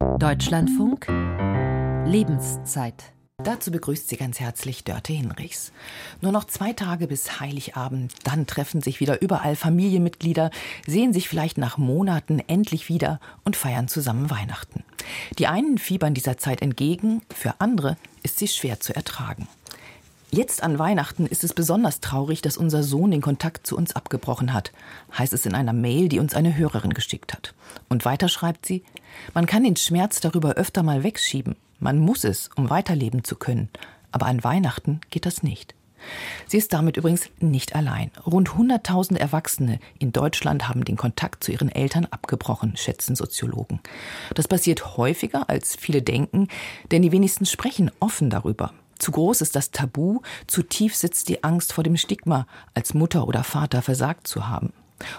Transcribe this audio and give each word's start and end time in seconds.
Deutschlandfunk 0.00 1.08
Lebenszeit. 2.06 3.12
Dazu 3.44 3.70
begrüßt 3.70 4.08
sie 4.08 4.16
ganz 4.16 4.40
herzlich 4.40 4.82
Dörte 4.82 5.12
Hinrichs. 5.12 5.72
Nur 6.22 6.32
noch 6.32 6.44
zwei 6.44 6.72
Tage 6.72 7.06
bis 7.06 7.38
Heiligabend, 7.38 8.14
dann 8.24 8.46
treffen 8.46 8.80
sich 8.80 9.00
wieder 9.00 9.20
überall 9.20 9.56
Familienmitglieder, 9.56 10.50
sehen 10.86 11.12
sich 11.12 11.28
vielleicht 11.28 11.58
nach 11.58 11.76
Monaten 11.76 12.38
endlich 12.46 12.88
wieder 12.88 13.20
und 13.44 13.56
feiern 13.56 13.88
zusammen 13.88 14.30
Weihnachten. 14.30 14.84
Die 15.38 15.46
einen 15.46 15.76
fiebern 15.76 16.14
dieser 16.14 16.38
Zeit 16.38 16.62
entgegen, 16.62 17.20
für 17.34 17.60
andere 17.60 17.98
ist 18.22 18.38
sie 18.38 18.48
schwer 18.48 18.80
zu 18.80 18.96
ertragen. 18.96 19.48
Jetzt 20.32 20.62
an 20.62 20.78
Weihnachten 20.78 21.26
ist 21.26 21.44
es 21.44 21.52
besonders 21.52 22.00
traurig, 22.00 22.40
dass 22.40 22.56
unser 22.56 22.84
Sohn 22.84 23.10
den 23.10 23.20
Kontakt 23.20 23.66
zu 23.66 23.76
uns 23.76 23.96
abgebrochen 23.96 24.54
hat, 24.54 24.72
heißt 25.18 25.32
es 25.32 25.44
in 25.44 25.54
einer 25.54 25.72
Mail, 25.72 26.08
die 26.08 26.20
uns 26.20 26.34
eine 26.34 26.56
Hörerin 26.56 26.94
geschickt 26.94 27.34
hat. 27.34 27.52
Und 27.88 28.04
weiter 28.04 28.28
schreibt 28.28 28.64
sie, 28.64 28.84
man 29.34 29.46
kann 29.46 29.64
den 29.64 29.76
Schmerz 29.76 30.20
darüber 30.20 30.54
öfter 30.54 30.82
mal 30.82 31.02
wegschieben. 31.02 31.56
Man 31.78 31.98
muss 31.98 32.24
es, 32.24 32.50
um 32.56 32.70
weiterleben 32.70 33.24
zu 33.24 33.36
können. 33.36 33.68
Aber 34.12 34.26
an 34.26 34.42
Weihnachten 34.44 35.00
geht 35.10 35.26
das 35.26 35.42
nicht. 35.42 35.74
Sie 36.46 36.58
ist 36.58 36.72
damit 36.72 36.96
übrigens 36.96 37.28
nicht 37.40 37.74
allein. 37.74 38.10
Rund 38.26 38.50
100.000 38.50 39.16
Erwachsene 39.16 39.78
in 39.98 40.12
Deutschland 40.12 40.68
haben 40.68 40.84
den 40.84 40.96
Kontakt 40.96 41.44
zu 41.44 41.52
ihren 41.52 41.68
Eltern 41.68 42.06
abgebrochen, 42.06 42.76
schätzen 42.76 43.16
Soziologen. 43.16 43.80
Das 44.34 44.48
passiert 44.48 44.96
häufiger, 44.96 45.48
als 45.48 45.76
viele 45.76 46.02
denken, 46.02 46.48
denn 46.90 47.02
die 47.02 47.12
wenigsten 47.12 47.46
sprechen 47.46 47.90
offen 48.00 48.30
darüber. 48.30 48.72
Zu 48.98 49.12
groß 49.12 49.40
ist 49.40 49.56
das 49.56 49.70
Tabu, 49.70 50.20
zu 50.46 50.62
tief 50.62 50.94
sitzt 50.94 51.28
die 51.28 51.42
Angst 51.42 51.72
vor 51.72 51.84
dem 51.84 51.96
Stigma, 51.96 52.46
als 52.74 52.92
Mutter 52.92 53.26
oder 53.26 53.44
Vater 53.44 53.80
versagt 53.80 54.26
zu 54.26 54.48
haben. 54.48 54.72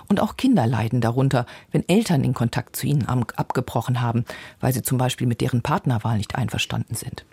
Und 0.07 0.19
auch 0.19 0.37
Kinder 0.37 0.67
leiden 0.67 1.01
darunter, 1.01 1.45
wenn 1.71 1.87
Eltern 1.87 2.23
den 2.23 2.33
Kontakt 2.33 2.75
zu 2.75 2.87
ihnen 2.87 3.05
abgebrochen 3.07 4.01
haben, 4.01 4.25
weil 4.59 4.73
sie 4.73 4.83
zum 4.83 4.97
Beispiel 4.97 5.27
mit 5.27 5.41
deren 5.41 5.61
Partnerwahl 5.61 6.17
nicht 6.17 6.35
einverstanden 6.35 6.95
sind. 6.95 7.25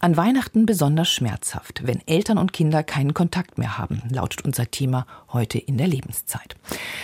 An 0.00 0.16
Weihnachten 0.16 0.66
besonders 0.66 1.08
schmerzhaft, 1.08 1.86
wenn 1.86 2.06
Eltern 2.06 2.38
und 2.38 2.52
Kinder 2.52 2.82
keinen 2.82 3.14
Kontakt 3.14 3.56
mehr 3.56 3.78
haben, 3.78 4.02
lautet 4.10 4.44
unser 4.44 4.70
Thema 4.70 5.06
heute 5.32 5.58
in 5.58 5.78
der 5.78 5.88
Lebenszeit. 5.88 6.56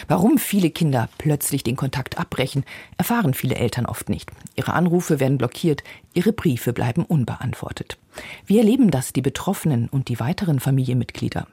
Warum 0.09 0.39
viele 0.39 0.71
Kinder 0.71 1.09
plötzlich 1.19 1.63
den 1.63 1.77
Kontakt 1.77 2.19
abbrechen, 2.19 2.65
erfahren 2.99 3.35
viele 3.35 3.55
Eltern 3.55 3.87
oft 3.87 4.09
nicht. 4.09 4.31
Ihre 4.57 4.75
Anrufe 4.75 5.21
werden 5.21 5.39
blockiert, 5.39 5.83
ihre 6.13 6.33
Briefe 6.33 6.73
bleiben 6.73 7.05
unbeantwortet. 7.05 7.99
Wie 8.45 8.59
erleben 8.59 8.91
das 8.91 9.13
die 9.13 9.23
Betroffenen 9.23 9.89
und 9.89 10.09
die 10.09 10.21
weiteren 10.21 10.61
Familienmitglieder? 10.61 11.47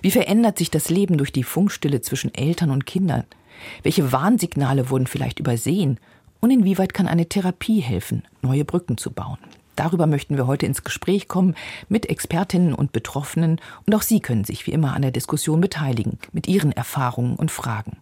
Wie 0.00 0.10
verändert 0.10 0.58
sich 0.58 0.70
das 0.70 0.90
Leben 0.90 1.18
durch 1.18 1.32
die 1.32 1.44
Funkstille 1.44 2.00
zwischen 2.00 2.34
Eltern 2.34 2.70
und 2.70 2.86
Kindern? 2.86 3.24
Welche 3.82 4.12
Warnsignale 4.12 4.90
wurden 4.90 5.06
vielleicht 5.06 5.40
übersehen? 5.40 5.98
Und 6.40 6.50
inwieweit 6.50 6.94
kann 6.94 7.06
eine 7.06 7.28
Therapie 7.28 7.80
helfen, 7.80 8.24
neue 8.42 8.64
Brücken 8.64 8.98
zu 8.98 9.12
bauen? 9.12 9.38
Darüber 9.76 10.06
möchten 10.06 10.36
wir 10.36 10.46
heute 10.46 10.66
ins 10.66 10.84
Gespräch 10.84 11.28
kommen 11.28 11.54
mit 11.88 12.08
Expertinnen 12.08 12.74
und 12.74 12.92
Betroffenen 12.92 13.60
und 13.86 13.94
auch 13.94 14.02
Sie 14.02 14.20
können 14.20 14.44
sich 14.44 14.66
wie 14.66 14.72
immer 14.72 14.94
an 14.94 15.02
der 15.02 15.12
Diskussion 15.12 15.60
beteiligen 15.60 16.18
mit 16.32 16.46
Ihren 16.46 16.72
Erfahrungen 16.72 17.36
und 17.36 17.50
Fragen. 17.50 17.96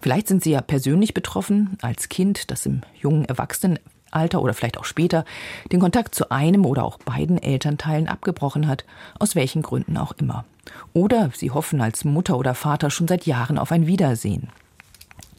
Vielleicht 0.00 0.28
sind 0.28 0.42
Sie 0.42 0.52
ja 0.52 0.62
persönlich 0.62 1.12
betroffen 1.12 1.76
als 1.82 2.08
Kind, 2.08 2.50
das 2.50 2.64
im 2.64 2.80
jungen 2.98 3.26
Erwachsenenalter 3.26 4.40
oder 4.40 4.54
vielleicht 4.54 4.78
auch 4.78 4.84
später 4.84 5.24
den 5.70 5.80
Kontakt 5.80 6.14
zu 6.14 6.30
einem 6.30 6.64
oder 6.64 6.84
auch 6.84 6.98
beiden 6.98 7.36
Elternteilen 7.42 8.08
abgebrochen 8.08 8.66
hat, 8.66 8.84
aus 9.18 9.34
welchen 9.34 9.60
Gründen 9.60 9.98
auch 9.98 10.12
immer. 10.12 10.46
Oder 10.92 11.30
Sie 11.34 11.50
hoffen 11.50 11.80
als 11.80 12.04
Mutter 12.04 12.38
oder 12.38 12.54
Vater 12.54 12.90
schon 12.90 13.08
seit 13.08 13.26
Jahren 13.26 13.58
auf 13.58 13.72
ein 13.72 13.86
Wiedersehen. 13.86 14.48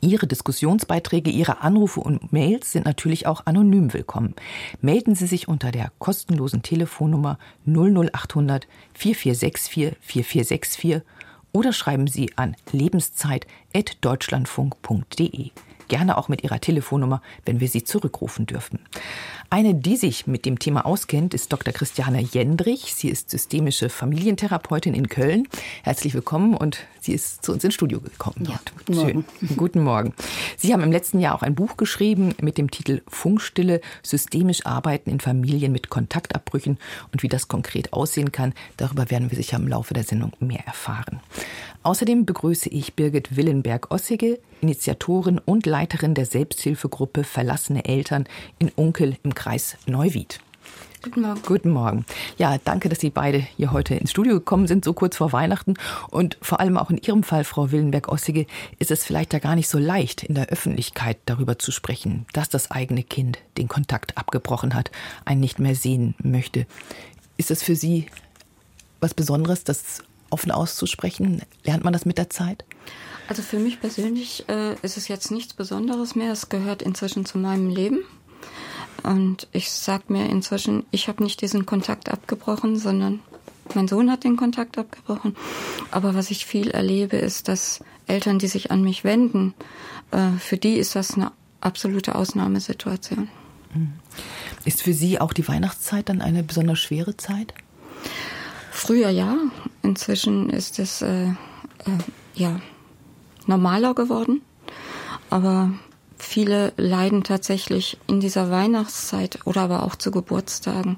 Ihre 0.02 0.26
Diskussionsbeiträge, 0.26 1.30
Ihre 1.30 1.62
Anrufe 1.62 2.00
und 2.00 2.34
Mails 2.34 2.72
sind 2.72 2.86
natürlich 2.86 3.28
auch 3.28 3.46
anonym 3.46 3.94
willkommen. 3.94 4.34
Melden 4.82 5.14
Sie 5.14 5.28
sich 5.28 5.48
unter 5.48 5.72
der 5.72 5.92
kostenlosen 6.00 6.64
Telefonnummer 6.64 7.38
00800 7.68 8.68
4464 8.94 9.96
4464 10.02 11.02
oder 11.52 11.72
schreiben 11.72 12.08
Sie 12.08 12.36
an 12.36 12.56
lebenszeit.deutschlandfunk.de 12.72 15.52
gerne 15.92 16.18
auch 16.18 16.30
mit 16.30 16.42
Ihrer 16.42 16.62
Telefonnummer, 16.62 17.22
wenn 17.46 17.60
wir 17.60 17.68
Sie 17.68 17.84
zurückrufen 17.84 18.46
dürfen. 18.46 18.80
Eine, 19.50 19.76
die 19.76 19.98
sich 19.98 20.26
mit 20.26 20.46
dem 20.46 20.58
Thema 20.58 20.86
auskennt, 20.86 21.34
ist 21.34 21.52
Dr. 21.52 21.74
Christiane 21.74 22.22
Jendrich. 22.22 22.96
Sie 22.96 23.10
ist 23.10 23.30
systemische 23.30 23.90
Familientherapeutin 23.90 24.94
in 24.94 25.10
Köln. 25.10 25.50
Herzlich 25.84 26.14
willkommen 26.14 26.56
und 26.56 26.78
sie 27.02 27.12
ist 27.12 27.44
zu 27.44 27.52
uns 27.52 27.62
ins 27.66 27.74
Studio 27.74 28.00
gekommen. 28.00 28.48
Ja, 28.50 28.62
guten 28.78 28.96
Morgen. 28.96 29.26
Schön. 29.42 29.58
Guten 29.58 29.84
Morgen. 29.84 30.14
Sie 30.56 30.72
haben 30.72 30.82
im 30.82 30.94
letzten 30.94 31.20
Jahr 31.20 31.36
auch 31.36 31.42
ein 31.42 31.56
Buch 31.56 31.76
geschrieben 31.76 32.34
mit 32.40 32.58
dem 32.58 32.72
Titel 32.72 33.02
Funkstille, 33.10 33.82
systemisch 34.02 34.66
arbeiten 34.66 35.10
in 35.10 35.20
Familien 35.20 35.74
mit 35.74 35.90
Kontaktabbrüchen 35.90 36.78
und 37.12 37.22
wie 37.22 37.28
das 37.28 37.50
konkret 37.50 37.92
aussehen 37.92 38.32
kann. 38.32 38.54
Darüber 38.78 39.12
werden 39.12 39.30
wir 39.30 39.36
sicher 39.36 39.58
im 39.58 39.68
Laufe 39.68 39.94
der 39.94 40.04
Sendung 40.04 40.32
mehr 40.40 40.66
erfahren. 40.66 41.20
Außerdem 41.84 42.28
begrüße 42.28 42.70
ich 42.70 42.94
Birgit 42.94 43.36
Willenberg-Ossige, 43.36 44.40
Initiatorin 44.62 45.40
und 45.40 45.66
Leiterin 45.66 46.14
der 46.14 46.28
Selbsthilfegruppe 46.28 47.24
Verlassene 47.24 47.86
Eltern 47.86 48.26
in 48.60 48.70
Unkel 48.70 49.18
im 49.24 49.34
Kreis 49.34 49.78
Neuwied. 49.88 50.40
Guten 51.02 51.22
Morgen. 51.22 51.42
Guten 51.44 51.70
Morgen. 51.72 52.06
Ja, 52.38 52.60
danke, 52.64 52.88
dass 52.88 53.00
Sie 53.00 53.10
beide 53.10 53.40
hier 53.40 53.72
heute 53.72 53.96
ins 53.96 54.12
Studio 54.12 54.36
gekommen 54.36 54.68
sind, 54.68 54.86
so 54.86 54.94
kurz 54.94 55.18
vor 55.18 55.34
Weihnachten. 55.34 55.74
Und 56.12 56.38
vor 56.44 56.60
allem 56.60 56.78
auch 56.78 56.92
in 56.92 56.98
Ihrem 56.98 57.24
Fall, 57.24 57.44
Frau 57.44 57.72
Willenberg-Ossige, 57.72 58.46
ist 58.78 58.92
es 58.92 59.04
vielleicht 59.04 59.34
ja 59.34 59.40
gar 59.40 59.56
nicht 59.56 59.68
so 59.68 59.80
leicht, 59.80 60.22
in 60.22 60.36
der 60.36 60.50
Öffentlichkeit 60.50 61.18
darüber 61.26 61.58
zu 61.58 61.72
sprechen, 61.72 62.28
dass 62.34 62.50
das 62.50 62.70
eigene 62.70 63.02
Kind 63.02 63.40
den 63.58 63.68
Kontakt 63.68 64.20
abgebrochen 64.20 64.76
hat, 64.76 64.92
einen 65.26 65.42
nicht 65.42 65.58
mehr 65.58 65.74
sehen 65.74 66.14
möchte. 66.22 66.68
Ist 67.38 67.50
es 67.50 67.64
für 67.64 67.76
Sie 67.76 68.06
was 69.00 69.16
Besonderes, 69.16 69.64
das 69.64 70.04
offen 70.32 70.52
auszusprechen? 70.52 71.42
Lernt 71.64 71.84
man 71.84 71.94
das 71.94 72.06
mit 72.06 72.18
der 72.18 72.30
Zeit? 72.30 72.66
Also 73.28 73.42
für 73.42 73.60
mich 73.60 73.80
persönlich 73.80 74.46
äh, 74.50 74.74
ist 74.82 74.98
es 74.98 75.08
jetzt 75.08 75.32
nichts 75.32 75.54
Besonderes 75.54 76.16
mehr. 76.16 76.32
Es 76.32 76.50
gehört 76.50 76.82
inzwischen 76.82 77.26
zu 77.26 77.38
meinem 77.38 77.70
Leben. 77.70 78.00
Und 79.04 79.48
ich 79.52 79.72
sage 79.72 80.06
mir 80.10 80.30
inzwischen, 80.30 80.86
ich 80.92 81.08
habe 81.08 81.24
nicht 81.24 81.42
diesen 81.42 81.66
Kontakt 81.66 82.10
abgebrochen, 82.10 82.78
sondern 82.78 83.20
mein 83.74 83.88
Sohn 83.88 84.12
hat 84.12 84.24
den 84.24 84.38
Kontakt 84.38 84.78
abgebrochen. 84.78 85.36
Aber 85.92 86.14
was 86.14 86.30
ich 86.30 86.46
viel 86.46 86.72
erlebe, 86.72 87.18
ist, 87.18 87.48
dass 87.48 87.84
Eltern, 88.08 88.40
die 88.40 88.48
sich 88.48 88.72
an 88.72 88.82
mich 88.84 89.04
wenden, 89.04 89.54
äh, 90.12 90.32
für 90.40 90.58
die 90.58 90.76
ist 90.76 90.96
das 90.96 91.16
eine 91.16 91.32
absolute 91.62 92.16
Ausnahmesituation. 92.16 93.30
Hm. 93.74 93.94
Ist 94.66 94.82
für 94.82 94.94
Sie 94.94 95.20
auch 95.20 95.34
die 95.34 95.48
Weihnachtszeit 95.48 96.10
dann 96.10 96.22
eine 96.22 96.44
besonders 96.44 96.80
schwere 96.80 97.16
Zeit? 97.18 97.54
Früher 98.72 99.10
ja. 99.10 99.38
Inzwischen 99.84 100.50
ist 100.50 100.80
es 100.80 101.02
äh, 101.02 101.26
äh, 101.26 101.34
ja 102.34 102.60
normaler 103.46 103.94
geworden. 103.94 104.42
Aber 105.30 105.72
viele 106.18 106.74
leiden 106.78 107.24
tatsächlich 107.24 107.98
in 108.08 108.22
dieser 108.22 108.50
Weihnachtszeit 108.50 109.40
oder 109.46 109.62
aber 109.62 109.84
auch 109.84 109.96
zu 109.96 110.10
Geburtstagen. 110.10 110.98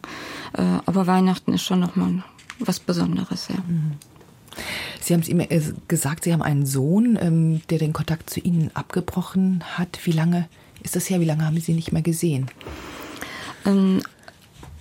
Äh, 0.54 0.62
aber 0.86 1.08
Weihnachten 1.08 1.54
ist 1.54 1.64
schon 1.64 1.80
nochmal 1.80 2.24
was 2.60 2.80
Besonderes, 2.80 3.48
ja. 3.50 3.56
Mhm. 3.68 3.94
Sie 5.02 5.14
haben 5.14 5.22
es 5.22 5.28
immer 5.28 5.48
gesagt, 5.88 6.24
Sie 6.24 6.32
haben 6.32 6.44
einen 6.44 6.68
Sohn, 6.68 7.18
ähm, 7.20 7.62
der 7.72 7.80
den 7.80 7.92
Kontakt 7.92 8.30
zu 8.30 8.40
Ihnen 8.40 8.70
abgebrochen 8.76 9.64
hat. 9.78 10.00
Wie 10.04 10.12
lange 10.12 10.48
ist 10.84 10.96
das 10.96 11.10
her? 11.10 11.20
Wie 11.20 11.26
lange 11.26 11.46
haben 11.46 11.60
Sie 11.60 11.74
nicht 11.74 11.92
mehr 11.92 12.04
gesehen? 12.04 12.52
Ähm, 13.66 14.02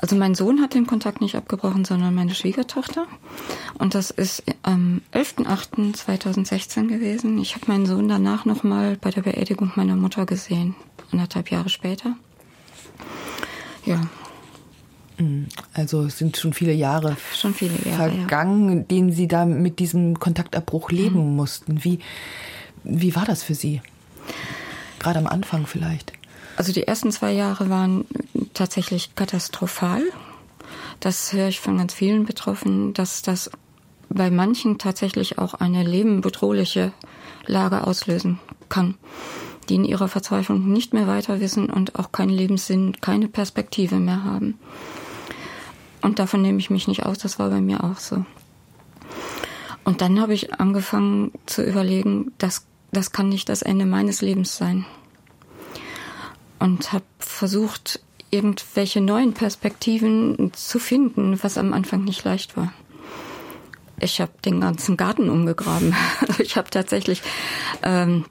also 0.02 0.16
mein 0.16 0.34
Sohn 0.34 0.60
hat 0.60 0.74
den 0.74 0.88
Kontakt 0.88 1.20
nicht 1.20 1.36
abgebrochen, 1.36 1.84
sondern 1.84 2.12
meine 2.12 2.34
Schwiegertochter. 2.34 3.06
Und 3.78 3.94
das 3.94 4.10
ist 4.10 4.42
am 4.62 5.00
11.08.2016 5.12 6.88
gewesen. 6.88 7.38
Ich 7.38 7.54
habe 7.54 7.66
meinen 7.68 7.86
Sohn 7.86 8.08
danach 8.08 8.44
nochmal 8.44 8.96
bei 9.00 9.10
der 9.10 9.22
Beerdigung 9.22 9.70
meiner 9.76 9.94
Mutter 9.94 10.26
gesehen, 10.26 10.74
anderthalb 11.12 11.52
Jahre 11.52 11.68
später. 11.68 12.16
Ja. 13.86 14.00
Mhm. 15.18 15.46
Also 15.72 16.02
es 16.02 16.18
sind 16.18 16.36
schon 16.36 16.52
viele 16.52 16.72
Jahre, 16.72 17.16
schon 17.32 17.54
viele 17.54 17.74
Jahre 17.88 18.10
vergangen, 18.10 18.78
ja. 18.78 18.82
denen 18.82 19.12
Sie 19.12 19.28
da 19.28 19.46
mit 19.46 19.78
diesem 19.78 20.18
Kontaktabbruch 20.18 20.90
leben 20.90 21.30
mhm. 21.30 21.36
mussten. 21.36 21.84
Wie, 21.84 22.00
wie 22.82 23.14
war 23.14 23.24
das 23.24 23.44
für 23.44 23.54
Sie? 23.54 23.80
Gerade 24.98 25.20
am 25.20 25.28
Anfang 25.28 25.68
vielleicht. 25.68 26.12
Also 26.56 26.72
die 26.72 26.88
ersten 26.88 27.12
zwei 27.12 27.32
Jahre 27.32 27.70
waren 27.70 28.04
tatsächlich 28.62 29.16
katastrophal. 29.16 30.04
Das 31.00 31.32
höre 31.32 31.48
ich 31.48 31.58
von 31.58 31.78
ganz 31.78 31.94
vielen 31.94 32.26
Betroffenen, 32.26 32.94
dass 32.94 33.22
das 33.22 33.50
bei 34.08 34.30
manchen 34.30 34.78
tatsächlich 34.78 35.36
auch 35.38 35.54
eine 35.54 35.82
lebenbedrohliche 35.82 36.92
Lage 37.44 37.84
auslösen 37.84 38.38
kann, 38.68 38.94
die 39.68 39.74
in 39.74 39.84
ihrer 39.84 40.06
Verzweiflung 40.06 40.72
nicht 40.72 40.94
mehr 40.94 41.08
weiter 41.08 41.40
wissen 41.40 41.70
und 41.70 41.98
auch 41.98 42.12
keinen 42.12 42.30
Lebenssinn, 42.30 43.00
keine 43.00 43.26
Perspektive 43.26 43.96
mehr 43.96 44.22
haben. 44.22 44.60
Und 46.00 46.20
davon 46.20 46.40
nehme 46.40 46.60
ich 46.60 46.70
mich 46.70 46.86
nicht 46.86 47.04
aus, 47.04 47.18
das 47.18 47.40
war 47.40 47.50
bei 47.50 47.60
mir 47.60 47.82
auch 47.82 47.98
so. 47.98 48.24
Und 49.82 50.02
dann 50.02 50.20
habe 50.20 50.34
ich 50.34 50.54
angefangen 50.54 51.32
zu 51.46 51.64
überlegen, 51.64 52.30
das, 52.38 52.64
das 52.92 53.10
kann 53.10 53.28
nicht 53.28 53.48
das 53.48 53.62
Ende 53.62 53.86
meines 53.86 54.22
Lebens 54.22 54.56
sein. 54.56 54.84
und 56.60 56.92
habe 56.92 57.04
versucht, 57.18 57.98
irgendwelche 58.32 59.00
neuen 59.00 59.34
Perspektiven 59.34 60.52
zu 60.54 60.80
finden, 60.80 61.38
was 61.42 61.58
am 61.58 61.72
Anfang 61.72 62.02
nicht 62.02 62.24
leicht 62.24 62.56
war. 62.56 62.72
Ich 64.00 64.20
habe 64.20 64.32
den 64.44 64.60
ganzen 64.60 64.96
Garten 64.96 65.30
umgegraben. 65.30 65.94
ich 66.38 66.56
habe 66.56 66.70
tatsächlich 66.70 67.22
ähm, 67.82 68.24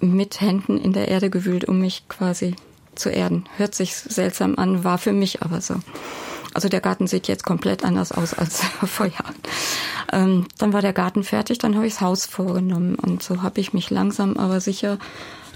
mit 0.00 0.40
Händen 0.40 0.78
in 0.78 0.92
der 0.92 1.08
Erde 1.08 1.30
gewühlt, 1.30 1.66
um 1.66 1.78
mich 1.78 2.08
quasi 2.08 2.56
zu 2.94 3.10
erden. 3.10 3.44
Hört 3.58 3.74
sich 3.74 3.94
seltsam 3.94 4.56
an, 4.56 4.82
war 4.82 4.98
für 4.98 5.12
mich 5.12 5.42
aber 5.42 5.60
so. 5.60 5.76
Also 6.54 6.68
der 6.68 6.80
Garten 6.80 7.06
sieht 7.06 7.28
jetzt 7.28 7.44
komplett 7.44 7.84
anders 7.84 8.10
aus 8.10 8.34
als 8.34 8.62
vor 8.86 9.06
Jahren. 9.06 9.36
Ähm, 10.10 10.46
dann 10.56 10.72
war 10.72 10.80
der 10.80 10.94
Garten 10.94 11.22
fertig, 11.22 11.58
dann 11.58 11.76
habe 11.76 11.86
ich 11.86 11.94
das 11.94 12.00
Haus 12.00 12.26
vorgenommen 12.26 12.94
und 12.94 13.22
so 13.22 13.42
habe 13.42 13.60
ich 13.60 13.74
mich 13.74 13.90
langsam 13.90 14.38
aber 14.38 14.60
sicher 14.60 14.98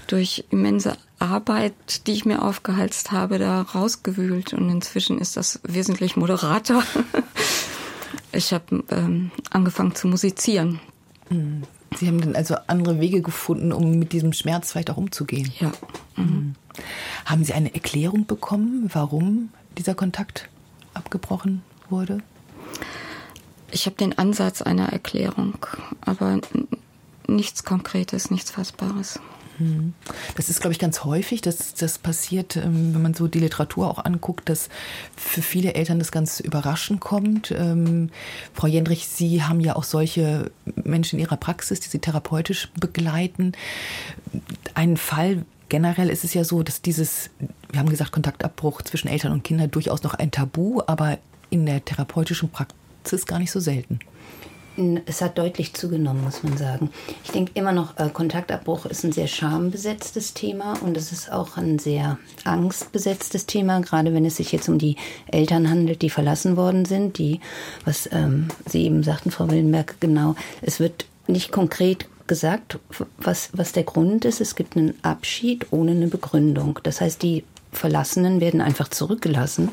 durch 0.07 0.45
immense 0.49 0.97
Arbeit, 1.19 2.07
die 2.07 2.13
ich 2.13 2.25
mir 2.25 2.41
aufgehalst 2.41 3.11
habe, 3.11 3.39
da 3.39 3.61
rausgewühlt 3.61 4.53
und 4.53 4.69
inzwischen 4.69 5.19
ist 5.19 5.37
das 5.37 5.59
wesentlich 5.63 6.15
moderater. 6.15 6.83
ich 8.31 8.53
habe 8.53 8.83
ähm, 8.89 9.31
angefangen 9.49 9.95
zu 9.95 10.07
musizieren. 10.07 10.79
Hm. 11.29 11.63
Sie 11.97 12.07
haben 12.07 12.19
dann 12.19 12.35
also 12.35 12.55
andere 12.67 12.99
Wege 12.99 13.21
gefunden, 13.21 13.71
um 13.71 13.97
mit 13.99 14.13
diesem 14.13 14.33
Schmerz 14.33 14.71
vielleicht 14.71 14.89
auch 14.89 14.97
umzugehen. 14.97 15.51
Ja. 15.59 15.71
Mhm. 16.15 16.55
Haben 17.25 17.43
Sie 17.43 17.53
eine 17.53 17.73
Erklärung 17.73 18.25
bekommen, 18.25 18.89
warum 18.93 19.49
dieser 19.77 19.93
Kontakt 19.93 20.49
abgebrochen 20.93 21.61
wurde? 21.89 22.19
Ich 23.71 23.85
habe 23.85 23.95
den 23.95 24.17
Ansatz 24.17 24.61
einer 24.61 24.89
Erklärung, 24.89 25.65
aber 26.01 26.39
nichts 27.27 27.63
Konkretes, 27.63 28.29
nichts 28.31 28.51
Fassbares. 28.51 29.19
Hm. 29.57 29.93
Das 30.35 30.49
ist, 30.49 30.61
glaube 30.61 30.73
ich, 30.73 30.79
ganz 30.79 31.03
häufig, 31.03 31.41
dass 31.41 31.73
das 31.73 31.97
passiert, 31.97 32.55
ähm, 32.55 32.93
wenn 32.93 33.01
man 33.01 33.13
so 33.13 33.27
die 33.27 33.39
Literatur 33.39 33.89
auch 33.89 34.03
anguckt, 34.03 34.49
dass 34.49 34.69
für 35.15 35.41
viele 35.41 35.73
Eltern 35.75 35.99
das 35.99 36.11
ganz 36.11 36.39
überraschend 36.39 36.99
kommt. 36.99 37.51
Ähm, 37.51 38.09
Frau 38.53 38.67
Jendrich, 38.67 39.07
Sie 39.07 39.43
haben 39.43 39.59
ja 39.59 39.75
auch 39.75 39.83
solche 39.83 40.51
Menschen 40.83 41.19
in 41.19 41.25
Ihrer 41.25 41.37
Praxis, 41.37 41.79
die 41.79 41.89
Sie 41.89 41.99
therapeutisch 41.99 42.69
begleiten. 42.79 43.51
Ein 44.73 44.97
Fall 44.97 45.45
generell 45.69 46.09
ist 46.09 46.23
es 46.23 46.33
ja 46.33 46.43
so, 46.43 46.63
dass 46.63 46.81
dieses, 46.81 47.29
wir 47.71 47.79
haben 47.79 47.89
gesagt, 47.89 48.11
Kontaktabbruch 48.11 48.81
zwischen 48.83 49.07
Eltern 49.07 49.31
und 49.31 49.43
Kindern 49.43 49.71
durchaus 49.71 50.03
noch 50.03 50.13
ein 50.13 50.31
Tabu, 50.31 50.81
aber 50.85 51.17
in 51.49 51.65
der 51.65 51.83
therapeutischen 51.83 52.49
Praxis 52.49 53.25
gar 53.25 53.39
nicht 53.39 53.51
so 53.51 53.59
selten. 53.59 53.99
Es 55.05 55.21
hat 55.21 55.37
deutlich 55.37 55.73
zugenommen, 55.73 56.23
muss 56.23 56.41
man 56.41 56.57
sagen. 56.57 56.89
Ich 57.23 57.31
denke 57.31 57.51
immer 57.53 57.71
noch, 57.71 57.97
äh, 57.97 58.09
Kontaktabbruch 58.09 58.87
ist 58.87 59.03
ein 59.03 59.11
sehr 59.11 59.27
schambesetztes 59.27 60.33
Thema 60.33 60.73
und 60.81 60.97
es 60.97 61.11
ist 61.11 61.31
auch 61.31 61.57
ein 61.57 61.77
sehr 61.77 62.17
angstbesetztes 62.43 63.45
Thema, 63.45 63.81
gerade 63.81 64.13
wenn 64.13 64.25
es 64.25 64.37
sich 64.37 64.51
jetzt 64.51 64.69
um 64.69 64.79
die 64.79 64.95
Eltern 65.27 65.69
handelt, 65.69 66.01
die 66.01 66.09
verlassen 66.09 66.57
worden 66.57 66.85
sind, 66.85 67.19
die, 67.19 67.39
was 67.85 68.09
ähm, 68.11 68.47
Sie 68.67 68.83
eben 68.83 69.03
sagten, 69.03 69.29
Frau 69.29 69.49
Willenberg, 69.49 69.97
genau, 69.99 70.35
es 70.61 70.79
wird 70.79 71.05
nicht 71.27 71.51
konkret 71.51 72.07
gesagt, 72.25 72.79
was, 73.17 73.49
was 73.53 73.73
der 73.73 73.83
Grund 73.83 74.25
ist. 74.25 74.41
Es 74.41 74.55
gibt 74.55 74.75
einen 74.75 74.95
Abschied 75.03 75.67
ohne 75.71 75.91
eine 75.91 76.07
Begründung. 76.07 76.79
Das 76.83 77.01
heißt, 77.01 77.21
die 77.21 77.43
Verlassenen 77.71 78.39
werden 78.41 78.61
einfach 78.61 78.87
zurückgelassen 78.87 79.69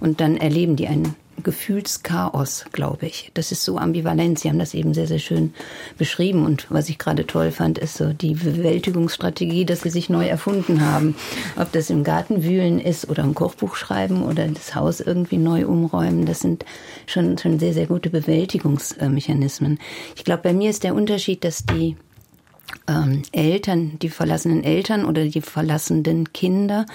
und 0.00 0.20
dann 0.20 0.36
erleben 0.36 0.76
die 0.76 0.88
einen 0.88 1.16
Gefühlschaos, 1.42 2.64
glaube 2.72 3.06
ich. 3.06 3.30
Das 3.34 3.52
ist 3.52 3.64
so 3.64 3.78
ambivalent. 3.78 4.38
Sie 4.38 4.48
haben 4.48 4.58
das 4.58 4.74
eben 4.74 4.94
sehr, 4.94 5.06
sehr 5.06 5.18
schön 5.18 5.54
beschrieben. 5.96 6.44
Und 6.44 6.66
was 6.70 6.88
ich 6.88 6.98
gerade 6.98 7.26
toll 7.26 7.50
fand, 7.50 7.78
ist 7.78 7.96
so 7.96 8.12
die 8.12 8.34
Bewältigungsstrategie, 8.34 9.64
dass 9.64 9.82
sie 9.82 9.90
sich 9.90 10.08
neu 10.08 10.26
erfunden 10.26 10.80
haben. 10.80 11.14
Ob 11.56 11.72
das 11.72 11.90
im 11.90 12.04
Garten 12.04 12.42
wühlen 12.42 12.80
ist 12.80 13.08
oder 13.08 13.24
ein 13.24 13.34
Kochbuch 13.34 13.76
schreiben 13.76 14.22
oder 14.22 14.46
das 14.48 14.74
Haus 14.74 15.00
irgendwie 15.00 15.38
neu 15.38 15.66
umräumen, 15.66 16.26
das 16.26 16.40
sind 16.40 16.64
schon, 17.06 17.38
schon 17.38 17.58
sehr, 17.58 17.72
sehr 17.72 17.86
gute 17.86 18.10
Bewältigungsmechanismen. 18.10 19.78
Ich 20.16 20.24
glaube, 20.24 20.42
bei 20.42 20.52
mir 20.52 20.70
ist 20.70 20.84
der 20.84 20.94
Unterschied, 20.94 21.44
dass 21.44 21.64
die 21.64 21.96
ähm, 22.88 23.22
Eltern, 23.32 23.98
die 24.00 24.08
verlassenen 24.08 24.64
Eltern 24.64 25.04
oder 25.04 25.24
die 25.24 25.40
verlassenen 25.40 26.32
Kinder 26.32 26.86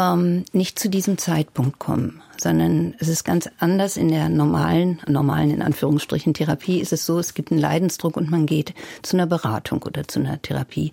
ähm, 0.00 0.44
nicht 0.52 0.78
zu 0.78 0.88
diesem 0.88 1.18
Zeitpunkt 1.18 1.78
kommen, 1.78 2.22
sondern 2.38 2.94
es 2.98 3.08
ist 3.08 3.24
ganz 3.24 3.50
anders 3.58 3.96
in 3.96 4.08
der 4.08 4.28
normalen, 4.28 5.00
normalen 5.06 5.50
in 5.50 5.62
Anführungsstrichen 5.62 6.32
Therapie 6.32 6.80
ist 6.80 6.92
es 6.92 7.04
so, 7.04 7.18
es 7.18 7.34
gibt 7.34 7.52
einen 7.52 7.60
Leidensdruck 7.60 8.16
und 8.16 8.30
man 8.30 8.46
geht 8.46 8.74
zu 9.02 9.16
einer 9.16 9.26
Beratung 9.26 9.82
oder 9.82 10.08
zu 10.08 10.20
einer 10.20 10.40
Therapie. 10.40 10.90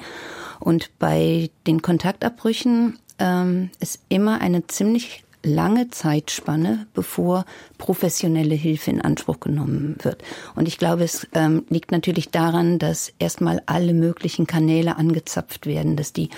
Und 0.59 0.91
bei 0.99 1.49
den 1.65 1.81
Kontaktabbrüchen 1.81 2.99
ähm, 3.19 3.69
ist 3.79 4.01
immer 4.09 4.41
eine 4.41 4.67
ziemlich 4.67 5.23
lange 5.47 5.89
Zeitspanne, 5.89 6.87
bevor 6.93 7.45
professionelle 7.77 8.55
Hilfe 8.55 8.91
in 8.91 9.01
Anspruch 9.01 9.39
genommen 9.39 9.95
wird. 10.01 10.23
Und 10.55 10.67
ich 10.67 10.77
glaube, 10.77 11.03
es 11.03 11.27
ähm, 11.33 11.65
liegt 11.69 11.91
natürlich 11.91 12.29
daran, 12.29 12.79
dass 12.79 13.13
erstmal 13.19 13.61
alle 13.65 13.93
möglichen 13.93 14.47
Kanäle 14.47 14.97
angezapft 14.97 15.65
werden, 15.65 15.95
dass 15.95 16.13
die 16.13 16.29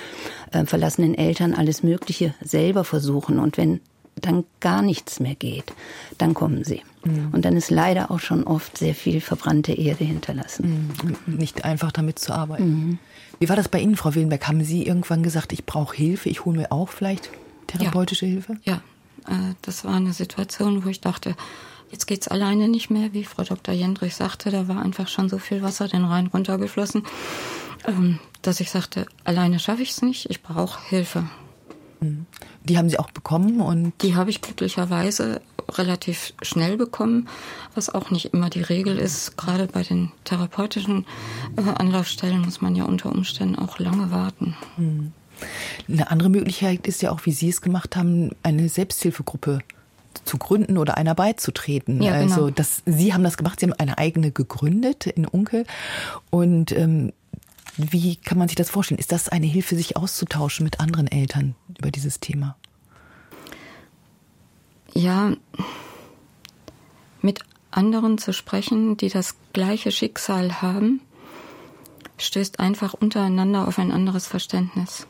äh, 0.51 0.65
verlassenen 0.65 1.15
Eltern 1.15 1.53
alles 1.53 1.83
Mögliche 1.83 2.33
selber 2.41 2.83
versuchen. 2.83 3.39
Und 3.39 3.57
wenn 3.57 3.81
dann 4.21 4.43
gar 4.59 4.81
nichts 4.81 5.19
mehr 5.19 5.35
geht, 5.35 5.73
dann 6.17 6.33
kommen 6.33 6.63
sie. 6.63 6.81
Mhm. 7.03 7.29
Und 7.31 7.45
dann 7.45 7.55
ist 7.55 7.71
leider 7.71 8.11
auch 8.11 8.19
schon 8.19 8.43
oft 8.43 8.77
sehr 8.77 8.95
viel 8.95 9.21
verbrannte 9.21 9.73
Erde 9.73 10.03
hinterlassen. 10.03 10.93
Mhm. 11.25 11.37
Nicht 11.37 11.65
einfach 11.65 11.91
damit 11.91 12.19
zu 12.19 12.33
arbeiten. 12.33 12.69
Mhm. 12.69 12.99
Wie 13.39 13.49
war 13.49 13.55
das 13.55 13.69
bei 13.69 13.79
Ihnen, 13.79 13.95
Frau 13.95 14.15
Willenberg? 14.15 14.47
Haben 14.47 14.63
Sie 14.63 14.85
irgendwann 14.85 15.23
gesagt, 15.23 15.53
ich 15.53 15.65
brauche 15.65 15.95
Hilfe, 15.95 16.29
ich 16.29 16.45
hole 16.45 16.57
mir 16.57 16.71
auch 16.71 16.89
vielleicht 16.89 17.29
therapeutische 17.67 18.25
ja. 18.25 18.31
Hilfe? 18.33 18.57
Ja, 18.63 18.81
das 19.61 19.85
war 19.85 19.95
eine 19.95 20.13
Situation, 20.13 20.83
wo 20.85 20.89
ich 20.89 21.01
dachte, 21.01 21.35
jetzt 21.91 22.05
geht's 22.05 22.27
alleine 22.27 22.67
nicht 22.67 22.89
mehr, 22.89 23.13
wie 23.13 23.23
Frau 23.23 23.43
Dr. 23.43 23.73
Jendrich 23.73 24.15
sagte, 24.15 24.51
da 24.51 24.67
war 24.67 24.81
einfach 24.81 25.07
schon 25.07 25.29
so 25.29 25.37
viel 25.37 25.61
Wasser 25.61 25.87
den 25.87 26.05
Rhein 26.05 26.27
runtergeflossen, 26.27 27.03
ähm, 27.85 28.19
dass 28.41 28.59
ich 28.59 28.71
sagte, 28.71 29.05
alleine 29.23 29.59
schaffe 29.59 29.81
ich 29.81 29.91
es 29.91 30.01
nicht, 30.01 30.29
ich 30.29 30.41
brauche 30.41 30.81
Hilfe. 30.87 31.25
Mhm. 31.99 32.25
Die 32.63 32.77
haben 32.77 32.89
Sie 32.89 32.99
auch 32.99 33.11
bekommen 33.11 33.61
und 33.61 33.93
die 34.01 34.15
habe 34.15 34.29
ich 34.29 34.41
glücklicherweise 34.41 35.41
relativ 35.77 36.33
schnell 36.41 36.77
bekommen, 36.77 37.27
was 37.75 37.93
auch 37.93 38.11
nicht 38.11 38.33
immer 38.33 38.49
die 38.49 38.61
Regel 38.61 38.97
ist. 38.97 39.37
Gerade 39.37 39.67
bei 39.67 39.83
den 39.83 40.11
therapeutischen 40.23 41.05
äh, 41.57 41.61
Anlaufstellen 41.61 42.41
muss 42.41 42.61
man 42.61 42.75
ja 42.75 42.85
unter 42.85 43.11
Umständen 43.11 43.57
auch 43.57 43.79
lange 43.79 44.11
warten. 44.11 44.55
Mhm. 44.77 45.13
Eine 45.87 46.11
andere 46.11 46.29
Möglichkeit 46.29 46.87
ist 46.87 47.01
ja 47.01 47.11
auch, 47.11 47.25
wie 47.25 47.31
Sie 47.31 47.49
es 47.49 47.61
gemacht 47.61 47.95
haben, 47.95 48.31
eine 48.43 48.69
Selbsthilfegruppe 48.69 49.59
zu 50.25 50.37
gründen 50.37 50.77
oder 50.77 50.97
einer 50.97 51.15
beizutreten. 51.15 52.01
Ja, 52.01 52.19
genau. 52.19 52.33
Also 52.33 52.49
das, 52.49 52.83
Sie 52.85 53.13
haben 53.13 53.23
das 53.23 53.37
gemacht, 53.37 53.59
Sie 53.59 53.65
haben 53.65 53.73
eine 53.73 53.97
eigene 53.97 54.31
gegründet 54.31 55.05
in 55.07 55.25
Unkel. 55.25 55.65
Und 56.29 56.71
ähm, 56.71 57.13
wie 57.77 58.15
kann 58.15 58.37
man 58.37 58.47
sich 58.47 58.55
das 58.55 58.69
vorstellen? 58.69 58.99
Ist 58.99 59.11
das 59.11 59.29
eine 59.29 59.45
Hilfe, 59.45 59.75
sich 59.75 59.95
auszutauschen 59.95 60.63
mit 60.63 60.79
anderen 60.79 61.07
Eltern 61.07 61.55
über 61.77 61.91
dieses 61.91 62.19
Thema? 62.19 62.57
Ja, 64.93 65.33
mit 67.21 67.41
anderen 67.71 68.17
zu 68.17 68.33
sprechen, 68.33 68.97
die 68.97 69.09
das 69.09 69.35
gleiche 69.53 69.91
Schicksal 69.91 70.61
haben, 70.61 71.01
stößt 72.17 72.59
einfach 72.59 72.93
untereinander 72.93 73.67
auf 73.67 73.79
ein 73.79 73.91
anderes 73.91 74.27
Verständnis. 74.27 75.07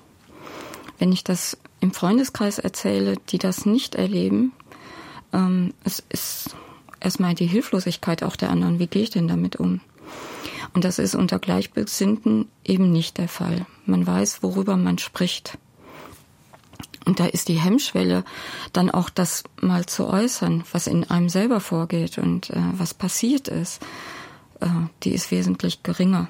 Wenn 1.00 1.12
ich 1.12 1.24
das 1.24 1.58
im 1.80 1.94
Freundeskreis 1.94 2.60
erzähle, 2.60 3.16
die 3.30 3.38
das 3.38 3.66
nicht 3.66 3.96
erleben, 3.96 4.52
ähm, 5.34 5.74
es 5.84 6.04
ist 6.10 6.56
erstmal 7.00 7.34
die 7.34 7.48
Hilflosigkeit 7.48 8.24
auch 8.24 8.36
der 8.36 8.50
anderen. 8.50 8.80
Wie 8.80 8.88
gehe 8.88 9.04
ich 9.04 9.10
denn 9.10 9.28
damit 9.28 9.56
um? 9.56 9.82
Und 10.74 10.84
das 10.84 11.00
ist 11.00 11.16
unter 11.16 11.40
Gleichbesinnten 11.40 12.48
eben 12.64 12.92
nicht 12.92 13.18
der 13.18 13.28
Fall. 13.28 13.66
Man 13.86 14.06
weiß, 14.06 14.44
worüber 14.44 14.78
man 14.78 14.98
spricht. 14.98 15.58
Und 17.06 17.20
da 17.20 17.26
ist 17.26 17.48
die 17.48 17.60
Hemmschwelle, 17.60 18.24
dann 18.72 18.92
auch 18.92 19.10
das 19.10 19.44
mal 19.62 19.86
zu 19.86 20.06
äußern, 20.06 20.64
was 20.72 20.86
in 20.86 21.10
einem 21.10 21.30
selber 21.30 21.60
vorgeht 21.60 22.18
und 22.18 22.52
äh, 22.52 22.62
was 22.74 22.94
passiert 22.94 23.48
ist, 23.48 23.82
äh, 24.60 24.68
die 25.04 25.12
ist 25.12 25.32
wesentlich 25.32 25.82
geringer. 25.82 26.30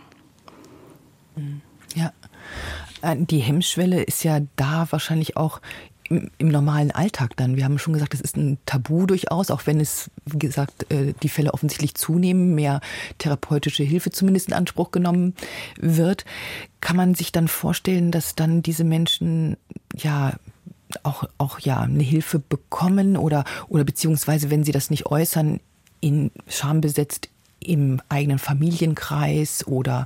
Ja, 1.96 2.14
die 3.16 3.40
Hemmschwelle 3.40 4.04
ist 4.04 4.24
ja 4.24 4.42
da 4.56 4.88
wahrscheinlich 4.90 5.38
auch 5.38 5.62
im, 6.10 6.32
im, 6.38 6.48
normalen 6.50 6.92
Alltag 6.92 7.38
dann. 7.38 7.56
Wir 7.56 7.66
haben 7.66 7.78
schon 7.78 7.94
gesagt, 7.94 8.14
es 8.14 8.22
ist 8.22 8.36
ein 8.36 8.58
Tabu 8.66 9.06
durchaus, 9.06 9.52
auch 9.52 9.68
wenn 9.68 9.80
es, 9.80 10.10
wie 10.26 10.40
gesagt, 10.40 10.92
äh, 10.92 11.14
die 11.22 11.30
Fälle 11.30 11.54
offensichtlich 11.54 11.94
zunehmen, 11.94 12.56
mehr 12.56 12.82
therapeutische 13.20 13.84
Hilfe 13.84 14.10
zumindest 14.10 14.48
in 14.48 14.56
Anspruch 14.56 14.92
genommen 14.92 15.36
wird. 15.80 16.26
Kann 16.82 16.98
man 16.98 17.14
sich 17.14 17.32
dann 17.32 17.48
vorstellen, 17.48 18.12
dass 18.12 18.36
dann 18.36 18.64
diese 18.64 18.84
Menschen 18.84 19.56
ja 19.96 20.34
auch, 21.04 21.26
auch 21.38 21.60
ja 21.60 21.82
eine 21.82 22.04
Hilfe 22.04 22.40
bekommen 22.40 23.16
oder, 23.16 23.44
oder 23.68 23.84
beziehungsweise, 23.84 24.50
wenn 24.50 24.64
sie 24.64 24.72
das 24.72 24.90
nicht 24.90 25.06
äußern, 25.06 25.60
in 26.02 26.32
Scham 26.48 26.82
besetzt 26.82 27.30
im 27.60 28.02
eigenen 28.10 28.40
Familienkreis 28.40 29.66
oder 29.68 30.06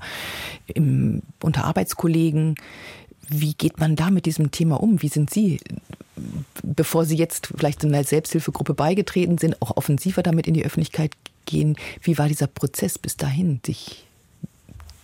im, 0.68 1.22
unter 1.42 1.66
Arbeitskollegen 1.66 2.56
Wie 3.28 3.54
geht 3.54 3.80
man 3.80 3.96
da 3.96 4.10
mit 4.10 4.26
diesem 4.26 4.52
Thema 4.52 4.82
um? 4.82 5.02
Wie 5.02 5.08
sind 5.08 5.30
Sie, 5.30 5.60
bevor 6.64 7.06
Sie 7.06 7.16
jetzt 7.16 7.48
vielleicht 7.48 7.84
in 7.84 7.94
einer 7.94 8.04
Selbsthilfegruppe 8.04 8.74
beigetreten 8.74 9.38
sind, 9.38 9.62
auch 9.62 9.78
offensiver 9.78 10.24
damit 10.24 10.48
in 10.48 10.54
die 10.54 10.66
Öffentlichkeit 10.66 11.12
gehen? 11.46 11.78
Wie 12.02 12.18
war 12.18 12.28
dieser 12.28 12.48
Prozess 12.48 12.98
bis 12.98 13.18
dahin, 13.18 13.62
sich 13.66 14.06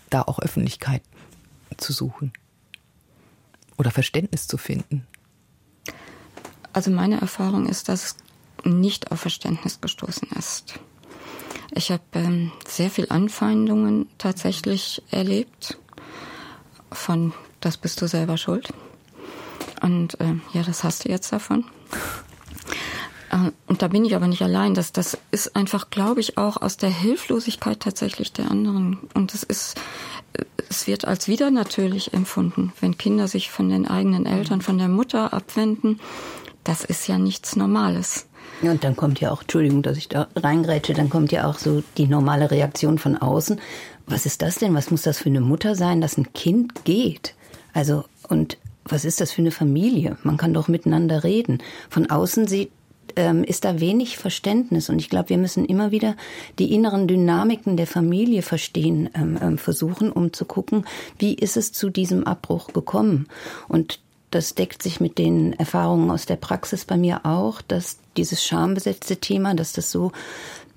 da 0.10 0.22
auch 0.24 0.39
Öffentlichkeit 0.39 1.01
zu 1.77 1.94
suchen 1.94 2.34
oder 3.77 3.91
Verständnis 3.91 4.48
zu 4.48 4.58
finden? 4.58 5.06
Also 6.74 6.91
meine 6.91 7.20
Erfahrung 7.20 7.68
ist, 7.68 7.89
dass 7.89 8.03
es 8.03 8.15
nicht 8.65 9.12
auf 9.12 9.22
Verständnis 9.22 9.82
gestoßen 9.82 10.29
ist. 10.38 10.79
Ich 11.71 11.91
habe 11.91 12.03
ähm, 12.13 12.51
sehr 12.67 12.89
viel 12.89 13.07
Anfeindungen 13.09 14.07
tatsächlich 14.17 15.01
erlebt 15.11 15.77
von 16.91 17.33
das 17.59 17.77
bist 17.77 18.01
du 18.01 18.07
selber 18.07 18.38
schuld. 18.38 18.69
Und 19.81 20.19
äh, 20.19 20.35
ja, 20.53 20.63
das 20.63 20.83
hast 20.83 21.05
du 21.05 21.09
jetzt 21.09 21.31
davon. 21.31 21.65
Äh, 23.31 23.51
und 23.67 23.81
da 23.81 23.88
bin 23.88 24.05
ich 24.05 24.15
aber 24.15 24.27
nicht 24.27 24.41
allein. 24.41 24.73
Das, 24.73 24.91
das 24.91 25.17
ist 25.31 25.55
einfach, 25.55 25.89
glaube 25.89 26.21
ich, 26.21 26.38
auch 26.38 26.57
aus 26.57 26.77
der 26.77 26.89
Hilflosigkeit 26.89 27.79
tatsächlich 27.79 28.33
der 28.33 28.49
anderen. 28.49 28.99
Und 29.13 29.33
es 29.33 29.43
ist, 29.43 29.79
es 30.69 30.88
wird 30.88 31.05
als 31.05 31.27
wieder 31.27 31.51
natürlich 31.51 32.13
empfunden, 32.13 32.73
wenn 32.79 32.97
Kinder 32.97 33.27
sich 33.27 33.51
von 33.51 33.69
den 33.69 33.88
eigenen 33.88 34.25
Eltern, 34.25 34.61
von 34.61 34.77
der 34.77 34.89
Mutter 34.89 35.33
abwenden. 35.33 35.99
Das 36.63 36.83
ist 36.83 37.07
ja 37.07 37.17
nichts 37.17 37.55
Normales. 37.55 38.27
Und 38.61 38.83
dann 38.83 38.95
kommt 38.95 39.19
ja 39.21 39.31
auch, 39.31 39.41
Entschuldigung, 39.41 39.81
dass 39.81 39.97
ich 39.97 40.09
da 40.09 40.27
reingrätsche, 40.35 40.93
dann 40.93 41.09
kommt 41.09 41.31
ja 41.31 41.47
auch 41.47 41.57
so 41.57 41.83
die 41.97 42.07
normale 42.07 42.51
Reaktion 42.51 42.97
von 42.97 43.15
außen. 43.15 43.59
Was 44.05 44.25
ist 44.25 44.41
das 44.41 44.55
denn? 44.55 44.73
Was 44.73 44.91
muss 44.91 45.03
das 45.03 45.19
für 45.19 45.29
eine 45.29 45.41
Mutter 45.41 45.75
sein, 45.75 46.01
dass 46.01 46.17
ein 46.17 46.33
Kind 46.33 46.83
geht? 46.83 47.35
Also, 47.73 48.05
und 48.27 48.57
was 48.83 49.05
ist 49.05 49.21
das 49.21 49.31
für 49.31 49.41
eine 49.41 49.51
Familie? 49.51 50.17
Man 50.23 50.37
kann 50.37 50.53
doch 50.53 50.67
miteinander 50.67 51.23
reden. 51.23 51.59
Von 51.89 52.09
außen 52.09 52.47
sieht, 52.47 52.71
ähm, 53.15 53.43
ist 53.43 53.65
da 53.65 53.79
wenig 53.79 54.17
Verständnis. 54.17 54.89
Und 54.89 54.99
ich 54.99 55.09
glaube, 55.09 55.29
wir 55.29 55.37
müssen 55.37 55.65
immer 55.65 55.91
wieder 55.91 56.15
die 56.57 56.73
inneren 56.73 57.07
Dynamiken 57.07 57.77
der 57.77 57.87
Familie 57.87 58.41
verstehen, 58.41 59.09
ähm, 59.13 59.37
ähm, 59.41 59.57
versuchen, 59.57 60.11
um 60.11 60.33
zu 60.33 60.45
gucken, 60.45 60.85
wie 61.17 61.33
ist 61.33 61.57
es 61.57 61.71
zu 61.71 61.89
diesem 61.89 62.25
Abbruch 62.25 62.73
gekommen. 62.73 63.27
Und 63.67 63.99
das 64.31 64.53
deckt 64.53 64.83
sich 64.83 64.99
mit 64.99 65.17
den 65.17 65.53
Erfahrungen 65.53 66.11
aus 66.11 66.25
der 66.25 66.35
Praxis 66.35 66.85
bei 66.85 66.97
mir 66.97 67.25
auch, 67.25 67.61
dass 67.61 67.97
dieses 68.19 68.43
schambesetzte 68.43 69.17
Thema, 69.17 69.55
dass 69.55 69.73
das 69.73 69.91
so 69.91 70.11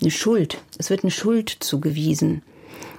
eine 0.00 0.10
Schuld, 0.10 0.58
es 0.78 0.90
wird 0.90 1.02
eine 1.02 1.10
Schuld 1.10 1.50
zugewiesen. 1.60 2.42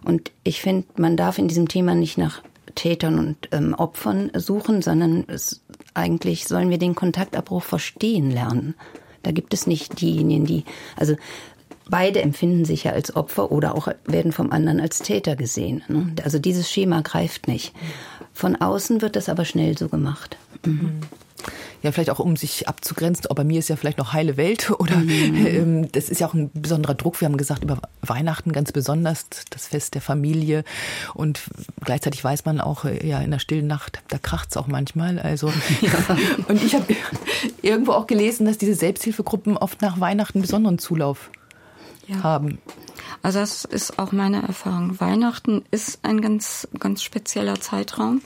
Und 0.03 0.31
ich 0.43 0.61
finde, 0.61 0.85
man 0.97 1.15
darf 1.15 1.37
in 1.37 1.47
diesem 1.47 1.69
Thema 1.69 1.95
nicht 1.95 2.17
nach 2.17 2.41
Tätern 2.75 3.19
und 3.19 3.49
ähm, 3.51 3.73
Opfern 3.73 4.31
suchen, 4.35 4.81
sondern 4.81 5.23
es, 5.27 5.61
eigentlich 5.93 6.45
sollen 6.45 6.69
wir 6.69 6.77
den 6.77 6.95
Kontaktabbruch 6.95 7.63
verstehen 7.63 8.31
lernen. 8.31 8.75
Da 9.21 9.31
gibt 9.31 9.53
es 9.53 9.65
nicht 9.65 10.01
diejenigen, 10.01 10.45
die, 10.45 10.65
also 10.97 11.15
beide 11.89 12.21
empfinden 12.21 12.65
sich 12.65 12.83
ja 12.83 12.91
als 12.91 13.15
Opfer 13.15 13.51
oder 13.51 13.75
auch 13.75 13.87
werden 14.05 14.33
vom 14.33 14.51
anderen 14.51 14.81
als 14.81 14.99
Täter 14.99 15.37
gesehen. 15.37 15.83
Ne? 15.87 16.13
Also 16.23 16.39
dieses 16.39 16.69
Schema 16.69 17.01
greift 17.01 17.47
nicht. 17.47 17.73
Von 18.33 18.57
außen 18.57 19.01
wird 19.01 19.15
das 19.15 19.29
aber 19.29 19.45
schnell 19.45 19.77
so 19.77 19.87
gemacht. 19.87 20.37
Mhm 20.65 20.99
ja 21.83 21.91
vielleicht 21.91 22.09
auch 22.09 22.19
um 22.19 22.35
sich 22.35 22.67
abzugrenzen. 22.67 23.25
Aber 23.27 23.35
bei 23.35 23.43
mir 23.43 23.59
ist 23.59 23.67
ja 23.67 23.75
vielleicht 23.75 23.97
noch 23.97 24.13
heile 24.13 24.37
Welt 24.37 24.71
oder 24.79 24.95
mhm. 24.95 25.45
ähm, 25.45 25.91
das 25.91 26.09
ist 26.09 26.21
ja 26.21 26.27
auch 26.27 26.33
ein 26.33 26.49
besonderer 26.53 26.95
Druck. 26.95 27.21
Wir 27.21 27.27
haben 27.27 27.37
gesagt, 27.37 27.63
über 27.63 27.77
Weihnachten 28.01 28.51
ganz 28.51 28.71
besonders 28.71 29.27
das 29.49 29.67
Fest 29.67 29.93
der 29.93 30.01
Familie 30.01 30.63
und 31.13 31.41
gleichzeitig 31.83 32.23
weiß 32.23 32.45
man 32.45 32.59
auch, 32.59 32.85
äh, 32.85 33.05
ja, 33.05 33.19
in 33.19 33.31
der 33.31 33.39
stillen 33.39 33.67
Nacht, 33.67 34.01
da 34.07 34.17
kracht 34.17 34.49
es 34.49 34.57
auch 34.57 34.67
manchmal. 34.67 35.19
Also 35.19 35.47
ja. 35.81 36.17
und 36.47 36.63
ich 36.63 36.73
habe 36.73 36.95
irgendwo 37.61 37.91
auch 37.91 38.07
gelesen, 38.07 38.45
dass 38.45 38.57
diese 38.57 38.75
Selbsthilfegruppen 38.75 39.57
oft 39.57 39.81
nach 39.81 39.99
Weihnachten 39.99 40.41
besonderen 40.41 40.79
Zulauf 40.79 41.29
ja. 42.07 42.23
haben. 42.23 42.59
Also 43.21 43.39
das 43.39 43.63
ist 43.63 43.99
auch 43.99 44.11
meine 44.11 44.41
Erfahrung. 44.41 44.99
Weihnachten 44.99 45.63
ist 45.71 45.99
ein 46.03 46.21
ganz, 46.21 46.67
ganz 46.79 47.03
spezieller 47.03 47.59
Zeitraum. 47.59 48.21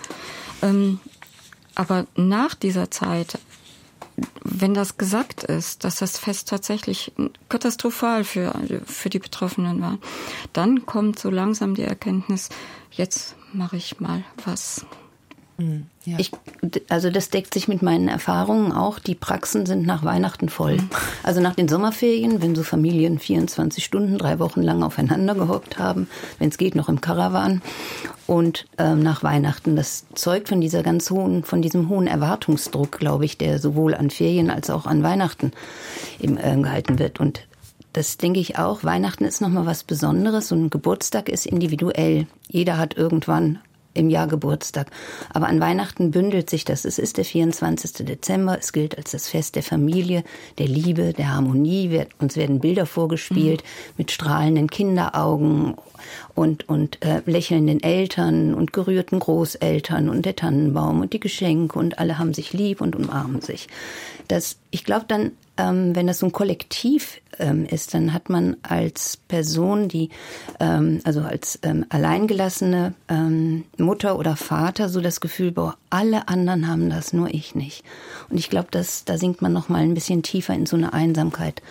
Ähm, 0.64 1.00
aber 1.78 2.08
nach 2.16 2.56
dieser 2.56 2.90
Zeit, 2.90 3.38
wenn 4.44 4.74
das 4.74 4.98
gesagt 4.98 5.44
ist, 5.44 5.84
dass 5.84 5.98
das 5.98 6.18
Fest 6.18 6.50
tatsächlich 6.50 7.12
katastrophal 7.50 8.24
für, 8.24 8.52
für 8.88 9.12
die 9.12 9.20
Betroffenen 9.20 9.80
war, 9.80 10.00
dann 10.54 10.88
kommt 10.88 11.20
so 11.20 11.30
langsam 11.30 11.76
die 11.76 11.84
Erkenntnis, 11.84 12.50
jetzt 12.90 13.36
mache 13.54 13.78
ich 13.78 14.00
mal 14.00 14.24
was. 14.44 14.88
Mhm. 15.58 15.88
Ja. 16.06 16.18
Ich, 16.20 16.32
also 16.90 17.10
das 17.10 17.30
deckt 17.30 17.54
sich 17.54 17.68
mit 17.68 17.82
meinen 17.82 18.08
Erfahrungen 18.08 18.72
auch. 18.72 19.00
Die 19.00 19.16
Praxen 19.16 19.66
sind 19.66 19.86
nach 19.86 20.04
Weihnachten 20.04 20.50
voll. 20.50 20.78
Mhm. 20.78 20.90
Also 21.24 21.42
nach 21.42 21.56
den 21.56 21.68
Sommerferien, 21.68 22.42
wenn 22.42 22.56
so 22.56 22.64
Familien 22.64 23.20
24 23.20 23.84
Stunden, 23.84 24.18
drei 24.18 24.40
Wochen 24.40 24.62
lang 24.62 24.84
aufeinander 24.84 25.36
gehockt 25.36 25.80
haben, 25.80 26.08
wenn 26.40 26.50
es 26.50 26.58
geht, 26.58 26.76
noch 26.76 26.90
im 26.90 27.02
Karawan. 27.02 27.62
Und 28.28 28.68
ähm, 28.78 29.02
nach 29.02 29.24
Weihnachten, 29.24 29.76
das 29.76 30.06
zeugt 30.14 30.50
von 30.50 30.62
dieser 30.62 30.84
ganz 30.84 31.10
hohen, 31.10 31.44
von 31.44 31.62
diesem 31.62 31.90
hohen 31.90 32.08
Erwartungsdruck, 32.08 33.00
glaube 33.00 33.26
ich, 33.26 33.38
der 33.38 33.60
sowohl 33.60 33.96
an 33.96 34.10
Ferien 34.10 34.50
als 34.50 34.70
auch 34.70 34.86
an 34.86 35.02
Weihnachten 35.02 35.52
eben, 36.20 36.38
äh, 36.38 36.58
gehalten 36.62 37.00
wird. 37.00 37.20
Und 37.20 37.48
das 37.94 38.18
denke 38.18 38.40
ich 38.40 38.60
auch. 38.60 38.84
Weihnachten 38.84 39.26
ist 39.26 39.42
nochmal 39.42 39.66
was 39.66 39.84
Besonderes 39.84 40.52
und 40.52 40.70
Geburtstag 40.70 41.30
ist 41.30 41.46
individuell. 41.46 42.28
Jeder 42.48 42.78
hat 42.78 42.96
irgendwann 42.96 43.60
im 43.98 44.10
Jahr 44.10 44.28
Geburtstag. 44.28 44.92
Aber 45.34 45.48
an 45.48 45.60
Weihnachten 45.60 46.12
bündelt 46.12 46.50
sich 46.50 46.66
das. 46.66 46.86
Es 46.86 47.00
ist 47.00 47.18
der 47.18 47.26
24. 47.26 48.06
Dezember. 48.06 48.58
Es 48.58 48.72
gilt 48.72 48.98
als 48.98 49.12
das 49.12 49.28
Fest 49.28 49.56
der 49.56 49.64
Familie, 49.64 50.24
der 50.58 50.68
Liebe, 50.68 51.14
der 51.14 51.34
Harmonie. 51.34 52.06
Uns 52.20 52.36
werden 52.36 52.60
Bilder 52.60 52.86
vorgespielt 52.86 53.64
mhm. 53.64 53.94
mit 53.98 54.12
strahlenden 54.12 54.70
Kinderaugen 54.70 55.76
und, 56.36 56.70
und 56.70 57.04
äh, 57.04 57.22
lächelnden 57.26 57.82
Eltern 57.82 58.54
und 58.54 58.74
gerührten 58.74 59.20
Großeltern 59.20 60.10
und 60.10 60.26
der 60.26 60.36
Tannenbaum 60.36 61.02
und 61.02 61.14
die 61.14 61.20
Geschenke 61.20 61.78
und 61.78 62.00
alle 62.00 62.20
haben 62.20 62.34
sich 62.34 62.54
lieb 62.54 62.82
und 62.82 62.96
umarmen 62.96 63.42
sich. 63.42 63.68
Das, 64.28 64.58
ich 64.72 64.84
glaube, 64.84 65.06
dann 65.08 65.32
ähm, 65.58 65.96
wenn 65.96 66.08
das 66.08 66.20
so 66.20 66.28
ein 66.28 66.32
Kollektiv 66.32 67.22
ähm, 67.40 67.66
ist, 67.66 67.94
dann 67.94 68.14
hat 68.14 68.30
man 68.30 68.58
als 68.64 69.18
Person, 69.18 69.88
die, 69.88 70.10
ähm, 70.60 71.02
also 71.04 71.22
als 71.22 71.60
ähm, 71.64 71.86
alleingelassene 71.90 72.94
ähm, 73.10 73.66
Mutter 73.78 74.18
oder 74.18 74.36
Vater 74.36 74.90
so 74.90 75.02
das 75.02 75.22
Gefühl, 75.22 75.52
boah, 75.52 75.76
alle 75.90 76.28
anderen 76.28 76.68
haben 76.68 76.90
das, 76.90 77.14
nur 77.14 77.34
ich 77.34 77.56
nicht. 77.56 77.84
Und 78.30 78.38
ich 78.38 78.50
glaube, 78.50 78.70
dass 78.72 79.06
da 79.06 79.18
sinkt 79.18 79.42
man 79.42 79.54
noch 79.54 79.70
mal 79.70 79.82
ein 79.82 79.94
bisschen 79.94 80.24
tiefer 80.24 80.54
in 80.54 80.66
so 80.66 80.76
eine 80.76 80.94
Einsamkeit 80.94 81.62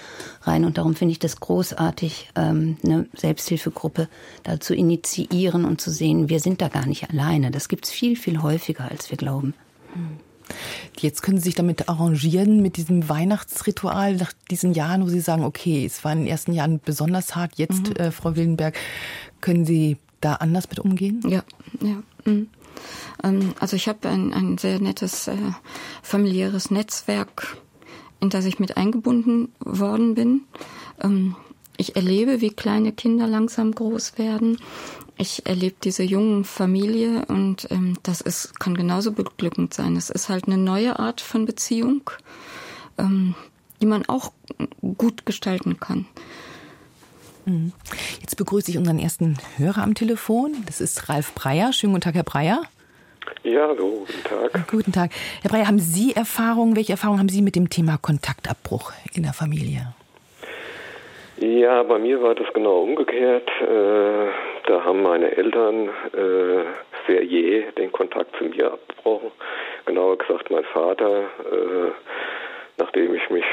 rein. 0.42 0.64
Und 0.64 0.78
darum 0.78 0.94
finde 0.94 1.12
ich 1.12 1.18
das 1.18 1.40
großartig, 1.40 2.30
ähm, 2.36 2.76
eine 2.84 3.06
Selbsthilfegruppe 3.14 4.08
da 4.42 4.60
zu 4.60 4.74
initiieren 4.74 5.64
und 5.64 5.80
zu 5.80 5.90
sehen, 5.90 6.28
wir 6.28 6.40
sind 6.40 6.60
da 6.60 6.68
gar 6.68 6.86
nicht 6.86 7.10
alleine. 7.10 7.50
Das 7.50 7.68
gibt's 7.68 7.90
viel, 7.90 8.16
viel 8.16 8.42
häufiger, 8.42 8.90
als 8.90 9.10
wir 9.10 9.16
glauben. 9.16 9.54
Hm. 9.92 10.18
Jetzt 10.98 11.22
können 11.22 11.38
Sie 11.38 11.44
sich 11.44 11.54
damit 11.54 11.88
arrangieren, 11.88 12.62
mit 12.62 12.76
diesem 12.76 13.08
Weihnachtsritual 13.08 14.16
nach 14.16 14.32
diesen 14.50 14.72
Jahren, 14.72 15.02
wo 15.02 15.08
Sie 15.08 15.20
sagen, 15.20 15.44
okay, 15.44 15.84
es 15.84 16.04
war 16.04 16.12
in 16.12 16.20
den 16.20 16.26
ersten 16.26 16.52
Jahren 16.52 16.80
besonders 16.84 17.36
hart, 17.36 17.52
jetzt, 17.56 17.90
mhm. 17.90 17.96
äh, 17.96 18.10
Frau 18.10 18.36
Wildenberg, 18.36 18.76
können 19.40 19.64
Sie 19.64 19.98
da 20.20 20.34
anders 20.34 20.68
mit 20.68 20.78
umgehen? 20.78 21.20
Ja, 21.28 21.42
ja. 21.80 22.02
Mhm. 22.24 22.48
Ähm, 23.22 23.54
also 23.60 23.76
ich 23.76 23.88
habe 23.88 24.08
ein, 24.08 24.32
ein 24.32 24.58
sehr 24.58 24.80
nettes 24.80 25.28
äh, 25.28 25.36
familiäres 26.02 26.70
Netzwerk, 26.70 27.56
in 28.20 28.30
das 28.30 28.44
ich 28.44 28.58
mit 28.58 28.76
eingebunden 28.76 29.52
worden 29.60 30.14
bin. 30.14 30.42
Ähm, 31.02 31.36
ich 31.76 31.96
erlebe, 31.96 32.40
wie 32.40 32.50
kleine 32.50 32.92
Kinder 32.92 33.26
langsam 33.26 33.72
groß 33.72 34.18
werden 34.18 34.58
ich 35.18 35.46
erlebe 35.46 35.76
diese 35.82 36.02
jungen 36.02 36.44
Familie 36.44 37.25
und 37.26 37.68
ähm, 37.70 37.99
das 38.02 38.20
ist, 38.20 38.61
kann 38.61 38.75
genauso 38.76 39.12
beglückend 39.12 39.73
sein. 39.73 39.96
Es 39.96 40.11
ist 40.11 40.28
halt 40.28 40.46
eine 40.46 40.58
neue 40.58 40.99
Art 40.99 41.20
von 41.20 41.46
Beziehung, 41.46 42.11
ähm, 42.99 43.35
die 43.80 43.87
man 43.87 44.06
auch 44.08 44.32
gut 44.99 45.26
gestalten 45.26 45.80
kann. 45.80 46.06
Mhm. 47.46 47.73
Jetzt 48.20 48.37
begrüße 48.37 48.70
ich 48.70 48.78
unseren 48.78 48.99
ersten 48.99 49.38
Hörer 49.56 49.82
am 49.82 49.94
Telefon. 49.94 50.54
Das 50.66 50.80
ist 50.80 51.08
Ralf 51.08 51.35
Breyer. 51.35 51.73
Schönen 51.73 51.94
guten 51.94 52.02
Tag, 52.02 52.14
Herr 52.14 52.23
Breyer. 52.23 52.62
Ja, 53.42 53.68
hallo, 53.68 54.06
guten 54.06 54.23
Tag. 54.25 54.68
Guten 54.70 54.92
Tag. 54.92 55.11
Herr 55.42 55.50
Breyer, 55.50 55.66
haben 55.66 55.78
Sie 55.78 56.14
Erfahrungen, 56.14 56.76
welche 56.76 56.92
Erfahrungen 56.92 57.20
haben 57.20 57.28
Sie 57.28 57.42
mit 57.42 57.56
dem 57.56 57.70
Thema 57.70 57.96
Kontaktabbruch 57.96 58.92
in 59.14 59.23
der 59.23 59.32
Familie? 59.32 59.94
Ja, 61.38 61.82
bei 61.82 61.98
mir 61.98 62.22
war 62.22 62.34
das 62.34 62.50
genau 62.54 62.80
umgekehrt. 62.80 63.46
Äh, 63.60 64.28
da 64.66 64.84
haben 64.84 65.02
meine 65.02 65.36
Eltern 65.36 65.90
äh, 66.14 66.64
sehr 67.06 67.22
jäh 67.24 67.66
den 67.76 67.92
Kontakt 67.92 68.34
zu 68.36 68.44
mir 68.44 68.72
abgebrochen. 68.72 69.30
Genauer 69.84 70.16
gesagt, 70.16 70.50
mein 70.50 70.64
Vater, 70.64 71.24
äh, 71.24 71.90
nachdem 72.78 73.14
ich 73.14 73.28
mich 73.30 73.44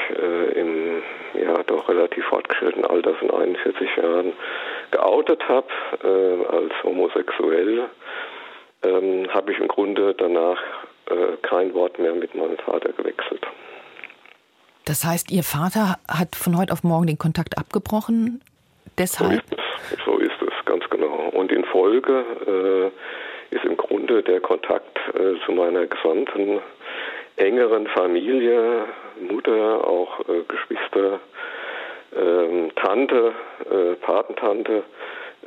im 0.56 1.02
ja 1.34 1.64
doch 1.64 1.88
relativ 1.88 2.26
fortgeschrittenen 2.26 2.86
Alter 2.86 3.16
von 3.16 3.32
41 3.32 3.96
Jahren 3.96 4.34
geoutet 4.92 5.48
habe 5.48 5.68
als 6.50 6.74
homosexuell, 6.84 7.90
ähm, 8.84 9.28
habe 9.34 9.52
ich 9.54 9.60
im 9.60 9.70
Grunde 9.70 10.14
danach 10.14 10.62
kein 11.42 11.74
Wort 11.74 12.00
mehr 12.00 12.14
mit 12.14 12.36
meinem 12.36 12.58
Vater 12.58 12.92
gewechselt. 12.92 13.46
Das 14.86 15.06
heißt, 15.06 15.32
Ihr 15.32 15.44
Vater 15.44 15.98
hat 16.10 16.36
von 16.36 16.58
heute 16.58 16.74
auf 16.74 16.84
morgen 16.84 17.08
den 17.08 17.18
Kontakt 17.18 17.58
abgebrochen? 17.58 18.42
Deshalb? 18.98 19.42
So 19.50 19.56
ist 19.56 19.62
es, 19.92 20.06
so 20.06 20.18
ist 20.18 20.42
es 20.42 20.66
ganz 20.66 20.84
genau. 20.90 21.30
Und 21.34 21.52
in 21.52 21.64
Folge 21.66 22.92
äh, 23.52 23.56
ist 23.56 23.64
im 23.64 23.78
Grunde 23.78 24.22
der 24.24 24.42
Kontakt 24.42 24.98
äh, 25.16 25.40
zu 25.46 25.52
meiner 25.54 25.86
gesamten 25.88 26.60
engeren 27.38 27.88
Familie, 27.88 28.86
Mutter, 29.22 29.88
auch 29.88 30.20
äh, 30.28 30.44
Geschwister, 30.48 31.20
ähm, 32.16 32.72
Tante, 32.76 33.34
äh, 33.72 33.96
Patentante, 33.96 34.84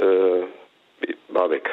äh, 0.00 0.42
war 1.28 1.50
weg. 1.50 1.70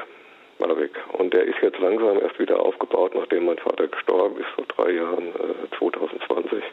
War 0.59 0.77
weg. 0.77 0.91
Und 1.13 1.33
der 1.33 1.43
ist 1.45 1.57
jetzt 1.61 1.79
langsam 1.79 2.19
erst 2.19 2.37
wieder 2.39 2.59
aufgebaut, 2.59 3.15
nachdem 3.15 3.45
mein 3.45 3.57
Vater 3.57 3.87
gestorben 3.87 4.39
ist, 4.39 4.49
vor 4.55 4.65
drei 4.65 4.91
Jahren, 4.91 5.33
2020. 5.79 6.63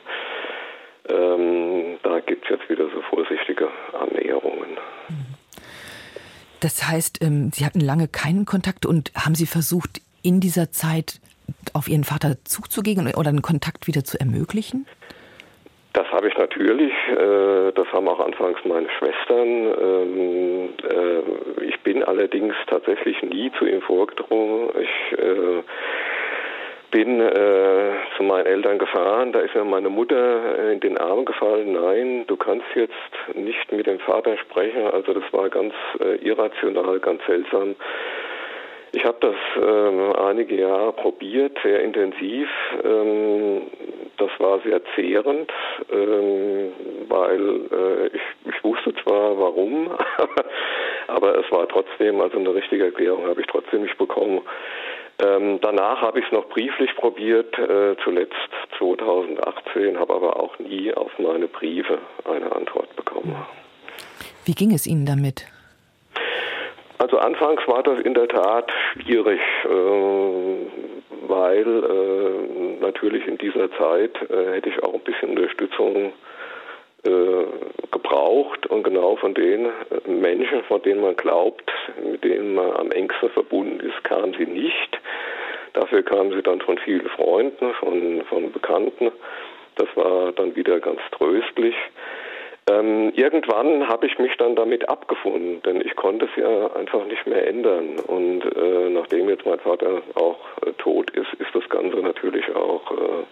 Äh, 1.09 1.13
ähm, 1.13 1.99
da 2.03 2.21
gibt 2.21 2.45
es 2.45 2.51
jetzt 2.51 2.69
wieder 2.69 2.85
so 2.95 3.01
vorsichtige 3.03 3.69
Annäherungen. 3.93 4.79
Das 6.61 6.89
heißt, 6.89 7.23
ähm, 7.23 7.51
Sie 7.53 7.65
hatten 7.65 7.81
lange 7.81 8.09
keinen 8.09 8.45
Kontakt 8.45 8.85
und 8.87 9.13
haben 9.15 9.35
Sie 9.35 9.47
versucht, 9.47 10.01
in 10.23 10.41
dieser 10.41 10.71
Zeit 10.71 11.21
auf 11.73 11.89
Ihren 11.89 12.05
Vater 12.05 12.37
zuzugehen 12.45 13.13
oder 13.15 13.31
einen 13.31 13.43
Kontakt 13.43 13.87
wieder 13.87 14.05
zu 14.05 14.21
ermöglichen? 14.21 14.87
Das 15.93 16.07
habe 16.13 16.29
ich 16.29 16.37
natürlich. 16.37 16.93
Äh, 17.09 17.73
das 17.73 17.89
haben 17.93 18.09
auch 18.09 18.21
anfangs 18.21 18.59
meine 18.65 18.89
Schwestern. 18.91 19.49
Ähm, 19.49 20.69
äh, 20.89 21.65
ich 21.65 21.81
bin 21.81 22.05
allerdings 22.05 22.55
tatsächlich 22.69 23.21
nie 23.23 23.51
zu 23.59 23.67
ihm 23.67 23.83
vorgedrungen. 23.83 24.71
Ich 24.81 25.19
äh, 25.19 25.63
bin 26.91 27.21
äh, 27.21 27.93
zu 28.17 28.23
meinen 28.23 28.47
Eltern 28.47 28.79
gefahren, 28.79 29.33
da 29.33 29.41
ist 29.41 29.55
mir 29.55 29.65
meine 29.65 29.89
Mutter 29.89 30.73
in 30.73 30.81
den 30.81 30.99
Arm 30.99 31.25
gefallen, 31.25 31.73
nein, 31.73 32.25
du 32.27 32.37
kannst 32.37 32.67
jetzt 32.75 33.35
nicht 33.35 33.71
mit 33.73 33.87
dem 33.87 34.01
Vater 34.01 34.37
sprechen. 34.39 34.87
Also 34.87 35.13
das 35.13 35.25
war 35.33 35.49
ganz 35.49 35.75
äh, 36.01 36.17
irrational, 36.17 36.99
ganz 37.01 37.25
seltsam. 37.27 37.77
Ich 38.93 39.05
habe 39.05 39.19
das 39.21 39.37
ähm, 39.57 40.13
einige 40.17 40.57
Jahre 40.57 40.93
probiert, 40.93 41.57
sehr 41.63 41.81
intensiv. 41.81 42.49
Ähm, 42.83 43.63
das 44.17 44.31
war 44.39 44.61
sehr 44.61 44.81
zehrend, 44.97 45.51
ähm, 45.93 46.73
weil 47.09 47.61
äh, 47.73 48.07
ich, 48.09 48.23
ich 48.53 48.65
wusste 48.65 48.93
zwar 48.97 49.39
warum, 49.39 49.91
aber 51.07 51.39
es 51.39 51.51
war 51.53 51.69
trotzdem, 51.69 52.21
also 52.21 52.39
eine 52.39 52.53
richtige 52.53 52.85
Erklärung 52.85 53.27
habe 53.27 53.41
ich 53.41 53.47
trotzdem 53.47 53.83
nicht 53.83 53.97
bekommen. 53.97 54.41
Ähm, 55.23 55.59
danach 55.61 56.01
habe 56.01 56.21
ich 56.21 56.27
es 56.27 56.33
noch 56.33 56.49
brieflich 56.49 56.95
probiert, 56.97 57.59
äh, 57.59 57.97
zuletzt 58.03 58.35
2018, 58.79 59.99
habe 59.99 60.15
aber 60.15 60.41
auch 60.41 60.59
nie 60.59 60.93
auf 60.95 61.11
meine 61.19 61.47
Briefe 61.47 61.99
eine 62.25 62.51
Antwort 62.55 62.95
bekommen. 62.97 63.37
Wie 64.45 64.55
ging 64.55 64.73
es 64.73 64.87
Ihnen 64.87 65.05
damit? 65.05 65.47
Also 66.99 67.19
anfangs 67.19 67.67
war 67.67 67.83
das 67.83 68.01
in 68.01 68.15
der 68.15 68.29
Tat 68.29 68.71
schwierig, 68.93 69.41
äh, 69.65 69.69
weil 71.29 71.67
äh, 71.67 72.81
natürlich 72.83 73.27
in 73.27 73.39
dieser 73.39 73.71
Zeit 73.73 74.17
äh, 74.31 74.55
hätte 74.55 74.69
ich 74.69 74.83
auch 74.83 74.95
ein 74.95 75.01
bisschen 75.01 75.31
Unterstützung 75.31 76.13
gebraucht 77.91 78.67
und 78.67 78.83
genau 78.83 79.17
von 79.17 79.35
den 79.35 79.67
äh, 79.67 80.11
Menschen, 80.11 80.63
von 80.65 80.83
denen 80.83 81.01
man 81.01 81.17
glaubt, 81.17 81.71
mit 82.05 82.25
denen 82.25 82.55
man 82.55 82.73
am 82.73 82.91
engsten 82.91 83.31
verbunden 83.31 83.81
ist, 83.81 84.05
kamen 84.05 84.35
sie 84.39 84.47
nicht. 84.47 85.01
Dafür 85.73 86.03
kamen 86.03 86.33
sie 86.33 86.43
dann 86.43 86.61
von 86.61 86.79
vielen 86.79 87.09
Freunden, 87.11 87.73
von, 87.75 88.23
von 88.29 88.53
Bekannten. 88.53 89.13
Das 89.77 89.89
war 89.95 90.33
dann 90.33 90.57
wieder 90.57 90.81
ganz 90.81 91.01
tröstlich. 91.13 91.75
Ähm, 92.69 93.13
irgendwann 93.15 93.89
habe 93.89 94.07
ich 94.07 94.19
mich 94.19 94.37
dann 94.37 94.55
damit 94.55 94.89
abgefunden, 94.89 95.63
denn 95.63 95.81
ich 95.81 95.97
konnte 95.97 96.27
es 96.27 96.37
ja 96.37 96.73
einfach 96.75 97.05
nicht 97.07 97.27
mehr 97.27 97.47
ändern. 97.47 97.99
Und 98.07 98.43
äh, 98.45 98.91
nachdem 98.91 99.29
jetzt 99.29 99.47
mein 99.47 99.61
Vater 99.61 100.03
auch 100.15 100.39
äh, 100.67 100.73
tot 100.79 101.11
ist, 101.11 101.33
ist 101.39 101.55
das 101.55 101.69
Ganze 101.69 101.97
natürlich 101.99 102.45
auch 102.55 102.91
äh, 102.93 103.25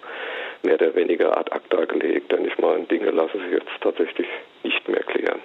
mehr 0.63 0.75
oder 0.75 0.95
weniger 0.95 1.37
ad 1.37 1.51
acta 1.53 1.85
gelegt. 1.85 2.33
Denn 2.33 2.45
ich 2.45 2.59
meine, 2.59 2.85
Dinge 2.85 3.11
lassen 3.11 3.41
sich 3.41 3.53
jetzt 3.53 3.71
tatsächlich 3.81 4.27
nicht 4.63 4.89
mehr 4.89 5.03
klären. 5.03 5.41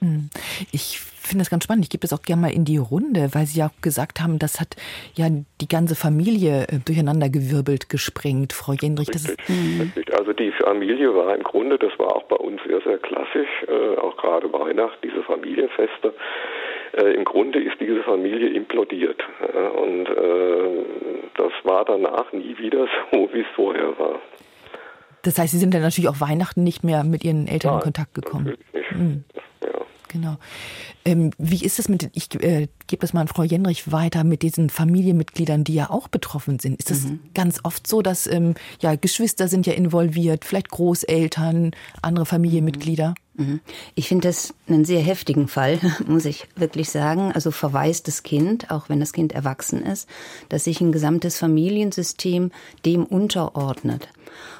Hm. 0.00 0.30
Ich 0.72 1.00
finde 1.26 1.42
das 1.42 1.50
ganz 1.50 1.64
spannend. 1.64 1.84
Ich 1.84 1.90
gebe 1.90 2.04
es 2.04 2.12
auch 2.12 2.22
gerne 2.22 2.42
mal 2.42 2.52
in 2.52 2.64
die 2.64 2.76
Runde, 2.76 3.30
weil 3.32 3.46
Sie 3.46 3.58
ja 3.58 3.66
auch 3.66 3.82
gesagt 3.82 4.20
haben, 4.20 4.38
das 4.38 4.60
hat 4.60 4.76
ja 5.14 5.26
die 5.60 5.68
ganze 5.68 5.96
Familie 5.96 6.66
äh, 6.68 6.78
durcheinandergewirbelt, 6.84 7.88
gesprengt. 7.88 8.52
Frau 8.52 8.72
Jendrich, 8.72 9.08
das 9.10 9.28
richtig, 9.28 9.48
ist. 9.48 9.80
Richtig. 9.80 10.18
Also 10.18 10.32
die 10.32 10.52
Familie 10.52 11.14
war 11.14 11.34
im 11.34 11.42
Grunde, 11.42 11.78
das 11.78 11.98
war 11.98 12.14
auch 12.14 12.24
bei 12.24 12.36
uns 12.36 12.60
sehr, 12.66 12.80
sehr 12.82 12.98
klassisch, 12.98 13.48
äh, 13.68 13.98
auch 13.98 14.16
gerade 14.16 14.52
Weihnachten, 14.52 14.98
diese 15.02 15.22
Familienfeste. 15.24 16.14
Äh, 16.92 17.14
Im 17.14 17.24
Grunde 17.24 17.60
ist 17.60 17.80
diese 17.80 18.02
Familie 18.02 18.48
implodiert. 18.48 19.20
Äh, 19.40 19.68
und 19.78 20.06
äh, 20.06 20.84
das 21.36 21.52
war 21.64 21.84
danach 21.84 22.32
nie 22.32 22.56
wieder 22.58 22.86
so, 23.12 23.28
wie 23.32 23.40
es 23.40 23.46
vorher 23.54 23.98
war. 23.98 24.20
Das 25.22 25.38
heißt, 25.38 25.52
Sie 25.52 25.58
sind 25.58 25.74
dann 25.74 25.82
natürlich 25.82 26.08
auch 26.08 26.20
Weihnachten 26.20 26.62
nicht 26.62 26.84
mehr 26.84 27.02
mit 27.02 27.24
Ihren 27.24 27.48
Eltern 27.48 27.72
Nein, 27.72 27.80
in 27.80 27.84
Kontakt 27.84 28.14
gekommen. 28.14 28.44
Natürlich 28.44 28.72
nicht. 28.72 28.92
Mhm. 28.92 29.24
Genau. 30.16 30.38
Ähm, 31.04 31.30
wie 31.36 31.62
ist 31.62 31.78
es 31.78 31.90
mit, 31.90 32.08
ich 32.14 32.34
äh, 32.42 32.68
gebe 32.86 33.00
das 33.00 33.12
mal 33.12 33.20
an 33.20 33.28
Frau 33.28 33.42
Jenrich 33.42 33.92
weiter, 33.92 34.24
mit 34.24 34.40
diesen 34.40 34.70
Familienmitgliedern, 34.70 35.62
die 35.62 35.74
ja 35.74 35.90
auch 35.90 36.08
betroffen 36.08 36.58
sind? 36.58 36.78
Ist 36.80 36.90
es 36.90 37.04
mhm. 37.04 37.20
ganz 37.34 37.60
oft 37.64 37.86
so, 37.86 38.00
dass 38.00 38.26
ähm, 38.26 38.54
ja, 38.80 38.96
Geschwister 38.96 39.46
sind 39.48 39.66
ja 39.66 39.74
involviert, 39.74 40.46
vielleicht 40.46 40.70
Großeltern, 40.70 41.72
andere 42.00 42.24
Familienmitglieder? 42.24 43.14
Mhm. 43.34 43.44
mhm. 43.44 43.60
Ich 43.94 44.08
finde 44.08 44.28
das 44.28 44.54
einen 44.68 44.86
sehr 44.86 45.02
heftigen 45.02 45.48
Fall, 45.48 45.78
muss 46.06 46.24
ich 46.24 46.48
wirklich 46.56 46.88
sagen. 46.88 47.30
Also 47.32 47.50
verweist 47.50 48.08
das 48.08 48.22
Kind, 48.22 48.70
auch 48.70 48.88
wenn 48.88 49.00
das 49.00 49.12
Kind 49.12 49.32
erwachsen 49.32 49.82
ist, 49.82 50.08
dass 50.48 50.64
sich 50.64 50.80
ein 50.80 50.92
gesamtes 50.92 51.38
Familiensystem 51.38 52.52
dem 52.86 53.04
unterordnet. 53.04 54.08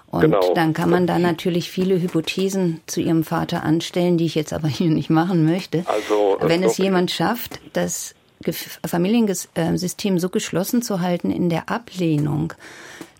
Und 0.09 0.21
genau. 0.21 0.55
dann 0.55 0.73
kann 0.73 0.89
man 0.89 1.07
da 1.07 1.19
natürlich 1.19 1.71
viele 1.71 2.01
Hypothesen 2.01 2.81
zu 2.87 3.01
ihrem 3.01 3.25
Vater 3.25 3.65
anstellen, 3.65 4.19
die 4.19 4.27
ich 4.27 4.35
jetzt 4.35 4.53
aber 4.53 4.69
hier 4.69 4.91
nicht 4.91 5.11
machen 5.11 5.45
möchte. 5.45 5.85
Also, 5.87 6.39
Wenn 6.41 6.62
es 6.62 6.79
jemand 6.79 7.11
schafft, 7.11 7.61
das 7.73 8.15
Familiensystem 8.87 10.19
so 10.19 10.29
geschlossen 10.29 10.83
zu 10.83 11.01
halten 11.01 11.31
in 11.31 11.49
der 11.49 11.69
Ablehnung, 11.71 12.53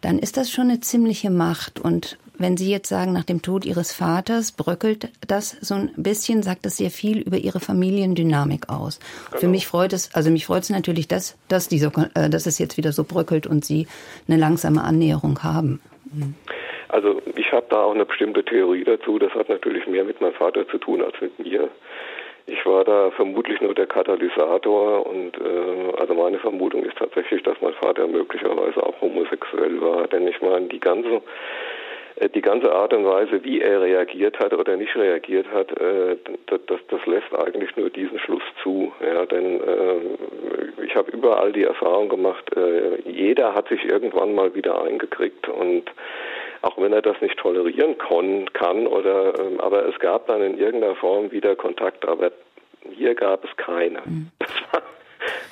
dann 0.01 0.19
ist 0.19 0.37
das 0.37 0.51
schon 0.51 0.71
eine 0.71 0.81
ziemliche 0.81 1.31
Macht. 1.31 1.81
Und 1.81 2.19
wenn 2.38 2.57
Sie 2.57 2.71
jetzt 2.71 2.88
sagen, 2.88 3.12
nach 3.12 3.25
dem 3.25 3.42
Tod 3.42 3.64
Ihres 3.64 3.92
Vaters 3.92 4.53
bröckelt 4.53 5.09
das 5.27 5.57
so 5.61 5.75
ein 5.75 5.90
bisschen, 5.97 6.42
sagt 6.42 6.66
das 6.66 6.77
sehr 6.77 6.90
viel 6.90 7.19
über 7.19 7.38
Ihre 7.38 7.61
Familiendynamik 7.61 8.69
aus. 8.69 9.01
Genau. 9.31 9.40
Für 9.40 9.49
mich 9.49 9.66
freut 9.66 9.92
es, 9.92 10.14
also 10.14 10.31
mich 10.31 10.47
freut 10.47 10.64
es 10.64 10.71
natürlich, 10.71 11.09
dass, 11.09 11.35
dass, 11.49 11.69
diese, 11.69 11.90
äh, 12.14 12.29
dass 12.29 12.47
es 12.47 12.59
jetzt 12.59 12.77
wieder 12.77 12.92
so 12.92 13.05
bröckelt 13.05 13.47
und 13.47 13.64
Sie 13.64 13.87
eine 14.29 14.37
langsame 14.37 14.85
Annäherung 14.85 15.42
haben. 15.42 15.81
Also 16.88 17.20
ich 17.37 17.52
habe 17.52 17.66
da 17.68 17.83
auch 17.83 17.94
eine 17.94 18.05
bestimmte 18.05 18.44
Theorie 18.44 18.85
dazu. 18.85 19.18
Das 19.18 19.33
hat 19.35 19.48
natürlich 19.48 19.87
mehr 19.87 20.05
mit 20.05 20.20
meinem 20.20 20.35
Vater 20.35 20.66
zu 20.68 20.79
tun 20.79 21.02
als 21.02 21.20
mit 21.20 21.38
mir. 21.38 21.68
Ich 22.48 22.64
war 22.64 22.85
da 22.85 23.11
vermutlich 23.11 23.61
nur 23.61 23.74
der 23.74 23.87
Katalysator 23.87 25.05
und 25.05 25.37
äh, 25.37 25.96
also 25.98 26.14
meine 26.14 26.38
Vermutung 26.38 26.85
ist 26.85 26.96
tatsächlich, 26.96 27.42
dass 27.42 27.61
mein 27.61 27.74
Vater 27.74 28.07
möglicherweise 28.07 28.81
auch 28.85 29.00
homosexuell 29.00 29.81
war. 29.81 30.07
Denn 30.07 30.29
ich 30.29 30.40
meine, 30.40 30.68
die 30.68 30.79
ganze 30.79 31.22
die 32.35 32.40
ganze 32.40 32.72
Art 32.72 32.94
und 32.94 33.05
Weise, 33.05 33.44
wie 33.44 33.61
er 33.61 33.83
reagiert 33.83 34.38
hat 34.38 34.55
oder 34.55 34.76
nicht 34.76 34.96
reagiert 34.96 35.46
hat, 35.52 35.70
äh, 35.79 36.16
das, 36.46 36.61
das, 36.66 36.81
das 36.88 37.07
lässt 37.07 37.35
eigentlich 37.35 37.76
nur 37.76 37.90
diesen 37.90 38.18
Schluss 38.18 38.42
zu. 38.62 38.92
Ja, 39.00 39.26
denn 39.26 39.61
äh, 39.61 40.85
ich 40.85 40.94
habe 40.96 41.11
überall 41.11 41.52
die 41.52 41.64
Erfahrung 41.64 42.09
gemacht, 42.09 42.57
äh, 42.57 43.00
jeder 43.05 43.55
hat 43.55 43.68
sich 43.68 43.85
irgendwann 43.85 44.35
mal 44.35 44.55
wieder 44.55 44.81
eingekriegt 44.83 45.48
und 45.48 45.85
auch 46.62 46.79
wenn 46.79 46.94
er 46.94 47.02
das 47.02 47.20
nicht 47.20 47.37
tolerieren 47.38 47.96
kann 47.98 48.87
oder 48.87 49.38
ähm, 49.38 49.61
aber 49.61 49.87
es 49.87 49.98
gab 49.98 50.26
dann 50.26 50.42
in 50.42 50.59
irgendeiner 50.59 50.96
Form 50.96 51.31
wieder 51.31 51.55
Kontakt, 51.55 52.09
aber 52.09 52.33
hier 52.90 53.14
gab 53.14 53.44
es 53.44 53.55
keine. 53.57 54.00
Mhm. 54.05 54.31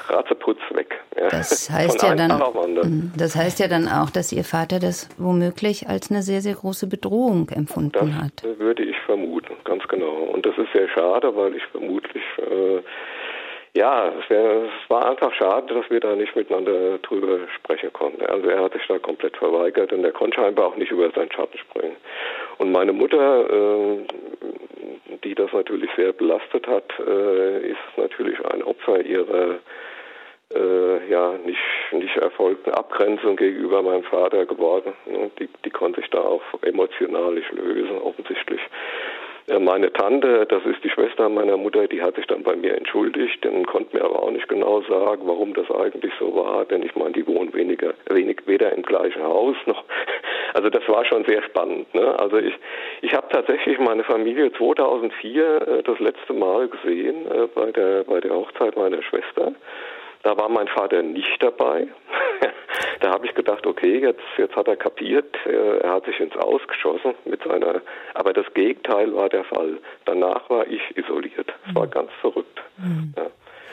Ratzeputz 0.09 0.59
weg. 0.75 1.01
Ja. 1.17 1.29
Das 1.29 1.71
heißt 1.71 2.03
ja 2.03 2.15
dann, 2.15 2.31
mhm. 2.31 3.13
das 3.17 3.37
heißt 3.37 3.61
ja 3.61 3.69
dann 3.69 3.89
auch, 3.89 4.11
dass 4.11 4.33
Ihr 4.33 4.45
Vater 4.45 4.79
das 4.79 5.09
womöglich 5.19 5.89
als 5.89 6.11
eine 6.11 6.23
sehr, 6.23 6.41
sehr 6.41 6.55
große 6.55 6.87
Bedrohung 6.87 7.49
empfunden 7.49 7.93
das 7.93 8.23
hat. 8.23 8.59
Würde 8.59 8.83
ich 8.83 8.97
vermuten, 9.07 9.55
ganz 9.65 9.87
genau. 9.89 10.13
Und 10.33 10.45
das 10.45 10.57
ist 10.59 10.73
sehr 10.73 10.89
schade, 10.89 11.35
weil 11.37 11.55
ich 11.55 11.63
vermutlich 11.73 12.23
äh, 12.39 12.83
ja, 13.77 14.09
es, 14.09 14.31
wär, 14.31 14.69
war 14.89 15.11
einfach 15.11 15.33
schade, 15.35 15.75
dass 15.75 15.91
wir 15.91 16.01
da 16.01 16.15
nicht 16.15 16.35
miteinander 16.37 16.99
drüber 16.99 17.41
sprechen 17.57 17.93
konnten. 17.93 18.25
Also 18.27 18.49
er 18.49 18.63
hat 18.63 18.73
sich 18.73 18.87
da 18.87 18.99
komplett 18.99 19.37
verweigert 19.37 19.93
und 19.93 20.05
er 20.05 20.13
konnte 20.13 20.37
scheinbar 20.37 20.67
auch 20.69 20.77
nicht 20.77 20.93
über 20.93 21.11
seinen 21.11 21.33
Schatten 21.33 21.59
springen. 21.59 21.97
Und 22.59 22.71
meine 22.71 22.93
Mutter, 22.93 23.51
äh, 23.51 23.99
die 25.25 25.35
das 25.35 25.53
natürlich 25.53 25.91
sehr 25.97 26.13
belastet 26.13 26.67
hat, 26.69 26.93
äh, 27.01 27.71
ist 27.71 27.79
natürlich 27.97 28.39
ein 28.47 28.63
Opfer 28.63 29.01
ihrer 29.01 29.59
äh, 30.55 31.11
ja 31.11 31.33
nicht, 31.45 31.59
nicht 31.93 32.17
erfolgten 32.17 32.71
Abgrenzung 32.71 33.37
gegenüber 33.37 33.83
meinem 33.83 34.05
Vater 34.05 34.47
geworden. 34.47 34.93
Die, 35.39 35.49
die 35.65 35.71
konnte 35.71 36.01
ich 36.01 36.09
da 36.11 36.19
auch 36.21 36.43
emotional 36.63 37.33
nicht 37.33 37.51
lösen, 37.53 37.99
offensichtlich. 37.99 38.61
Meine 39.47 39.93
Tante, 39.93 40.47
das 40.47 40.65
ist 40.65 40.83
die 40.83 40.89
Schwester 40.89 41.29
meiner 41.29 41.59
Mutter, 41.59 41.87
die 41.87 42.01
hat 42.01 42.17
sich 42.17 42.27
dann 42.27 42.43
bei 42.43 42.57
mir 42.57 42.75
entschuldigt 42.77 43.45
und 43.45 43.67
konnte 43.67 43.95
mir 43.95 44.03
aber 44.03 44.23
auch 44.23 44.31
nicht 44.31 44.49
genau 44.49 44.81
sagen, 44.83 45.23
warum 45.27 45.53
das 45.53 45.71
eigentlich 45.71 46.15
so 46.19 46.35
war, 46.35 46.65
denn 46.65 46.83
ich 46.83 46.97
meine, 46.97 47.13
die 47.13 47.27
wohnen 47.27 47.53
weniger, 47.53 47.93
wenig, 48.09 48.39
weder 48.47 48.73
im 48.73 48.83
gleichen 48.83 49.23
Haus 49.23 49.57
noch. 49.67 49.85
Also 50.57 50.71
das 50.71 50.89
war 50.89 51.05
schon 51.05 51.25
sehr 51.25 51.43
spannend. 51.43 51.93
Ne? 51.95 52.17
Also 52.17 52.37
ich, 52.37 52.55
ich 53.03 53.13
habe 53.13 53.27
tatsächlich 53.29 53.77
meine 53.81 54.05
Familie 54.05 54.53
2004 54.53 55.45
äh, 55.45 55.83
das 55.83 55.99
letzte 55.99 56.33
Mal 56.33 56.69
gesehen 56.69 57.27
äh, 57.27 57.49
bei 57.53 57.73
der 57.73 58.05
bei 58.05 58.21
der 58.21 58.33
Hochzeit 58.33 58.77
meiner 58.77 59.03
Schwester. 59.03 59.53
Da 60.23 60.37
war 60.39 60.49
mein 60.49 60.69
Vater 60.69 61.03
nicht 61.03 61.43
dabei. 61.43 61.89
da 63.05 63.11
habe 63.11 63.27
ich 63.27 63.35
gedacht, 63.35 63.67
okay, 63.67 63.99
jetzt, 63.99 64.23
jetzt 64.39 64.57
hat 64.57 64.67
er 64.67 64.77
kapiert, 64.77 65.37
äh, 65.45 65.79
er 65.81 65.91
hat 65.91 66.07
sich 66.07 66.19
ins 66.21 66.35
Ausgeschossen 66.37 67.15
mit 67.27 67.43
seiner, 67.43 67.83
aber 68.15 68.33
das 68.33 68.47
Gegenteil 68.55 69.15
war 69.15 69.29
der 69.29 69.45
Fall. 69.45 69.77
Danach 70.07 70.49
war 70.49 70.67
ich 70.67 70.81
isoliert. 70.97 71.53
Es 71.69 71.75
war 71.75 71.85
mhm. 71.85 71.91
ganz 71.91 72.11
verrückt. 72.23 72.63
Mhm. 72.79 73.13
Ja. 73.15 73.27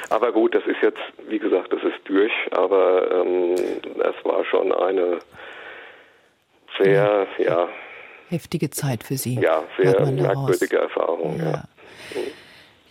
Aber 0.09 0.33
gut, 0.33 0.53
das 0.53 0.65
ist 0.65 0.81
jetzt, 0.81 0.99
wie 1.29 1.39
gesagt, 1.39 1.71
das 1.71 1.81
ist 1.81 1.99
durch, 2.03 2.33
aber 2.51 3.09
ähm, 3.09 3.55
es 3.55 4.25
war 4.25 4.43
schon 4.43 4.73
eine 4.73 5.19
sehr, 6.77 7.25
ja. 7.37 7.69
Heftige 8.27 8.69
Zeit 8.69 9.03
für 9.03 9.15
Sie. 9.15 9.39
Ja, 9.39 9.63
sehr 9.77 10.11
merkwürdige 10.11 10.77
Erfahrung. 10.77 11.37
Ja. 11.37 11.51
ja. 11.51 11.63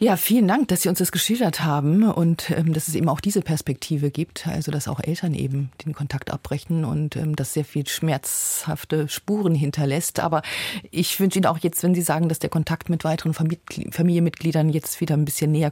Ja, 0.03 0.17
vielen 0.17 0.49
Dank, 0.49 0.69
dass 0.69 0.81
Sie 0.81 0.89
uns 0.89 0.99
das 0.99 1.13
geschildert 1.13 1.63
haben 1.63 2.05
und 2.11 2.49
ähm, 2.49 2.73
dass 2.73 2.89
es 2.89 2.95
eben 2.95 3.11
auch 3.11 3.21
diese 3.21 3.43
Perspektive 3.43 4.11
gibt, 4.11 4.47
also 4.47 4.73
dass 4.73 4.89
auch 4.89 4.99
Eltern 4.99 5.35
eben 5.35 5.71
den 5.85 5.93
Kontakt 5.93 6.31
abbrechen 6.31 6.87
und 6.87 7.17
ähm, 7.17 7.37
das 7.37 7.53
sehr 7.53 7.67
viel 7.67 7.87
schmerzhafte 7.87 9.09
Spuren 9.09 9.55
hinterlässt. 9.55 10.19
Aber 10.19 10.41
ich 10.91 11.21
wünsche 11.21 11.39
Ihnen 11.39 11.45
auch 11.45 11.59
jetzt, 11.59 11.83
wenn 11.83 11.95
Sie 11.95 12.01
sagen, 12.01 12.31
dass 12.31 12.39
der 12.39 12.49
Kontakt 12.49 12.89
mit 12.89 13.05
weiteren 13.05 13.35
Familienmitgliedern 13.35 14.71
jetzt 14.71 15.03
wieder 15.03 15.19
ein 15.19 15.27
bisschen 15.27 15.53
näher 15.53 15.71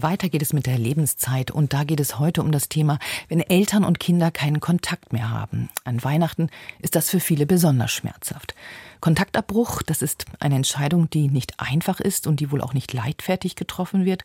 Weiter 0.02 0.30
geht 0.30 0.42
es 0.42 0.54
mit 0.54 0.68
der 0.68 0.78
Lebenszeit 0.78 1.52
und 1.52 1.74
da 1.74 1.84
geht 1.84 2.00
es 2.00 2.20
heute 2.20 2.42
um 2.42 2.52
das 2.52 2.70
Thema, 2.70 3.00
wenn 3.30 3.42
Eltern 3.42 3.84
und 3.84 4.00
Kinder 4.00 4.32
keinen 4.32 4.60
Kontakt 4.60 5.12
mehr 5.12 5.30
haben. 5.30 5.70
An 5.84 6.04
Weihnachten 6.04 6.50
ist 6.80 6.96
das 6.96 7.10
für 7.10 7.20
viele 7.20 7.46
besonders 7.46 7.92
schmerzhaft. 7.92 8.56
Kontaktabbruch, 9.00 9.82
das 9.84 10.02
ist 10.02 10.26
eine 10.40 10.56
Entscheidung, 10.56 11.10
die 11.10 11.30
nicht 11.30 11.60
einfach 11.60 12.00
ist 12.00 12.28
und 12.28 12.40
die 12.40 12.52
wohl 12.52 12.62
auch 12.62 12.74
nicht 12.74 12.94
leichtfertig 12.94 13.56
getroffen 13.56 14.06
wird. 14.06 14.24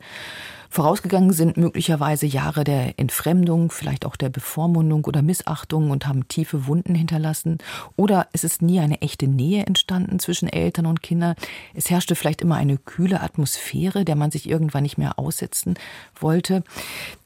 Vorausgegangen 0.70 1.35
sind 1.35 1.58
möglicherweise 1.58 2.24
Jahre 2.24 2.64
der 2.64 2.98
Entfremdung, 2.98 3.70
vielleicht 3.70 4.06
auch 4.06 4.16
der 4.16 4.30
Bevormundung 4.30 5.04
oder 5.04 5.20
Missachtung 5.20 5.90
und 5.90 6.06
haben 6.06 6.28
tiefe 6.28 6.66
Wunden 6.66 6.94
hinterlassen. 6.94 7.58
Oder 7.96 8.28
es 8.32 8.42
ist 8.42 8.62
nie 8.62 8.80
eine 8.80 9.02
echte 9.02 9.26
Nähe 9.26 9.66
entstanden 9.66 10.18
zwischen 10.18 10.48
Eltern 10.48 10.87
und 10.87 11.02
Kindern. 11.02 11.35
Es 11.74 11.90
herrschte 11.90 12.14
vielleicht 12.14 12.40
immer 12.40 12.56
eine 12.56 12.78
kühle 12.78 13.20
Atmosphäre, 13.20 14.06
der 14.06 14.16
man 14.16 14.30
sich 14.30 14.48
irgendwann 14.48 14.85
nicht 14.85 14.96
mehr 14.96 15.18
aussetzen 15.18 15.74
wollte 16.18 16.64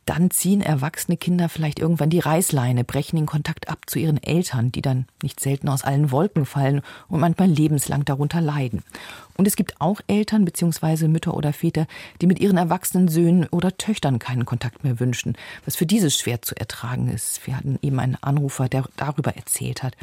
dann 0.07 0.31
ziehen 0.31 0.63
erwachsene 0.63 1.17
Kinder 1.17 1.49
vielleicht 1.49 1.79
irgendwann 1.79 2.11
die 2.11 2.21
Reißleine, 2.21 2.85
brechen 2.85 3.17
den 3.17 3.27
Kontakt 3.27 3.69
ab 3.69 3.81
zu 3.87 3.99
ihren 3.99 4.23
Eltern, 4.23 4.73
die 4.73 4.83
dann 4.83 5.07
nicht 5.23 5.41
selten 5.41 5.69
aus 5.69 5.85
allen 5.85 6.11
Wolken 6.11 6.47
fallen 6.47 6.81
und 7.09 7.21
manchmal 7.21 7.49
lebenslang 7.49 8.05
darunter 8.05 8.41
leiden. 8.41 8.83
Und 9.37 9.47
es 9.47 9.57
gibt 9.57 9.81
auch 9.81 10.01
Eltern 10.07 10.45
bzw. 10.45 11.09
Mütter 11.09 11.35
oder 11.35 11.53
Väter, 11.53 11.87
die 12.21 12.27
mit 12.27 12.41
ihren 12.41 12.57
erwachsenen 12.57 13.09
Söhnen 13.09 13.47
oder 13.51 13.77
Töchtern 13.77 14.19
keinen 14.19 14.45
Kontakt 14.45 14.85
mehr 14.85 15.01
wünschen, 15.01 15.37
was 15.65 15.77
für 15.77 15.87
dieses 15.87 16.19
schwer 16.19 16.43
zu 16.43 16.55
ertragen 16.57 17.09
ist. 17.09 17.47
Wir 17.47 17.57
hatten 17.57 17.79
eben 17.83 17.99
einen 18.01 18.17
Anrufer, 18.21 18.69
der 18.69 18.85
darüber 18.97 19.37
erzählt 19.37 19.83
hat. 19.83 19.97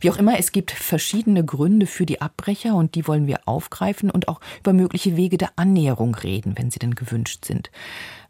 Wie 0.00 0.10
auch 0.10 0.16
immer, 0.16 0.38
es 0.38 0.52
gibt 0.52 0.70
verschiedene 0.70 1.44
Gründe 1.44 1.86
für 1.86 2.06
die 2.06 2.20
Abbrecher 2.20 2.74
und 2.74 2.94
die 2.94 3.06
wollen 3.06 3.26
wir 3.26 3.40
aufgreifen 3.46 4.10
und 4.10 4.28
auch 4.28 4.40
über 4.60 4.72
mögliche 4.72 5.16
Wege 5.16 5.38
der 5.38 5.50
Annäherung 5.56 6.14
reden, 6.14 6.54
wenn 6.56 6.70
sie 6.70 6.78
denn 6.78 6.94
gewünscht 6.94 7.44
sind. 7.44 7.70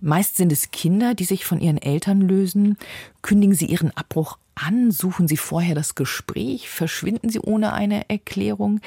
Meist 0.01 0.37
sind 0.37 0.53
es 0.53 0.71
Kinder, 0.71 1.15
die 1.15 1.25
sich 1.25 1.45
von 1.45 1.61
ihren 1.61 1.79
Eltern 1.79 2.21
lösen. 2.21 2.77
Kündigen 3.23 3.55
sie 3.55 3.67
ihren 3.67 3.97
Abbruch 3.97 4.39
an? 4.59 4.91
Suchen 4.91 5.29
Sie 5.29 5.37
vorher 5.37 5.75
das 5.75 5.95
Gespräch? 5.95 6.69
Verschwinden 6.69 7.31
Sie 7.31 7.41
ohne 7.41 7.73
eine 7.73 8.09
Erklärung? 8.09 8.81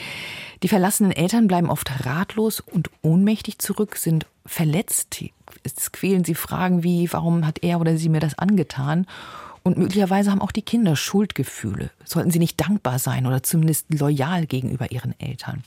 Die 0.63 0.67
verlassenen 0.67 1.12
Eltern 1.12 1.47
bleiben 1.47 1.69
oft 1.69 2.05
ratlos 2.05 2.60
und 2.60 2.89
ohnmächtig 3.01 3.60
zurück, 3.60 3.95
sind 3.97 4.25
verletzt. 4.45 5.23
Es 5.63 5.91
quälen 5.91 6.23
sie 6.23 6.36
Fragen 6.36 6.84
wie, 6.84 7.12
warum 7.12 7.45
hat 7.45 7.63
er 7.63 7.79
oder 7.79 7.97
sie 7.97 8.10
mir 8.10 8.19
das 8.19 8.38
angetan? 8.38 9.05
Und 9.63 9.77
möglicherweise 9.77 10.31
haben 10.31 10.41
auch 10.41 10.51
die 10.51 10.63
Kinder 10.63 10.95
Schuldgefühle. 10.95 11.91
Sollten 12.03 12.31
sie 12.31 12.39
nicht 12.39 12.60
dankbar 12.60 12.97
sein 12.97 13.27
oder 13.27 13.43
zumindest 13.43 13.93
loyal 13.93 14.47
gegenüber 14.47 14.91
ihren 14.91 15.19
Eltern? 15.19 15.63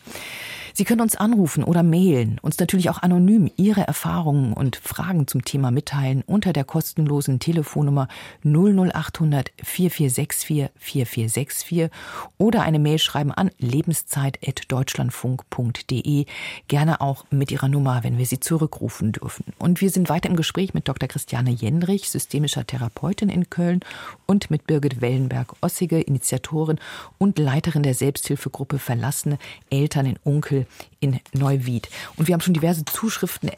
Sie 0.77 0.85
können 0.85 1.03
uns 1.03 1.15
anrufen 1.15 1.63
oder 1.63 1.85
mailen, 1.85 2.41
uns 2.43 2.59
natürlich 2.59 2.91
auch 2.91 3.01
anonym 3.01 3.49
Ihre 3.57 3.87
Erfahrungen 3.87 4.53
und 4.53 4.75
Fragen 4.75 5.29
zum 5.29 5.45
Thema 5.45 5.71
mitteilen 5.71 6.25
unter 6.27 6.53
der 6.53 6.65
kostenlosen 6.65 7.39
Telefonnummer 7.39 8.09
00800 8.43 9.53
4464 9.63 10.71
4464 10.77 11.91
oder 12.39 12.63
eine 12.63 12.81
Mail 12.81 12.99
schreiben 12.99 13.31
an 13.31 13.53
lebenszeit.deutschlandfunk.de. 13.59 16.27
Gerne 16.67 17.01
auch 17.01 17.25
mit 17.31 17.53
Ihrer 17.53 17.69
Nummer, 17.69 18.03
wenn 18.03 18.19
wir 18.19 18.27
Sie 18.27 18.41
zurückrufen 18.41 19.13
dürfen. 19.13 19.45
Und 19.61 19.81
wir 19.81 19.91
sind 19.91 20.09
weiter 20.09 20.29
im 20.29 20.35
Gespräch 20.35 20.75
mit 20.75 20.89
Dr. 20.89 21.09
Christiane 21.09 21.51
Jendrich, 21.51 22.11
systemischer 22.11 22.67
Therapeutin 22.67 23.29
in 23.29 23.49
Köln 23.49 23.79
und 24.27 24.51
mit 24.51 24.67
Birgit 24.67 25.01
Wellenberg-Ossige, 25.01 26.01
Initiatorin 26.01 26.81
und 27.19 27.39
Leiterin 27.39 27.85
der 27.85 27.95
Selbsthilfegruppe 27.95 28.81
Verlassene 28.81 29.39
Eltern 29.71 30.07
in 30.07 30.19
Unkel 30.25 30.64
in 31.01 31.21
Neuwied. 31.33 31.89
Und 32.17 32.29
wir 32.29 32.35
haben 32.35 32.41
schon 32.41 32.55
diverse 32.55 32.85
Zuschriften 32.85 33.51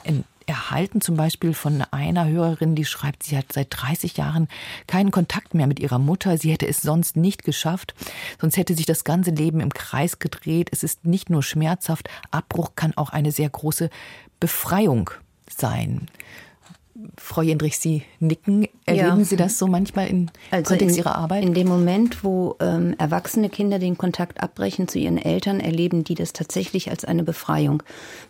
erhalten, 0.47 1.01
zum 1.01 1.17
Beispiel 1.17 1.55
von 1.55 1.83
einer 1.91 2.29
Hörerin, 2.29 2.75
die 2.75 2.85
schreibt, 2.85 3.25
sie 3.25 3.37
hat 3.37 3.53
seit 3.53 3.69
30 3.71 4.17
Jahren 4.17 4.49
keinen 4.87 5.11
Kontakt 5.11 5.55
mehr 5.55 5.67
mit 5.67 5.81
ihrer 5.81 5.99
Mutter. 5.99 6.39
Sie 6.39 6.53
hätte 6.53 6.69
es 6.69 6.83
sonst 6.83 7.17
nicht 7.17 7.45
geschafft. 7.45 7.95
Sonst 8.41 8.57
hätte 8.57 8.75
sich 8.75 8.87
das 8.87 9.05
ganze 9.05 9.31
Leben 9.31 9.61
im 9.61 9.73
Kreis 9.73 10.19
gedreht. 10.19 10.69
Es 10.73 10.83
ist 10.83 11.05
nicht 11.05 11.31
nur 11.31 11.43
schmerzhaft. 11.43 12.09
Abbruch 12.31 12.73
kann 12.77 12.97
auch 12.97 13.11
eine 13.11 13.33
sehr 13.33 13.51
große 13.51 13.91
Befreiung 14.41 15.11
sein. 15.49 16.09
Frau 17.19 17.43
Jendrich, 17.43 17.79
Sie 17.79 18.03
nicken. 18.21 18.69
Erleben 18.85 19.19
ja. 19.19 19.25
Sie 19.25 19.37
das 19.37 19.59
so 19.59 19.67
manchmal 19.67 20.09
im 20.09 20.31
also 20.51 20.71
Kontext 20.71 20.97
in, 20.97 21.03
Ihrer 21.03 21.17
Arbeit? 21.17 21.43
In 21.45 21.55
dem 21.55 21.69
Moment, 21.69 22.25
wo 22.25 22.57
ähm, 22.61 22.95
erwachsene 22.99 23.49
Kinder 23.49 23.79
den 23.79 23.99
Kontakt 23.99 24.43
abbrechen 24.43 24.89
zu 24.89 24.99
ihren 24.99 25.19
Eltern, 25.19 25.61
erleben 25.61 26.05
die 26.05 26.15
das 26.15 26.33
tatsächlich 26.33 26.91
als 26.91 27.05
eine 27.05 27.23
Befreiung. 27.23 27.83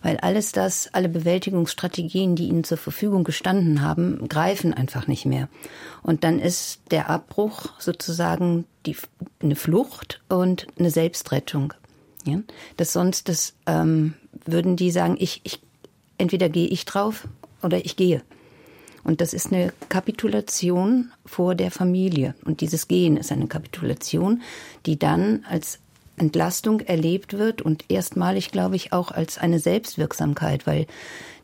Weil 0.02 0.16
alles 0.18 0.52
das, 0.52 0.92
alle 0.92 1.09
Bewältigungsstrategien, 1.09 2.37
die 2.37 2.48
ihnen 2.48 2.64
zur 2.64 2.79
Verfügung 2.79 3.24
gestanden 3.24 3.83
haben, 3.83 4.29
greifen 4.29 4.72
einfach 4.72 5.07
nicht 5.07 5.26
mehr. 5.26 5.48
Und 6.02 6.24
dann 6.24 6.38
ist 6.38 6.81
der 6.90 7.11
Abbruch 7.11 7.68
sozusagen 7.79 8.64
die, 8.87 8.96
eine 9.42 9.57
Flucht 9.57 10.22
und 10.29 10.66
eine 10.79 10.90
Selbstrettung. 10.90 11.74
Ja? 12.24 12.40
Das 12.76 12.92
sonst, 12.92 13.29
das 13.29 13.55
ähm, 13.66 14.14
würden 14.44 14.76
die 14.76 14.90
sagen, 14.90 15.16
ich, 15.18 15.40
ich 15.44 15.61
entweder 16.18 16.48
gehe 16.48 16.68
ich 16.68 16.85
drauf 16.85 17.29
oder 17.62 17.85
ich 17.85 17.96
gehe. 17.96 18.22
Und 19.07 19.21
das 19.21 19.33
ist 19.33 19.53
eine 19.53 19.73
Kapitulation 19.88 21.12
vor 21.25 21.55
der 21.55 21.71
Familie. 21.71 22.35
Und 22.45 22.61
dieses 22.61 22.88
Gehen 22.88 23.16
ist 23.16 23.31
eine 23.31 23.47
Kapitulation, 23.47 24.42
die 24.85 24.99
dann 24.99 25.45
als 25.49 25.79
Entlastung 26.16 26.81
erlebt 26.81 27.38
wird 27.38 27.62
und 27.62 27.85
erstmalig, 27.88 28.51
glaube 28.51 28.75
ich, 28.75 28.92
auch 28.92 29.12
als 29.12 29.38
eine 29.38 29.61
Selbstwirksamkeit, 29.61 30.66
weil 30.66 30.87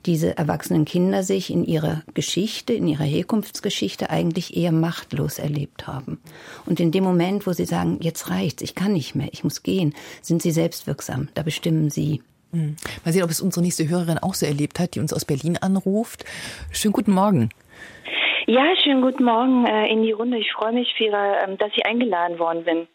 diese 0.06 0.36
erwachsenen 0.36 0.84
Kinder 0.84 1.22
sich 1.22 1.50
in 1.50 1.64
ihrer 1.64 2.02
Geschichte, 2.14 2.72
in 2.72 2.88
ihrer 2.88 3.04
Herkunftsgeschichte 3.04 4.10
eigentlich 4.10 4.56
eher 4.56 4.72
machtlos 4.72 5.38
erlebt 5.38 5.86
haben. 5.86 6.18
Und 6.66 6.80
in 6.80 6.90
dem 6.90 7.04
Moment, 7.04 7.46
wo 7.46 7.52
sie 7.52 7.66
sagen, 7.66 7.98
jetzt 8.00 8.28
reicht's, 8.28 8.62
ich 8.62 8.74
kann 8.74 8.92
nicht 8.92 9.14
mehr, 9.14 9.28
ich 9.30 9.44
muss 9.44 9.62
gehen, 9.62 9.94
sind 10.20 10.42
sie 10.42 10.50
selbstwirksam. 10.50 11.28
Da 11.34 11.44
bestimmen 11.44 11.90
sie. 11.90 12.22
Hm. 12.52 12.76
Mal 13.04 13.12
sehen, 13.12 13.22
ob 13.24 13.30
es 13.30 13.40
unsere 13.40 13.62
nächste 13.62 13.88
Hörerin 13.88 14.18
auch 14.18 14.34
so 14.34 14.46
erlebt 14.46 14.78
hat, 14.78 14.94
die 14.94 15.00
uns 15.00 15.12
aus 15.12 15.24
Berlin 15.24 15.56
anruft. 15.56 16.24
Schönen 16.70 16.92
guten 16.92 17.12
Morgen. 17.12 17.50
Ja, 18.46 18.64
schönen 18.82 19.02
guten 19.02 19.24
Morgen 19.24 19.66
äh, 19.66 19.86
in 19.90 20.02
die 20.02 20.12
Runde. 20.12 20.36
Ich 20.36 20.52
freue 20.52 20.72
mich, 20.72 20.92
für, 20.96 21.04
ähm, 21.04 21.56
dass 21.58 21.70
ich 21.74 21.86
eingeladen 21.86 22.38
worden 22.38 22.64
bin. 22.64 22.88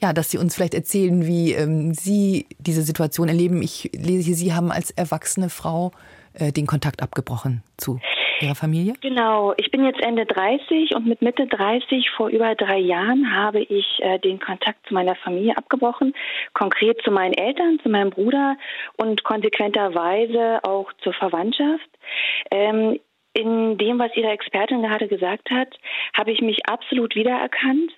Ja, 0.00 0.12
dass 0.12 0.30
Sie 0.30 0.38
uns 0.38 0.54
vielleicht 0.54 0.74
erzählen, 0.74 1.26
wie 1.26 1.52
ähm, 1.52 1.92
Sie 1.92 2.46
diese 2.58 2.82
Situation 2.82 3.28
erleben. 3.28 3.60
Ich 3.62 3.90
lese 3.92 4.22
hier, 4.22 4.34
Sie 4.36 4.54
haben 4.54 4.70
als 4.70 4.92
erwachsene 4.92 5.50
Frau 5.50 5.90
äh, 6.34 6.52
den 6.52 6.66
Kontakt 6.66 7.02
abgebrochen 7.02 7.62
zu 7.76 8.00
Ihrer 8.42 8.54
Familie? 8.54 8.94
Genau, 9.00 9.54
ich 9.56 9.70
bin 9.70 9.84
jetzt 9.84 10.00
Ende 10.00 10.26
30 10.26 10.94
und 10.94 11.06
mit 11.06 11.22
Mitte 11.22 11.46
30 11.46 12.10
vor 12.10 12.28
über 12.28 12.54
drei 12.54 12.78
Jahren 12.78 13.34
habe 13.34 13.60
ich 13.60 13.86
äh, 14.00 14.18
den 14.18 14.38
Kontakt 14.40 14.86
zu 14.86 14.94
meiner 14.94 15.14
Familie 15.16 15.56
abgebrochen, 15.56 16.14
konkret 16.54 17.00
zu 17.02 17.10
meinen 17.10 17.34
Eltern, 17.34 17.78
zu 17.82 17.88
meinem 17.88 18.10
Bruder 18.10 18.56
und 18.96 19.24
konsequenterweise 19.24 20.60
auch 20.62 20.92
zur 21.02 21.12
Verwandtschaft. 21.12 21.88
Ähm, 22.50 22.98
in 23.38 23.78
dem, 23.78 24.00
was 24.00 24.16
Ihre 24.16 24.30
Expertin 24.30 24.82
gerade 24.82 25.06
gesagt 25.06 25.48
hat, 25.50 25.68
habe 26.12 26.32
ich 26.32 26.40
mich 26.40 26.66
absolut 26.66 27.14
wiedererkannt. 27.14 27.92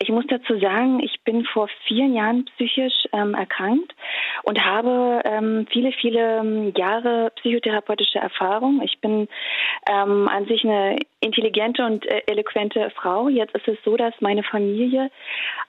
Ich 0.00 0.10
muss 0.10 0.26
dazu 0.28 0.58
sagen, 0.58 1.00
ich 1.00 1.22
bin 1.24 1.44
vor 1.46 1.68
vielen 1.86 2.14
Jahren 2.14 2.44
psychisch 2.44 3.08
ähm, 3.12 3.32
erkrankt 3.32 3.94
und 4.42 4.62
habe 4.62 5.22
ähm, 5.24 5.66
viele, 5.70 5.92
viele 5.92 6.40
ähm, 6.40 6.74
Jahre 6.76 7.32
psychotherapeutische 7.36 8.18
Erfahrung. 8.18 8.82
Ich 8.84 9.00
bin 9.00 9.28
ähm, 9.88 10.28
an 10.28 10.44
sich 10.46 10.62
eine 10.64 10.98
intelligente 11.20 11.86
und 11.86 12.04
äh, 12.04 12.22
eloquente 12.26 12.90
Frau. 12.90 13.28
Jetzt 13.28 13.54
ist 13.54 13.68
es 13.68 13.78
so, 13.84 13.96
dass 13.96 14.12
meine 14.20 14.42
Familie 14.42 15.10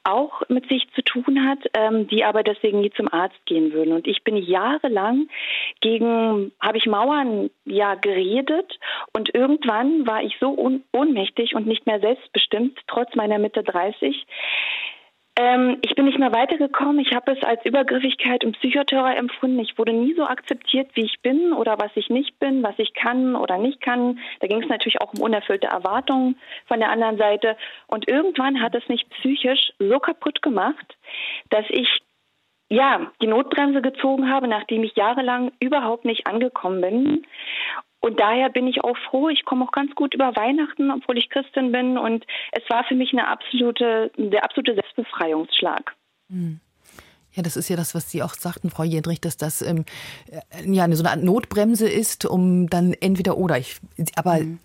auch 0.03 0.41
mit 0.49 0.67
sich 0.67 0.85
zu 0.95 1.01
tun 1.01 1.47
hat, 1.47 1.59
ähm, 1.75 2.07
die 2.07 2.25
aber 2.25 2.43
deswegen 2.43 2.81
nie 2.81 2.91
zum 2.91 3.07
Arzt 3.07 3.45
gehen 3.45 3.71
würden. 3.71 3.93
Und 3.93 4.05
ich 4.05 4.23
bin 4.23 4.35
jahrelang 4.35 5.29
gegen, 5.79 6.51
habe 6.59 6.77
ich 6.77 6.87
Mauern 6.87 7.49
ja 7.65 7.95
geredet 7.95 8.79
und 9.13 9.33
irgendwann 9.33 10.07
war 10.07 10.23
ich 10.23 10.37
so 10.39 10.57
ohnmächtig 10.91 11.55
und 11.55 11.67
nicht 11.67 11.85
mehr 11.85 11.99
selbstbestimmt, 11.99 12.79
trotz 12.87 13.15
meiner 13.15 13.37
Mitte 13.37 13.63
30, 13.63 14.25
ähm, 15.35 15.77
ich 15.81 15.95
bin 15.95 16.05
nicht 16.05 16.19
mehr 16.19 16.31
weitergekommen. 16.31 16.99
Ich 16.99 17.13
habe 17.13 17.31
es 17.31 17.43
als 17.43 17.65
Übergriffigkeit 17.65 18.45
und 18.45 18.57
Psychoterror 18.59 19.15
empfunden. 19.15 19.59
Ich 19.59 19.77
wurde 19.79 19.93
nie 19.93 20.13
so 20.13 20.25
akzeptiert, 20.25 20.91
wie 20.93 21.05
ich 21.05 21.21
bin 21.21 21.53
oder 21.53 21.79
was 21.79 21.91
ich 21.95 22.09
nicht 22.09 22.39
bin, 22.39 22.61
was 22.61 22.75
ich 22.77 22.93
kann 22.93 23.35
oder 23.35 23.57
nicht 23.57 23.81
kann. 23.81 24.19
Da 24.41 24.47
ging 24.47 24.61
es 24.61 24.69
natürlich 24.69 25.01
auch 25.01 25.11
um 25.13 25.21
unerfüllte 25.21 25.67
Erwartungen 25.67 26.37
von 26.67 26.79
der 26.79 26.91
anderen 26.91 27.17
Seite. 27.17 27.57
Und 27.87 28.07
irgendwann 28.07 28.61
hat 28.61 28.75
es 28.75 28.87
mich 28.89 29.09
psychisch 29.09 29.73
so 29.79 29.99
kaputt 29.99 30.43
gemacht, 30.43 30.97
dass 31.49 31.65
ich 31.69 31.89
ja, 32.69 33.11
die 33.21 33.27
Notbremse 33.27 33.81
gezogen 33.81 34.31
habe, 34.31 34.47
nachdem 34.47 34.83
ich 34.83 34.95
jahrelang 34.95 35.51
überhaupt 35.59 36.05
nicht 36.05 36.25
angekommen 36.25 36.81
bin 36.81 37.25
und 38.03 38.19
daher 38.19 38.49
bin 38.49 38.67
ich 38.67 38.83
auch 38.83 38.97
froh. 39.09 39.29
Ich 39.29 39.45
komme 39.45 39.63
auch 39.63 39.71
ganz 39.71 39.95
gut 39.95 40.13
über 40.13 40.35
Weihnachten, 40.35 40.91
obwohl 40.91 41.17
ich 41.17 41.29
Christin 41.29 41.71
bin. 41.71 41.97
Und 41.97 42.25
es 42.51 42.61
war 42.69 42.83
für 42.83 42.95
mich 42.95 43.13
eine 43.13 43.29
absolute, 43.29 44.11
der 44.17 44.43
absolute 44.43 44.73
Selbstbefreiungsschlag. 44.73 45.95
Hm. 46.29 46.59
Ja, 47.31 47.43
das 47.43 47.55
ist 47.55 47.69
ja 47.69 47.77
das, 47.77 47.95
was 47.95 48.11
Sie 48.11 48.21
auch 48.21 48.33
sagten, 48.33 48.69
Frau 48.69 48.83
Jedrich, 48.83 49.21
dass 49.21 49.37
das 49.37 49.61
ähm, 49.61 49.85
äh, 50.29 50.69
ja 50.69 50.83
eine, 50.83 50.97
so 50.97 51.03
eine 51.03 51.11
Art 51.11 51.23
Notbremse 51.23 51.87
ist, 51.87 52.25
um 52.25 52.67
dann 52.67 52.93
entweder 52.99 53.37
oder. 53.37 53.57
Ich, 53.57 53.77
aber 54.17 54.39
mhm. 54.39 54.59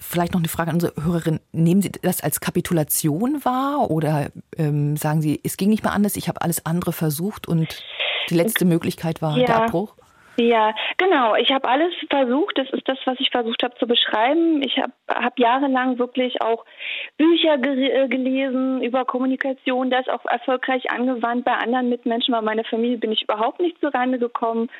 vielleicht 0.00 0.32
noch 0.32 0.40
eine 0.40 0.48
Frage 0.48 0.70
an 0.70 0.74
unsere 0.74 0.94
Hörerin: 1.00 1.38
Nehmen 1.52 1.80
Sie 1.80 1.92
das 1.92 2.22
als 2.22 2.40
Kapitulation 2.40 3.44
wahr 3.44 3.88
oder 3.88 4.32
ähm, 4.58 4.96
sagen 4.96 5.22
Sie, 5.22 5.40
es 5.44 5.56
ging 5.56 5.70
nicht 5.70 5.84
mehr 5.84 5.92
anders, 5.92 6.16
ich 6.16 6.28
habe 6.28 6.42
alles 6.42 6.66
andere 6.66 6.92
versucht 6.92 7.46
und 7.46 7.84
die 8.28 8.34
letzte 8.34 8.64
Möglichkeit 8.64 9.22
war 9.22 9.38
ja. 9.38 9.46
der 9.46 9.62
Abbruch? 9.62 9.94
Ja, 10.36 10.74
genau. 10.98 11.36
Ich 11.36 11.50
habe 11.52 11.68
alles 11.68 11.94
versucht. 12.10 12.58
Das 12.58 12.68
ist 12.70 12.88
das, 12.88 12.98
was 13.04 13.20
ich 13.20 13.30
versucht 13.30 13.62
habe 13.62 13.76
zu 13.76 13.86
beschreiben. 13.86 14.62
Ich 14.62 14.76
habe 14.78 14.92
hab 15.08 15.38
jahrelang 15.38 15.98
wirklich 15.98 16.42
auch 16.42 16.64
Bücher 17.16 17.58
ge 17.58 17.88
äh, 17.88 18.08
gelesen 18.08 18.82
über 18.82 19.04
Kommunikation, 19.04 19.90
das 19.90 20.08
auch 20.08 20.24
erfolgreich 20.24 20.90
angewandt 20.90 21.44
bei 21.44 21.52
anderen 21.52 21.88
Mitmenschen. 21.88 22.32
Bei 22.32 22.40
meiner 22.40 22.64
Familie 22.64 22.98
bin 22.98 23.12
ich 23.12 23.22
überhaupt 23.22 23.60
nicht 23.60 23.78
zur 23.80 23.94
Rande 23.94 24.18
gekommen. 24.18 24.70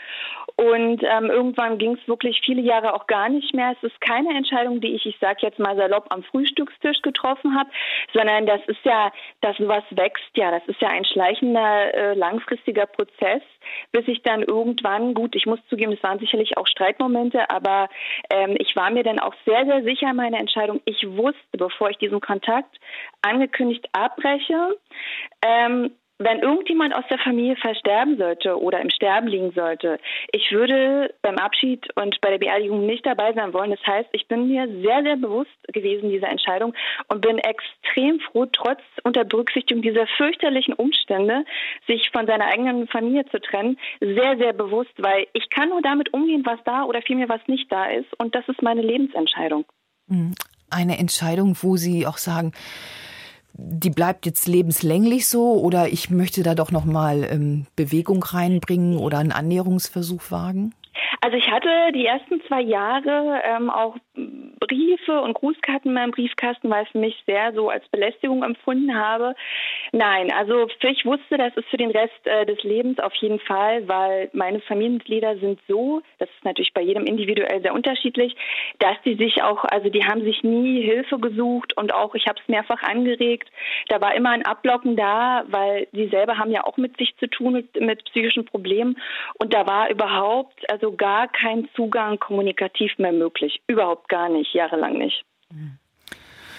Und 0.57 1.03
ähm, 1.03 1.31
irgendwann 1.31 1.79
ging 1.79 1.95
es 2.01 2.09
wirklich 2.09 2.41
viele 2.45 2.63
Jahre 2.63 2.95
auch 2.95 3.07
gar 3.07 3.29
nicht 3.29 3.55
mehr. 3.55 3.75
Es 3.77 3.91
ist 3.91 4.01
keine 4.01 4.31
Entscheidung, 4.37 4.81
die 4.81 4.95
ich, 4.95 5.07
ich 5.07 5.19
sage 5.21 5.39
jetzt 5.43 5.59
mal 5.59 5.77
salopp, 5.77 6.07
am 6.13 6.23
Frühstückstisch 6.25 7.03
getroffen 7.03 7.57
habe, 7.57 7.71
sondern 8.13 8.47
das 8.47 8.61
ist 8.67 8.85
ja, 8.85 9.13
das 9.41 9.57
was 9.59 9.85
wächst 9.91 10.31
ja, 10.35 10.51
das 10.51 10.67
ist 10.67 10.81
ja 10.81 10.89
ein 10.89 11.05
schleichender, 11.05 11.95
äh, 11.95 12.15
langfristiger 12.15 12.87
Prozess, 12.87 13.43
bis 13.93 14.07
ich 14.09 14.23
dann 14.23 14.43
irgendwann, 14.43 15.15
gut, 15.15 15.35
ich 15.35 15.47
muss 15.47 15.61
zugeben, 15.69 15.93
es 15.93 16.03
waren 16.03 16.19
sicherlich 16.19 16.57
auch 16.57 16.67
Streitmomente, 16.67 17.51
aber 17.51 17.89
ähm, 18.31 18.57
ich 18.59 18.75
war 18.77 18.91
mir 18.91 19.03
dann 19.03 19.19
auch 19.19 19.35
sehr, 19.47 19.65
sehr 19.65 19.83
sicher 19.83 20.11
in 20.11 20.17
meiner 20.17 20.39
Entscheidung. 20.39 20.81
Ich 20.85 21.07
wusste, 21.07 21.39
bevor 21.53 21.91
ich 21.91 21.99
diesen 21.99 22.21
Kontakt 22.21 22.79
angekündigt 23.23 23.87
abbreche, 23.93 24.77
ähm, 25.43 25.93
wenn 26.19 26.41
irgendjemand 26.41 26.95
aus 26.95 27.05
der 27.11 27.19
Familie 27.19 27.57
versterben 27.57 28.17
sollte 28.17 28.61
oder 28.61 28.81
im 28.81 28.91
Sterben 28.91 29.27
liegen 29.27 29.53
sollte, 29.53 29.99
ich 30.33 30.53
würde 30.53 31.13
beim 31.23 31.37
Abschied 31.39 31.89
und 31.97 32.21
bei 32.21 32.31
der 32.31 32.39
Beerdigung 32.39 32.87
nicht 32.87 33.05
dabei 33.05 33.33
sein 33.33 33.53
wollen. 33.53 33.73
Das 33.73 33.85
heißt, 33.87 34.09
ich 34.13 34.29
bin 34.29 34.49
mir 34.49 34.69
sehr, 34.83 35.03
sehr 35.03 35.17
bewusst 35.17 35.51
gewesen 35.73 36.11
dieser 36.11 36.29
Entscheidung 36.29 36.73
und 37.09 37.21
bin 37.21 37.39
extrem 37.39 38.21
froh, 38.21 38.47
trotz 38.47 38.81
unter 39.03 39.25
Berücksichtigung 39.25 39.83
dieser 39.83 40.07
fürchterlichen 40.17 40.75
Umstände, 40.75 41.45
sich 41.87 42.11
von 42.13 42.27
seiner 42.27 42.47
eigenen 42.47 42.87
Familie 42.87 43.27
zu 43.27 43.41
trennen, 43.41 43.79
sehr, 44.01 44.37
sehr 44.39 44.53
bewusst, 44.53 44.93
weil 44.99 45.27
ich 45.33 45.51
kann 45.51 45.71
nur 45.71 45.83
damit 45.83 46.13
umgehen, 46.13 46.43
was 46.45 46.61
da 46.65 46.85
oder 46.85 47.03
vielmehr 47.03 47.29
was 47.29 47.41
nicht 47.49 47.71
da 47.73 47.87
ist. 47.87 48.09
Und 48.19 48.35
das 48.35 48.47
ist 48.49 48.63
meine 48.63 48.83
Lebensentscheidung. 48.83 49.65
Mhm. 50.07 50.35
Eine 50.71 50.99
Entscheidung, 50.99 51.57
wo 51.61 51.77
Sie 51.77 52.07
auch 52.07 52.19
sagen, 52.19 52.53
die 53.57 53.91
bleibt 53.91 54.27
jetzt 54.27 54.47
lebenslänglich 54.49 55.29
so 55.29 55.61
oder 55.61 55.89
ich 55.89 56.11
möchte 56.11 56.43
da 56.43 56.55
doch 56.55 56.73
noch 56.73 56.85
mal 56.85 57.25
ähm, 57.25 57.67
Bewegung 57.77 58.23
reinbringen 58.23 58.97
oder 58.97 59.19
einen 59.19 59.33
Annäherungsversuch 59.33 60.31
wagen? 60.31 60.75
Also 61.21 61.37
ich 61.37 61.51
hatte 61.51 61.69
die 61.95 62.07
ersten 62.07 62.43
zwei 62.47 62.61
Jahre 62.61 63.41
ähm, 63.45 63.71
auch 63.71 63.97
Briefe 64.15 65.21
und 65.21 65.35
Grußkarten 65.35 65.91
in 65.91 65.95
meinem 65.95 66.11
Briefkasten, 66.13 66.71
weil 66.71 66.87
es 66.87 66.95
mich 66.95 67.17
sehr 67.27 67.53
so 67.53 67.69
als 67.69 67.87
Belästigung 67.89 68.43
empfunden 68.43 68.95
habe. 68.95 69.35
Nein, 69.93 70.33
also 70.33 70.67
ich 70.83 71.05
wusste, 71.05 71.37
das 71.37 71.57
ist 71.57 71.69
für 71.69 71.77
den 71.77 71.91
Rest 71.91 72.27
äh, 72.27 72.47
des 72.47 72.63
Lebens 72.63 72.99
auf 72.99 73.15
jeden 73.15 73.41
Fall, 73.41 73.87
weil 73.89 74.31
meine 74.33 74.61
Familienmitglieder 74.61 75.39
sind 75.39 75.61
so, 75.69 76.03
das 76.19 76.29
ist 76.29 76.45
natürlich 76.45 76.73
bei 76.73 76.83
jedem 76.83 77.05
individuell 77.05 77.61
sehr 77.63 77.75
unterschiedlich, 77.75 78.37
dass 78.79 78.97
die 79.05 79.15
sich 79.15 79.43
auch, 79.43 79.65
also 79.65 79.89
die 79.89 80.05
haben 80.05 80.23
sich 80.23 80.43
nie 80.43 80.83
Hilfe 80.83 81.19
gesucht 81.19 81.77
und 81.77 81.93
auch, 81.93 82.15
ich 82.15 82.27
habe 82.27 82.39
es 82.41 82.49
mehrfach 82.49 82.83
angeregt, 82.83 83.51
da 83.89 84.01
war 84.01 84.15
immer 84.15 84.31
ein 84.31 84.47
Ablocken 84.47 84.97
da, 84.97 85.45
weil 85.49 85.89
sie 85.93 86.09
selber 86.09 86.39
haben 86.39 86.51
ja 86.51 86.65
auch 86.65 86.77
mit 86.77 86.97
sich 86.97 87.17
zu 87.19 87.29
tun, 87.29 87.55
mit, 87.55 87.81
mit 87.81 88.05
psychischen 88.05 88.45
Problemen 88.45 88.97
und 89.39 89.55
da 89.55 89.67
war 89.67 89.91
überhaupt, 89.91 90.71
also 90.71 90.84
gar 90.93 91.29
kein 91.29 91.69
Zugang 91.75 92.19
kommunikativ 92.19 92.99
mehr 92.99 93.13
möglich, 93.13 93.61
überhaupt 93.67 94.09
gar 94.09 94.29
nicht 94.29 94.55
jahrelang 94.55 94.99
nicht. 94.99 95.25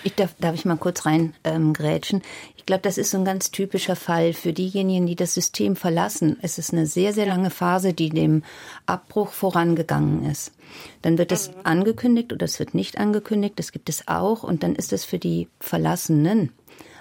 Ich 0.05 0.13
darf, 0.13 0.35
darf 0.39 0.53
ich 0.53 0.65
mal 0.65 0.77
kurz 0.77 1.07
rein 1.07 1.33
ähm? 1.43 1.73
Ich 2.55 2.65
glaube, 2.67 2.83
das 2.83 2.99
ist 2.99 3.09
so 3.09 3.17
ein 3.17 3.25
ganz 3.25 3.49
typischer 3.49 3.95
Fall 3.95 4.33
für 4.33 4.53
diejenigen, 4.53 5.07
die 5.07 5.15
das 5.15 5.33
System 5.33 5.75
verlassen. 5.75 6.37
Es 6.43 6.59
ist 6.59 6.73
eine 6.73 6.85
sehr, 6.85 7.11
sehr 7.11 7.25
lange 7.25 7.49
Phase, 7.49 7.93
die 7.93 8.09
dem 8.09 8.43
Abbruch 8.85 9.29
vorangegangen 9.29 10.29
ist. 10.29 10.51
Dann 11.01 11.17
wird 11.17 11.31
es 11.31 11.49
mhm. 11.49 11.61
angekündigt 11.63 12.33
oder 12.33 12.45
es 12.45 12.59
wird 12.59 12.75
nicht 12.75 12.99
angekündigt. 12.99 13.57
Das 13.57 13.71
gibt 13.71 13.89
es 13.89 14.07
auch. 14.07 14.43
Und 14.43 14.61
dann 14.61 14.75
ist 14.75 14.93
es 14.93 15.05
für 15.05 15.17
die 15.17 15.47
Verlassenen 15.59 16.51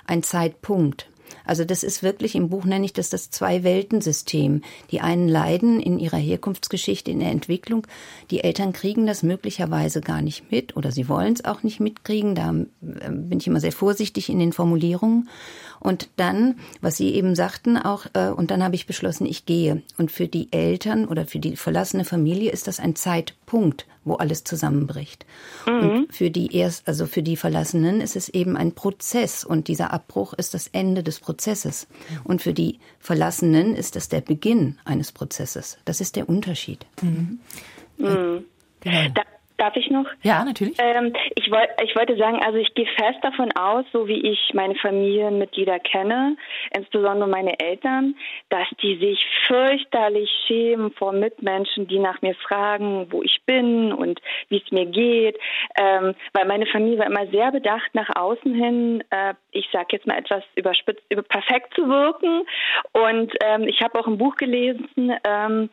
ein 0.06 0.22
Zeitpunkt. 0.22 1.10
Also 1.44 1.64
das 1.64 1.82
ist 1.82 2.02
wirklich, 2.02 2.34
im 2.34 2.48
Buch 2.48 2.64
nenne 2.64 2.84
ich 2.84 2.92
das 2.92 3.10
das 3.10 3.30
Zwei-Welten-System. 3.30 4.62
Die 4.90 5.00
einen 5.00 5.28
leiden 5.28 5.80
in 5.80 5.98
ihrer 5.98 6.16
Herkunftsgeschichte, 6.16 7.10
in 7.10 7.20
der 7.20 7.30
Entwicklung. 7.30 7.86
Die 8.30 8.42
Eltern 8.42 8.72
kriegen 8.72 9.06
das 9.06 9.22
möglicherweise 9.22 10.00
gar 10.00 10.22
nicht 10.22 10.50
mit 10.50 10.76
oder 10.76 10.90
sie 10.90 11.08
wollen 11.08 11.34
es 11.34 11.44
auch 11.44 11.62
nicht 11.62 11.80
mitkriegen. 11.80 12.34
Da 12.34 12.50
ähm, 12.50 12.68
bin 12.80 13.38
ich 13.38 13.46
immer 13.46 13.60
sehr 13.60 13.72
vorsichtig 13.72 14.28
in 14.28 14.38
den 14.38 14.52
Formulierungen. 14.52 15.28
Und 15.84 16.08
dann, 16.16 16.56
was 16.80 16.96
Sie 16.96 17.14
eben 17.14 17.34
sagten, 17.34 17.76
auch, 17.76 18.06
äh, 18.14 18.30
und 18.30 18.50
dann 18.50 18.64
habe 18.64 18.74
ich 18.74 18.86
beschlossen, 18.86 19.26
ich 19.26 19.44
gehe. 19.44 19.82
Und 19.98 20.10
für 20.10 20.26
die 20.26 20.50
Eltern 20.50 21.04
oder 21.06 21.26
für 21.26 21.38
die 21.38 21.56
verlassene 21.56 22.06
Familie 22.06 22.50
ist 22.52 22.66
das 22.66 22.80
ein 22.80 22.96
Zeitpunkt, 22.96 23.84
wo 24.02 24.14
alles 24.14 24.44
zusammenbricht. 24.44 25.26
Mhm. 25.66 25.90
Und 25.90 26.14
für 26.14 26.30
die 26.30 26.56
erst, 26.56 26.88
also 26.88 27.04
für 27.04 27.22
die 27.22 27.36
Verlassenen 27.36 28.00
ist 28.00 28.16
es 28.16 28.30
eben 28.30 28.56
ein 28.56 28.72
Prozess 28.72 29.44
und 29.44 29.68
dieser 29.68 29.92
Abbruch 29.92 30.32
ist 30.32 30.54
das 30.54 30.68
Ende 30.68 31.02
des 31.02 31.20
Prozesses. 31.20 31.86
Und 32.24 32.40
für 32.40 32.54
die 32.54 32.78
Verlassenen 32.98 33.76
ist 33.76 33.94
das 33.94 34.08
der 34.08 34.22
Beginn 34.22 34.78
eines 34.86 35.12
Prozesses. 35.12 35.76
Das 35.84 36.00
ist 36.00 36.16
der 36.16 36.30
Unterschied. 36.30 36.86
Mhm. 37.02 37.40
Mhm. 37.98 38.44
Genau. 38.80 39.08
Da, 39.14 39.22
Darf 39.56 39.76
ich 39.76 39.88
noch? 39.88 40.06
Ja, 40.22 40.44
natürlich. 40.44 40.76
Ähm, 40.80 41.12
ich, 41.36 41.48
wollt, 41.48 41.68
ich 41.84 41.94
wollte 41.94 42.16
sagen, 42.16 42.40
also 42.44 42.58
ich 42.58 42.74
gehe 42.74 42.86
fest 42.86 43.18
davon 43.22 43.52
aus, 43.52 43.84
so 43.92 44.08
wie 44.08 44.20
ich 44.32 44.52
meine 44.52 44.74
Familienmitglieder 44.74 45.78
kenne, 45.78 46.36
insbesondere 46.76 47.28
meine 47.28 47.60
Eltern, 47.60 48.16
dass 48.48 48.66
die 48.82 48.96
sich 48.96 49.24
fürchterlich 49.46 50.28
schämen 50.46 50.90
vor 50.92 51.12
Mitmenschen, 51.12 51.86
die 51.86 52.00
nach 52.00 52.20
mir 52.20 52.34
fragen, 52.34 53.06
wo 53.10 53.22
ich 53.22 53.42
bin 53.46 53.92
und 53.92 54.20
wie 54.48 54.60
es 54.64 54.72
mir 54.72 54.86
geht. 54.86 55.38
Ähm, 55.78 56.16
weil 56.32 56.46
meine 56.46 56.66
Familie 56.66 56.98
war 56.98 57.06
immer 57.06 57.28
sehr 57.28 57.52
bedacht 57.52 57.94
nach 57.94 58.10
außen 58.16 58.54
hin, 58.54 59.04
äh, 59.10 59.34
ich 59.52 59.68
sage 59.72 59.88
jetzt 59.92 60.06
mal 60.06 60.18
etwas 60.18 60.42
überspitzt, 60.56 61.04
über 61.10 61.22
perfekt 61.22 61.74
zu 61.74 61.88
wirken. 61.88 62.44
Und 62.92 63.32
ähm, 63.44 63.68
ich 63.68 63.80
habe 63.82 64.00
auch 64.00 64.08
ein 64.08 64.18
Buch 64.18 64.34
gelesen 64.34 65.12
ähm, 65.22 65.70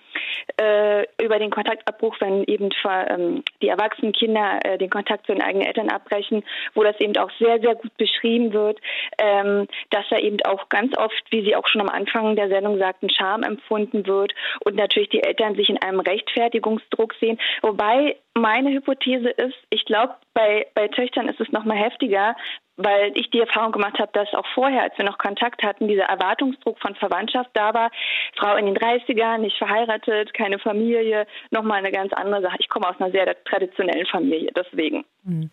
äh, 0.61 1.05
über 1.19 1.39
den 1.39 1.49
Kontaktabbruch, 1.49 2.17
wenn 2.19 2.43
eben 2.43 2.69
ähm, 2.85 3.43
die 3.61 3.70
erwachsenen 3.71 4.13
Kinder 4.13 4.59
äh, 4.63 4.77
den 4.77 4.89
Kontakt 4.89 5.25
zu 5.25 5.33
den 5.33 5.41
eigenen 5.41 5.65
Eltern 5.65 5.89
abbrechen, 5.89 6.43
wo 6.73 6.83
das 6.83 6.99
eben 6.99 7.17
auch 7.17 7.31
sehr, 7.39 7.59
sehr 7.59 7.75
gut 7.75 7.95
beschrieben 7.97 8.53
wird, 8.53 8.79
ähm, 9.17 9.67
dass 9.89 10.05
da 10.09 10.17
eben 10.17 10.37
auch 10.43 10.69
ganz 10.69 10.95
oft, 10.97 11.23
wie 11.31 11.43
Sie 11.43 11.55
auch 11.55 11.67
schon 11.67 11.81
am 11.81 11.89
Anfang 11.89 12.35
der 12.35 12.49
Sendung 12.49 12.77
sagten, 12.77 13.09
Scham 13.09 13.43
empfunden 13.43 14.05
wird 14.05 14.33
und 14.63 14.75
natürlich 14.75 15.09
die 15.09 15.23
Eltern 15.23 15.55
sich 15.55 15.69
in 15.69 15.81
einem 15.81 15.99
Rechtfertigungsdruck 15.99 17.13
sehen. 17.15 17.39
Wobei 17.61 18.17
meine 18.33 18.71
Hypothese 18.71 19.29
ist, 19.29 19.57
ich 19.69 19.85
glaube, 19.85 20.15
bei, 20.33 20.67
bei 20.73 20.87
Töchtern 20.87 21.27
ist 21.27 21.39
es 21.39 21.51
noch 21.51 21.65
mal 21.65 21.77
heftiger, 21.77 22.35
weil 22.83 23.11
ich 23.15 23.29
die 23.29 23.39
Erfahrung 23.39 23.71
gemacht 23.71 23.99
habe, 23.99 24.11
dass 24.13 24.33
auch 24.33 24.45
vorher, 24.53 24.83
als 24.83 24.97
wir 24.97 25.05
noch 25.05 25.17
Kontakt 25.17 25.63
hatten, 25.63 25.87
dieser 25.87 26.03
Erwartungsdruck 26.03 26.79
von 26.79 26.95
Verwandtschaft 26.95 27.49
da 27.53 27.73
war. 27.73 27.91
Frau 28.37 28.55
in 28.55 28.65
den 28.65 28.77
30ern, 28.77 29.39
nicht 29.39 29.57
verheiratet, 29.57 30.33
keine 30.33 30.59
Familie, 30.59 31.27
nochmal 31.49 31.79
eine 31.79 31.91
ganz 31.91 32.13
andere 32.13 32.41
Sache. 32.41 32.57
Ich 32.59 32.69
komme 32.69 32.87
aus 32.89 32.95
einer 32.99 33.11
sehr 33.11 33.35
traditionellen 33.43 34.05
Familie, 34.05 34.51
deswegen. 34.55 35.05
Hm. 35.25 35.49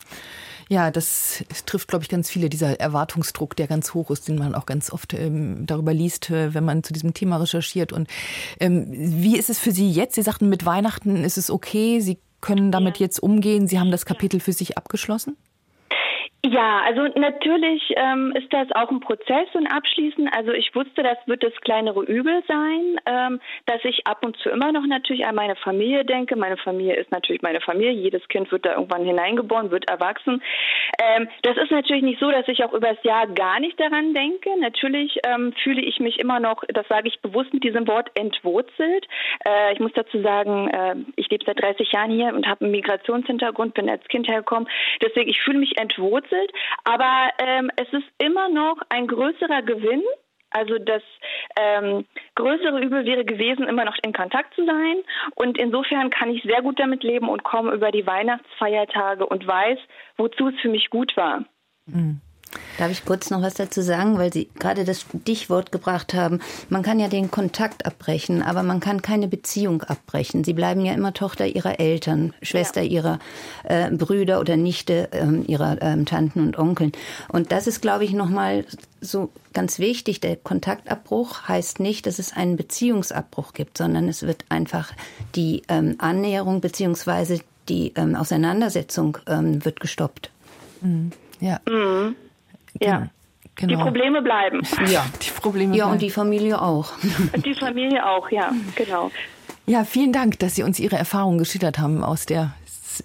Ja, 0.70 0.90
das 0.90 1.44
trifft, 1.64 1.88
glaube 1.88 2.02
ich, 2.02 2.10
ganz 2.10 2.30
viele. 2.30 2.50
Dieser 2.50 2.78
Erwartungsdruck, 2.78 3.56
der 3.56 3.66
ganz 3.66 3.94
hoch 3.94 4.10
ist, 4.10 4.28
den 4.28 4.36
man 4.36 4.54
auch 4.54 4.66
ganz 4.66 4.92
oft 4.92 5.14
ähm, 5.14 5.66
darüber 5.66 5.94
liest, 5.94 6.30
äh, 6.30 6.52
wenn 6.52 6.64
man 6.64 6.82
zu 6.82 6.92
diesem 6.92 7.14
Thema 7.14 7.38
recherchiert. 7.38 7.92
Und 7.92 8.08
ähm, 8.60 8.86
wie 8.90 9.38
ist 9.38 9.48
es 9.48 9.58
für 9.58 9.70
Sie 9.70 9.90
jetzt? 9.90 10.14
Sie 10.14 10.22
sagten, 10.22 10.50
mit 10.50 10.66
Weihnachten 10.66 11.24
ist 11.24 11.38
es 11.38 11.50
okay. 11.50 12.00
Sie 12.00 12.18
können 12.42 12.70
damit 12.70 12.98
ja. 12.98 13.06
jetzt 13.06 13.18
umgehen. 13.18 13.66
Sie 13.66 13.80
haben 13.80 13.90
das 13.90 14.04
Kapitel 14.04 14.40
für 14.40 14.52
sich 14.52 14.76
abgeschlossen? 14.76 15.38
Ja, 16.46 16.82
also 16.86 17.02
natürlich 17.18 17.82
ähm, 17.96 18.32
ist 18.36 18.52
das 18.52 18.70
auch 18.70 18.92
ein 18.92 19.00
Prozess 19.00 19.48
und 19.54 19.66
abschließend. 19.66 20.32
Also 20.32 20.52
ich 20.52 20.72
wusste, 20.72 21.02
das 21.02 21.18
wird 21.26 21.42
das 21.42 21.52
kleinere 21.62 22.04
Übel 22.04 22.44
sein, 22.46 23.00
ähm, 23.06 23.40
dass 23.66 23.84
ich 23.84 24.06
ab 24.06 24.24
und 24.24 24.36
zu 24.36 24.48
immer 24.48 24.70
noch 24.70 24.86
natürlich 24.86 25.26
an 25.26 25.34
meine 25.34 25.56
Familie 25.56 26.04
denke. 26.04 26.36
Meine 26.36 26.56
Familie 26.56 26.94
ist 26.94 27.10
natürlich 27.10 27.42
meine 27.42 27.60
Familie. 27.60 27.90
Jedes 27.90 28.26
Kind 28.28 28.52
wird 28.52 28.66
da 28.66 28.74
irgendwann 28.74 29.04
hineingeboren, 29.04 29.72
wird 29.72 29.90
erwachsen. 29.90 30.40
Ähm, 31.02 31.28
das 31.42 31.56
ist 31.56 31.72
natürlich 31.72 32.04
nicht 32.04 32.20
so, 32.20 32.30
dass 32.30 32.46
ich 32.46 32.62
auch 32.62 32.72
über 32.72 32.94
das 32.94 33.02
Jahr 33.02 33.26
gar 33.26 33.58
nicht 33.58 33.78
daran 33.80 34.14
denke. 34.14 34.50
Natürlich 34.60 35.18
ähm, 35.26 35.52
fühle 35.64 35.82
ich 35.82 35.98
mich 35.98 36.20
immer 36.20 36.38
noch, 36.38 36.62
das 36.68 36.86
sage 36.86 37.08
ich 37.08 37.20
bewusst 37.20 37.52
mit 37.52 37.64
diesem 37.64 37.88
Wort, 37.88 38.12
entwurzelt. 38.14 39.08
Äh, 39.44 39.72
ich 39.72 39.80
muss 39.80 39.92
dazu 39.94 40.22
sagen, 40.22 40.68
äh, 40.68 40.94
ich 41.16 41.28
lebe 41.30 41.44
seit 41.44 41.60
30 41.60 41.90
Jahren 41.90 42.12
hier 42.12 42.32
und 42.32 42.46
habe 42.46 42.64
einen 42.64 42.70
Migrationshintergrund, 42.70 43.74
bin 43.74 43.90
als 43.90 44.06
Kind 44.06 44.28
hergekommen. 44.28 44.68
Deswegen, 45.02 45.28
ich 45.28 45.40
fühle 45.40 45.58
mich 45.58 45.76
entwurzelt 45.78 46.27
gewurzelt, 46.28 46.52
aber 46.84 47.30
ähm, 47.38 47.70
es 47.76 47.88
ist 47.92 48.06
immer 48.18 48.48
noch 48.48 48.78
ein 48.88 49.06
größerer 49.06 49.62
Gewinn. 49.62 50.02
Also 50.50 50.78
das 50.78 51.02
ähm, 51.58 52.06
größere 52.34 52.80
Übel 52.80 53.04
wäre 53.04 53.24
gewesen, 53.24 53.68
immer 53.68 53.84
noch 53.84 53.96
in 54.02 54.14
Kontakt 54.14 54.54
zu 54.54 54.64
sein. 54.64 54.96
Und 55.34 55.58
insofern 55.58 56.08
kann 56.08 56.30
ich 56.30 56.42
sehr 56.42 56.62
gut 56.62 56.80
damit 56.80 57.02
leben 57.02 57.28
und 57.28 57.44
komme 57.44 57.72
über 57.72 57.90
die 57.92 58.06
Weihnachtsfeiertage 58.06 59.26
und 59.26 59.46
weiß, 59.46 59.78
wozu 60.16 60.48
es 60.48 60.58
für 60.60 60.70
mich 60.70 60.88
gut 60.88 61.14
war. 61.18 61.44
Mhm. 61.84 62.22
Darf 62.78 62.90
ich 62.90 63.04
kurz 63.04 63.30
noch 63.30 63.42
was 63.42 63.54
dazu 63.54 63.82
sagen, 63.82 64.18
weil 64.18 64.32
Sie 64.32 64.48
gerade 64.58 64.84
das 64.84 65.02
Stichwort 65.02 65.72
gebracht 65.72 66.14
haben. 66.14 66.40
Man 66.68 66.82
kann 66.82 67.00
ja 67.00 67.08
den 67.08 67.30
Kontakt 67.30 67.86
abbrechen, 67.86 68.42
aber 68.42 68.62
man 68.62 68.80
kann 68.80 69.02
keine 69.02 69.28
Beziehung 69.28 69.82
abbrechen. 69.82 70.44
Sie 70.44 70.52
bleiben 70.52 70.84
ja 70.84 70.94
immer 70.94 71.12
Tochter 71.12 71.46
ihrer 71.46 71.80
Eltern, 71.80 72.34
Schwester 72.40 72.82
ja. 72.82 72.88
ihrer 72.88 73.18
äh, 73.64 73.90
Brüder 73.90 74.40
oder 74.40 74.56
Nichte 74.56 75.08
äh, 75.12 75.26
ihrer 75.46 75.82
äh, 75.82 76.04
Tanten 76.04 76.40
und 76.40 76.58
Onkeln. 76.58 76.92
Und 77.28 77.52
das 77.52 77.66
ist, 77.66 77.82
glaube 77.82 78.04
ich, 78.04 78.12
nochmal 78.12 78.64
so 79.00 79.30
ganz 79.52 79.78
wichtig. 79.78 80.20
Der 80.20 80.36
Kontaktabbruch 80.36 81.48
heißt 81.48 81.80
nicht, 81.80 82.06
dass 82.06 82.18
es 82.18 82.32
einen 82.32 82.56
Beziehungsabbruch 82.56 83.52
gibt, 83.52 83.78
sondern 83.78 84.08
es 84.08 84.22
wird 84.22 84.44
einfach 84.48 84.92
die 85.34 85.62
ähm, 85.68 85.96
Annäherung 85.98 86.60
beziehungsweise 86.60 87.40
die 87.68 87.92
ähm, 87.96 88.14
Auseinandersetzung 88.14 89.18
ähm, 89.26 89.64
wird 89.64 89.80
gestoppt. 89.80 90.30
Mhm. 90.80 91.12
Ja. 91.40 91.60
Mhm. 91.68 92.16
Ja. 92.80 93.08
Genau. 93.54 93.76
Die 93.76 93.82
Probleme 93.82 94.22
bleiben. 94.22 94.62
Ja, 94.88 95.04
die 95.20 95.30
Probleme 95.30 95.74
Ja, 95.76 95.84
bleiben. 95.86 95.92
und 95.94 96.02
die 96.02 96.10
Familie 96.10 96.62
auch. 96.62 96.92
Die 97.44 97.54
Familie 97.54 98.06
auch, 98.06 98.30
ja, 98.30 98.52
genau. 98.76 99.10
Ja, 99.66 99.84
vielen 99.84 100.12
Dank, 100.12 100.38
dass 100.38 100.54
Sie 100.54 100.62
uns 100.62 100.78
Ihre 100.78 100.96
Erfahrungen 100.96 101.38
geschildert 101.38 101.78
haben 101.78 102.04
aus 102.04 102.24
der 102.24 102.52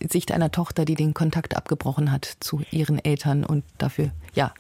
Sicht 0.10 0.32
einer 0.32 0.52
Tochter, 0.52 0.86
die 0.86 0.96
den 0.96 1.14
Kontakt 1.14 1.56
abgebrochen 1.56 2.12
hat 2.12 2.26
zu 2.40 2.62
ihren 2.72 3.04
Eltern 3.04 3.46
und 3.46 3.64
dafür, 3.78 4.12
ja. 4.34 4.54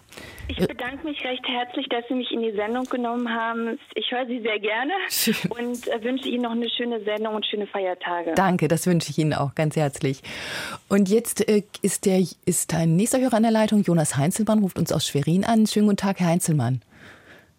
Ich 0.48 0.58
bedanke 0.58 1.08
mich 1.08 1.24
recht 1.24 1.44
herzlich, 1.48 1.88
dass 1.90 2.04
Sie 2.08 2.14
mich 2.14 2.32
in 2.32 2.42
die 2.42 2.52
Sendung 2.52 2.84
genommen 2.86 3.30
haben. 3.30 3.80
Ich 3.96 4.12
höre 4.12 4.28
Sie 4.28 4.42
sehr 4.42 4.60
gerne 4.60 4.94
Schön. 5.10 5.36
und 5.50 5.88
äh, 5.88 6.04
wünsche 6.04 6.28
Ihnen 6.28 6.44
noch 6.44 6.52
eine 6.52 6.70
schöne 6.70 7.04
Sendung 7.04 7.36
und 7.36 7.46
schöne 7.46 7.66
Feiertage. 7.66 8.34
Danke, 8.36 8.68
das 8.68 8.86
wünsche 8.86 9.10
ich 9.10 9.18
Ihnen 9.18 9.34
auch 9.34 9.56
ganz 9.56 9.76
herzlich. 9.76 10.22
Und 10.90 11.10
jetzt 11.10 11.48
äh, 11.48 11.64
ist, 11.82 12.06
der, 12.06 12.24
ist 12.46 12.74
ein 12.74 12.96
nächster 12.96 13.20
Hörer 13.20 13.36
an 13.36 13.44
der 13.44 13.52
Leitung. 13.52 13.82
Jonas 13.84 14.18
Heinzelmann 14.18 14.60
ruft 14.60 14.78
uns 14.78 14.92
aus 14.92 15.08
Schwerin 15.08 15.44
an. 15.44 15.66
Schönen 15.66 15.88
guten 15.88 15.98
Tag, 15.98 16.20
Herr 16.20 16.28
Heinzelmann. 16.28 16.82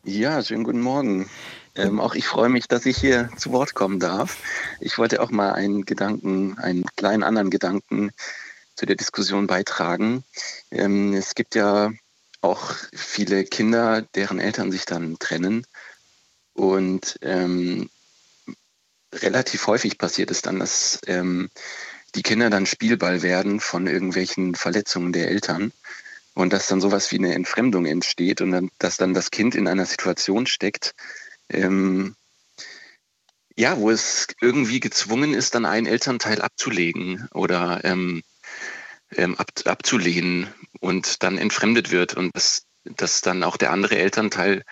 Ja, 0.04 0.42
schönen 0.42 0.64
guten 0.64 0.80
Morgen. 0.80 1.28
Ähm, 1.76 2.00
auch 2.00 2.14
ich 2.14 2.26
freue 2.26 2.48
mich, 2.48 2.68
dass 2.68 2.86
ich 2.86 2.96
hier 2.96 3.30
zu 3.36 3.50
Wort 3.52 3.74
kommen 3.74 3.98
darf. 3.98 4.38
Ich 4.80 4.98
wollte 4.98 5.20
auch 5.20 5.30
mal 5.30 5.52
einen 5.52 5.84
Gedanken, 5.84 6.58
einen 6.58 6.84
kleinen 6.96 7.22
anderen 7.22 7.50
Gedanken 7.50 8.12
zu 8.76 8.86
der 8.86 8.96
Diskussion 8.96 9.46
beitragen. 9.46 10.24
Ähm, 10.70 11.14
es 11.14 11.34
gibt 11.34 11.54
ja 11.54 11.92
auch 12.40 12.74
viele 12.92 13.44
Kinder, 13.44 14.02
deren 14.02 14.38
Eltern 14.38 14.70
sich 14.70 14.84
dann 14.84 15.18
trennen. 15.18 15.66
Und 16.52 17.18
ähm, 17.22 17.90
relativ 19.12 19.66
häufig 19.66 19.98
passiert 19.98 20.30
es 20.30 20.42
dann, 20.42 20.60
dass 20.60 21.00
ähm, 21.06 21.50
die 22.14 22.22
Kinder 22.22 22.50
dann 22.50 22.66
Spielball 22.66 23.22
werden 23.22 23.60
von 23.60 23.86
irgendwelchen 23.86 24.54
Verletzungen 24.54 25.12
der 25.12 25.28
Eltern 25.28 25.72
und 26.34 26.52
dass 26.52 26.66
dann 26.68 26.80
sowas 26.80 27.10
wie 27.10 27.18
eine 27.18 27.34
Entfremdung 27.34 27.86
entsteht 27.86 28.40
und 28.40 28.52
dann, 28.52 28.70
dass 28.78 28.96
dann 28.96 29.14
das 29.14 29.30
Kind 29.30 29.54
in 29.54 29.66
einer 29.66 29.86
Situation 29.86 30.46
steckt, 30.46 30.94
ähm, 31.48 32.14
ja, 33.56 33.78
wo 33.78 33.90
es 33.90 34.26
irgendwie 34.40 34.80
gezwungen 34.80 35.34
ist, 35.34 35.54
dann 35.54 35.64
einen 35.64 35.86
Elternteil 35.86 36.42
abzulegen 36.42 37.28
oder 37.32 37.80
ähm, 37.84 38.22
ähm, 39.12 39.36
ab, 39.36 39.48
abzulehnen 39.64 40.52
und 40.80 41.22
dann 41.22 41.38
entfremdet 41.38 41.90
wird 41.90 42.14
und 42.14 42.34
dass, 42.34 42.64
dass 42.84 43.20
dann 43.20 43.44
auch 43.44 43.56
der 43.56 43.70
andere 43.70 43.96
Elternteil 43.96 44.64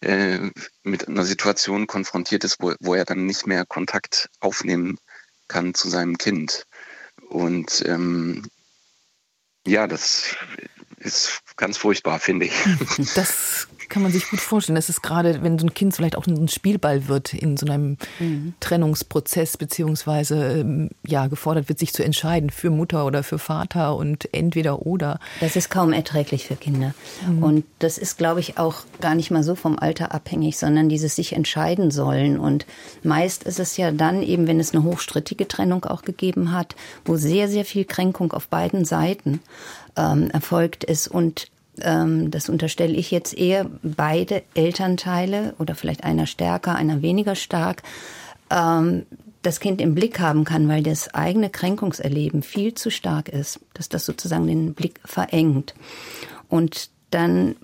äh, 0.00 0.50
mit 0.82 1.08
einer 1.08 1.24
Situation 1.24 1.86
konfrontiert 1.86 2.44
ist, 2.44 2.56
wo, 2.60 2.74
wo 2.80 2.94
er 2.94 3.04
dann 3.04 3.26
nicht 3.26 3.46
mehr 3.46 3.66
Kontakt 3.66 4.30
aufnehmen 4.40 4.98
kann 5.48 5.74
zu 5.74 5.88
seinem 5.88 6.16
Kind. 6.16 6.64
Und 7.28 7.82
ähm, 7.86 8.46
ja, 9.66 9.86
das 9.86 10.36
ist 10.96 11.40
ganz 11.56 11.76
furchtbar, 11.76 12.18
finde 12.20 12.46
ich. 12.46 12.54
Das 13.14 13.68
kann 13.90 14.02
man 14.02 14.12
sich 14.12 14.30
gut 14.30 14.40
vorstellen. 14.40 14.76
Das 14.76 14.88
ist 14.88 15.02
gerade, 15.02 15.42
wenn 15.42 15.58
so 15.58 15.66
ein 15.66 15.74
Kind 15.74 15.94
vielleicht 15.94 16.16
auch 16.16 16.26
ein 16.26 16.48
Spielball 16.48 17.08
wird 17.08 17.34
in 17.34 17.56
so 17.56 17.66
einem 17.66 17.98
mhm. 18.18 18.54
Trennungsprozess, 18.60 19.56
beziehungsweise 19.56 20.60
ähm, 20.60 20.90
ja, 21.06 21.26
gefordert 21.26 21.68
wird, 21.68 21.78
sich 21.78 21.92
zu 21.92 22.02
entscheiden 22.02 22.50
für 22.50 22.70
Mutter 22.70 23.04
oder 23.04 23.22
für 23.22 23.38
Vater 23.38 23.96
und 23.96 24.32
entweder 24.32 24.86
oder. 24.86 25.18
Das 25.40 25.56
ist 25.56 25.68
kaum 25.68 25.92
erträglich 25.92 26.46
für 26.46 26.56
Kinder. 26.56 26.94
Mhm. 27.28 27.42
Und 27.42 27.64
das 27.80 27.98
ist, 27.98 28.16
glaube 28.16 28.40
ich, 28.40 28.56
auch 28.56 28.84
gar 29.00 29.14
nicht 29.14 29.30
mal 29.30 29.42
so 29.42 29.54
vom 29.54 29.78
Alter 29.78 30.14
abhängig, 30.14 30.56
sondern 30.56 30.88
dieses 30.88 31.16
sich 31.16 31.34
entscheiden 31.34 31.90
sollen. 31.90 32.38
Und 32.38 32.66
meist 33.02 33.42
ist 33.42 33.58
es 33.58 33.76
ja 33.76 33.90
dann 33.90 34.22
eben, 34.22 34.46
wenn 34.46 34.60
es 34.60 34.72
eine 34.72 34.84
hochstrittige 34.84 35.48
Trennung 35.48 35.84
auch 35.84 36.02
gegeben 36.02 36.52
hat, 36.52 36.76
wo 37.04 37.16
sehr, 37.16 37.48
sehr 37.48 37.64
viel 37.64 37.84
Kränkung 37.84 38.32
auf 38.32 38.48
beiden 38.48 38.84
Seiten 38.84 39.40
ähm, 39.96 40.30
erfolgt 40.30 40.84
ist 40.84 41.08
und 41.08 41.48
ähm, 41.82 42.30
das 42.30 42.48
unterstelle 42.48 42.94
ich 42.94 43.10
jetzt 43.10 43.36
eher, 43.36 43.66
beide 43.82 44.42
Elternteile 44.54 45.54
oder 45.58 45.74
vielleicht 45.74 46.04
einer 46.04 46.26
stärker, 46.26 46.74
einer 46.74 47.02
weniger 47.02 47.34
stark, 47.34 47.82
ähm, 48.50 49.06
das 49.42 49.60
Kind 49.60 49.80
im 49.80 49.94
Blick 49.94 50.20
haben 50.20 50.44
kann, 50.44 50.68
weil 50.68 50.82
das 50.82 51.14
eigene 51.14 51.48
Kränkungserleben 51.50 52.42
viel 52.42 52.74
zu 52.74 52.90
stark 52.90 53.28
ist, 53.28 53.60
dass 53.74 53.88
das 53.88 54.04
sozusagen 54.04 54.46
den 54.46 54.74
Blick 54.74 55.00
verengt. 55.04 55.74
Und 56.48 56.90
dann 57.10 57.56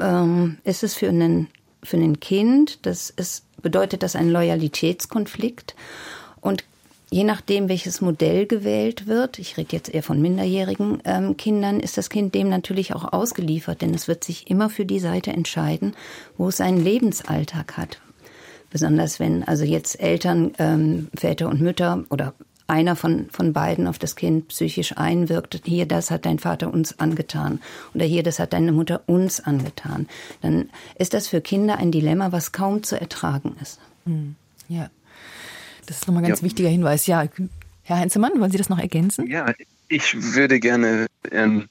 ähm, 0.00 0.58
ist 0.64 0.82
es 0.82 0.94
für 0.94 1.08
einen, 1.08 1.48
für 1.82 1.98
ein 1.98 2.18
Kind, 2.20 2.84
das 2.84 3.10
ist, 3.10 3.44
bedeutet 3.62 4.02
das 4.02 4.16
ein 4.16 4.30
Loyalitätskonflikt. 4.30 5.76
Und 6.40 6.64
je 7.10 7.24
nachdem, 7.24 7.68
welches 7.68 8.00
Modell 8.00 8.46
gewählt 8.46 9.06
wird, 9.06 9.38
ich 9.38 9.56
rede 9.56 9.72
jetzt 9.72 9.92
eher 9.92 10.02
von 10.02 10.20
minderjährigen 10.20 11.02
ähm, 11.04 11.36
Kindern, 11.36 11.80
ist 11.80 11.98
das 11.98 12.08
Kind 12.08 12.34
dem 12.34 12.48
natürlich 12.48 12.94
auch 12.94 13.12
ausgeliefert, 13.12 13.82
denn 13.82 13.94
es 13.94 14.08
wird 14.08 14.24
sich 14.24 14.50
immer 14.50 14.70
für 14.70 14.84
die 14.84 15.00
Seite 15.00 15.32
entscheiden, 15.32 15.94
wo 16.38 16.48
es 16.48 16.58
seinen 16.58 16.82
Lebensalltag 16.82 17.76
hat, 17.76 18.00
Besonders 18.70 19.18
wenn 19.18 19.42
also 19.42 19.64
jetzt 19.64 20.00
Eltern, 20.00 20.52
ähm, 20.58 21.08
Väter 21.14 21.48
und 21.48 21.60
Mütter 21.60 22.04
oder 22.08 22.34
einer 22.68 22.94
von, 22.94 23.28
von 23.30 23.52
beiden 23.52 23.88
auf 23.88 23.98
das 23.98 24.14
Kind 24.14 24.46
psychisch 24.48 24.96
einwirkt, 24.96 25.62
hier, 25.64 25.86
das 25.86 26.12
hat 26.12 26.24
dein 26.24 26.38
Vater 26.38 26.72
uns 26.72 27.00
angetan 27.00 27.60
oder 27.94 28.04
hier, 28.04 28.22
das 28.22 28.38
hat 28.38 28.52
deine 28.52 28.70
Mutter 28.70 29.02
uns 29.06 29.40
angetan, 29.40 30.06
dann 30.40 30.70
ist 30.94 31.14
das 31.14 31.26
für 31.26 31.40
Kinder 31.40 31.78
ein 31.78 31.90
Dilemma, 31.90 32.30
was 32.30 32.52
kaum 32.52 32.84
zu 32.84 32.98
ertragen 32.98 33.56
ist. 33.60 33.80
Hm. 34.04 34.36
Ja, 34.68 34.88
das 35.90 35.98
ist 35.98 36.06
nochmal 36.06 36.22
ein 36.22 36.28
ganz 36.28 36.40
ja. 36.40 36.44
wichtiger 36.44 36.68
Hinweis. 36.68 37.08
Ja, 37.08 37.26
Herr 37.82 37.96
Heinzemann, 37.98 38.38
wollen 38.38 38.52
Sie 38.52 38.58
das 38.58 38.68
noch 38.68 38.78
ergänzen? 38.78 39.26
Ja, 39.26 39.52
ich 39.88 40.34
würde 40.34 40.60
gerne 40.60 41.06
ähm, 41.32 41.68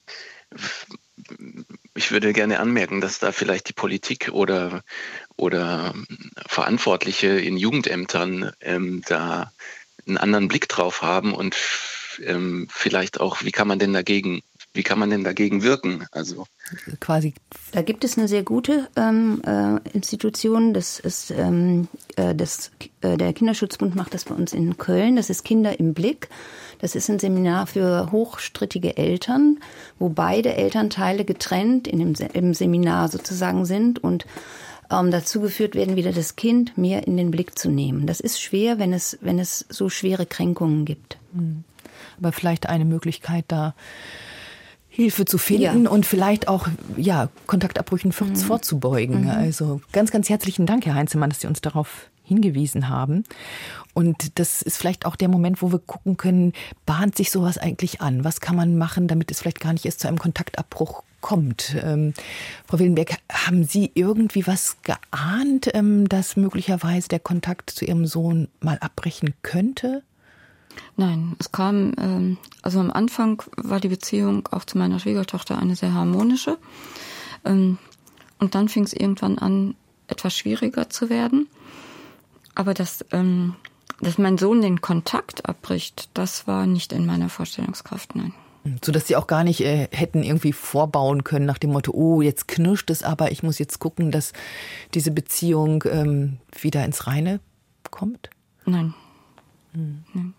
ich 1.96 2.12
würde 2.12 2.34
gerne 2.34 2.60
anmerken, 2.60 3.02
dass 3.02 3.20
da 3.20 3.32
vielleicht 3.32 3.70
die 3.70 3.74
Politik 3.74 4.30
oder, 4.32 4.84
oder 5.38 5.94
Verantwortliche 6.48 7.28
in 7.28 7.58
Jugendämtern 7.58 8.52
ähm, 8.62 9.02
da 9.08 9.52
einen 10.08 10.18
anderen 10.18 10.48
Blick 10.48 10.68
drauf 10.68 11.02
haben 11.02 11.34
und 11.34 11.56
ähm, 12.24 12.68
vielleicht 12.72 13.20
auch, 13.20 13.44
wie 13.44 13.52
kann 13.52 13.68
man 13.68 13.80
denn 13.80 13.94
dagegen, 13.94 14.42
wie 14.80 14.84
kann 14.84 14.98
man 14.98 15.10
denn 15.10 15.26
dagegen 15.26 15.62
wirken? 15.62 16.06
Also 16.14 16.46
quasi. 17.02 17.34
Da 17.74 17.82
gibt 17.82 18.06
es 18.06 18.18
eine 18.18 18.30
sehr 18.30 18.44
gute 18.44 18.88
ähm, 18.96 19.42
äh, 19.46 19.76
Institution, 19.90 20.74
das 20.74 21.00
ist 21.00 21.32
ähm, 21.32 21.90
äh, 22.16 22.34
das, 22.34 22.72
äh, 23.02 23.18
der 23.18 23.34
Kinderschutzbund 23.34 23.94
macht 23.94 24.14
das 24.14 24.24
bei 24.24 24.34
uns 24.34 24.54
in 24.54 24.78
Köln, 24.78 25.18
das 25.18 25.30
ist 25.30 25.44
Kinder 25.44 25.78
im 25.82 25.94
Blick. 25.94 26.30
Das 26.80 26.96
ist 26.96 27.10
ein 27.10 27.20
Seminar 27.20 27.68
für 27.68 28.10
hochstrittige 28.14 28.96
Eltern, 28.96 29.60
wo 30.00 30.08
beide 30.08 30.54
Elternteile 30.54 31.26
getrennt 31.26 31.86
in 31.86 32.00
dem, 32.00 32.28
im 32.32 32.54
Seminar 32.54 33.10
sozusagen 33.10 33.66
sind 33.66 34.02
und 34.02 34.26
ähm, 34.90 35.12
dazu 35.12 35.42
geführt 35.42 35.76
werden, 35.76 35.98
wieder 35.98 36.14
das 36.14 36.38
Kind 36.38 36.78
mehr 36.78 37.06
in 37.06 37.18
den 37.18 37.32
Blick 37.32 37.60
zu 37.60 37.70
nehmen. 37.70 38.08
Das 38.08 38.22
ist 38.22 38.42
schwer, 38.42 38.80
wenn 38.80 38.94
es, 38.94 39.18
wenn 39.20 39.40
es 39.40 39.66
so 39.68 39.90
schwere 39.90 40.26
Kränkungen 40.26 40.86
gibt. 40.86 41.18
Hm. 41.34 41.66
Aber 42.18 42.32
vielleicht 42.32 42.70
eine 42.70 42.86
Möglichkeit 42.86 43.44
da, 43.50 43.76
Hilfe 45.00 45.24
zu 45.24 45.38
finden 45.38 45.86
ja. 45.86 45.90
und 45.90 46.06
vielleicht 46.06 46.50
auch 46.50 46.68
ja, 46.98 47.30
Kontaktabbrüchen 47.48 48.14
mhm. 48.20 48.36
vorzubeugen. 48.36 49.24
Mhm. 49.24 49.30
Also 49.30 49.80
ganz, 49.94 50.12
ganz 50.12 50.28
herzlichen 50.28 50.66
Dank, 50.66 50.86
Herr 50.86 50.96
Heinzemann, 50.96 51.30
dass 51.30 51.40
Sie 51.40 51.48
uns 51.48 51.62
darauf 51.62 52.10
hingewiesen 52.22 52.90
haben. 52.90 53.24
Und 53.94 54.38
das 54.40 54.62
ist 54.62 54.78
vielleicht 54.78 55.06
auch 55.06 55.16
der 55.16 55.30
Moment, 55.30 55.62
wo 55.62 55.72
wir 55.72 55.80
gucken 55.80 56.18
können, 56.18 56.52
bahnt 56.86 57.16
sich 57.16 57.32
sowas 57.32 57.58
eigentlich 57.58 58.02
an? 58.02 58.26
Was 58.26 58.42
kann 58.42 58.58
man 58.58 58.78
machen, 58.78 59.08
damit 59.08 59.32
es 59.32 59.40
vielleicht 59.40 59.62
gar 59.62 59.72
nicht 59.72 59.86
erst 59.86 60.02
zu 60.02 60.10
einem 60.10 60.20
Kontaktabbruch 60.20 61.04
kommt? 61.22 61.78
Ähm, 61.82 62.14
Frau 62.68 62.80
Willenberg, 62.80 63.16
haben 63.32 63.64
Sie 63.64 63.92
irgendwie 63.94 64.46
was 64.48 64.76
geahnt, 64.84 65.70
ähm, 65.74 66.10
dass 66.10 66.36
möglicherweise 66.36 67.08
der 67.08 67.20
Kontakt 67.20 67.70
zu 67.70 67.86
Ihrem 67.86 68.06
Sohn 68.06 68.50
mal 68.60 68.78
abbrechen 68.80 69.34
könnte? 69.44 70.04
Nein, 70.98 71.36
es 71.40 71.52
kam, 71.52 71.94
ähm, 71.98 72.38
also 72.62 72.80
am 72.80 72.92
Anfang 72.92 73.42
war 73.56 73.80
die 73.80 73.88
Beziehung 73.88 74.48
auch 74.52 74.66
zu 74.66 74.78
meiner 74.78 75.00
Schwiegertochter 75.00 75.58
eine 75.58 75.76
sehr 75.76 75.94
harmonische. 75.94 76.58
Ähm, 77.46 77.78
und 78.40 78.56
dann 78.56 78.70
fing 78.70 78.84
es 78.84 78.94
irgendwann 78.94 79.38
an, 79.38 79.76
etwas 80.08 80.36
schwieriger 80.36 80.90
zu 80.90 81.10
werden. 81.10 81.48
Aber 82.56 82.74
dass, 82.74 83.06
ähm, 83.12 83.56
dass 84.02 84.18
mein 84.18 84.38
Sohn 84.38 84.62
den 84.62 84.82
Kontakt 84.82 85.48
abbricht, 85.48 86.10
das 86.14 86.48
war 86.48 86.66
nicht 86.66 86.92
in 86.92 87.06
meiner 87.06 87.30
Vorstellungskraft, 87.30 88.16
nein. 88.16 88.34
So 88.84 88.92
dass 88.92 89.08
sie 89.08 89.16
auch 89.16 89.28
gar 89.28 89.44
nicht 89.44 89.62
äh, 89.62 89.88
hätten 89.92 90.22
irgendwie 90.22 90.52
vorbauen 90.52 91.24
können 91.24 91.46
nach 91.46 91.58
dem 91.58 91.72
Motto, 91.72 91.94
oh, 91.94 92.22
jetzt 92.22 92.48
knirscht 92.48 92.90
es 92.90 93.04
aber, 93.04 93.32
ich 93.32 93.42
muss 93.42 93.58
jetzt 93.58 93.80
gucken, 93.80 94.12
dass 94.12 94.34
diese 94.94 95.12
Beziehung 95.12 95.84
ähm, 95.88 96.38
wieder 96.60 96.84
ins 96.84 97.08
Reine 97.08 97.40
kommt? 97.90 98.30
Nein. 98.66 98.94
Hm. 99.74 100.04
Nein. 100.14 100.34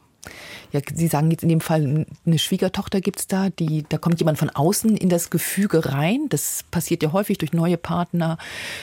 Ja, 0.72 0.80
Sie 0.94 1.08
sagen 1.08 1.30
jetzt 1.30 1.42
in 1.42 1.48
dem 1.48 1.60
Fall, 1.60 2.06
eine 2.26 2.38
Schwiegertochter 2.38 3.00
gibt 3.00 3.20
es 3.20 3.26
da, 3.26 3.50
die, 3.50 3.84
da 3.88 3.98
kommt 3.98 4.20
jemand 4.20 4.38
von 4.38 4.50
außen 4.50 4.96
in 4.96 5.08
das 5.08 5.30
Gefüge 5.30 5.86
rein. 5.86 6.26
Das 6.28 6.64
passiert 6.70 7.02
ja 7.02 7.12
häufig 7.12 7.38
durch 7.38 7.52
neue 7.52 7.76
Partner. 7.76 8.38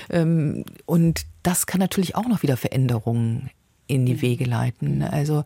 Ähm, 0.10 0.66
und 0.86 1.26
das 1.44 1.66
kann 1.66 1.80
natürlich 1.80 2.16
auch 2.16 2.28
noch 2.28 2.44
wieder 2.44 2.58
Veränderungen 2.58 3.50
in 3.88 4.06
die 4.06 4.22
Wege 4.22 4.46
leiten. 4.46 5.02
Also 5.02 5.44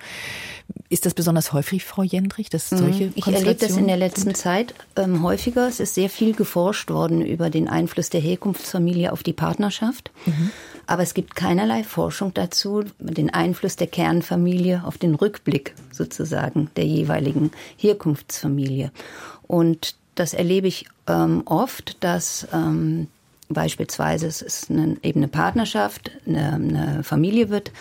ist 0.89 1.05
das 1.05 1.13
besonders 1.13 1.53
häufig, 1.53 1.85
Frau 1.85 2.03
Jendrich, 2.03 2.49
dass 2.49 2.71
mhm. 2.71 2.77
solche 2.77 3.11
Ich 3.15 3.27
erlebe 3.27 3.55
das 3.55 3.77
in 3.77 3.87
der 3.87 3.97
letzten 3.97 4.35
Zeit 4.35 4.73
ähm, 4.95 5.23
häufiger. 5.23 5.67
Es 5.67 5.79
ist 5.79 5.95
sehr 5.95 6.09
viel 6.09 6.33
geforscht 6.33 6.89
worden 6.89 7.21
über 7.21 7.49
den 7.49 7.67
Einfluss 7.67 8.09
der 8.09 8.21
Herkunftsfamilie 8.21 9.11
auf 9.11 9.23
die 9.23 9.33
Partnerschaft. 9.33 10.11
Mhm. 10.25 10.51
Aber 10.87 11.03
es 11.03 11.13
gibt 11.13 11.35
keinerlei 11.35 11.83
Forschung 11.83 12.33
dazu, 12.33 12.83
den 12.99 13.29
Einfluss 13.29 13.75
der 13.75 13.87
Kernfamilie 13.87 14.83
auf 14.85 14.97
den 14.97 15.15
Rückblick 15.15 15.73
sozusagen 15.91 16.69
der 16.75 16.85
jeweiligen 16.85 17.51
Herkunftsfamilie. 17.77 18.91
Und 19.43 19.95
das 20.15 20.33
erlebe 20.33 20.67
ich 20.67 20.87
ähm, 21.07 21.43
oft, 21.45 22.03
dass 22.03 22.47
ähm, 22.53 23.07
Beispielsweise 23.53 24.27
es 24.27 24.41
ist 24.41 24.69
eine, 24.69 24.97
eben 25.03 25.19
eine 25.19 25.27
Partnerschaft, 25.27 26.11
eine, 26.25 26.53
eine 26.53 27.03
Familie 27.03 27.49
wird 27.49 27.71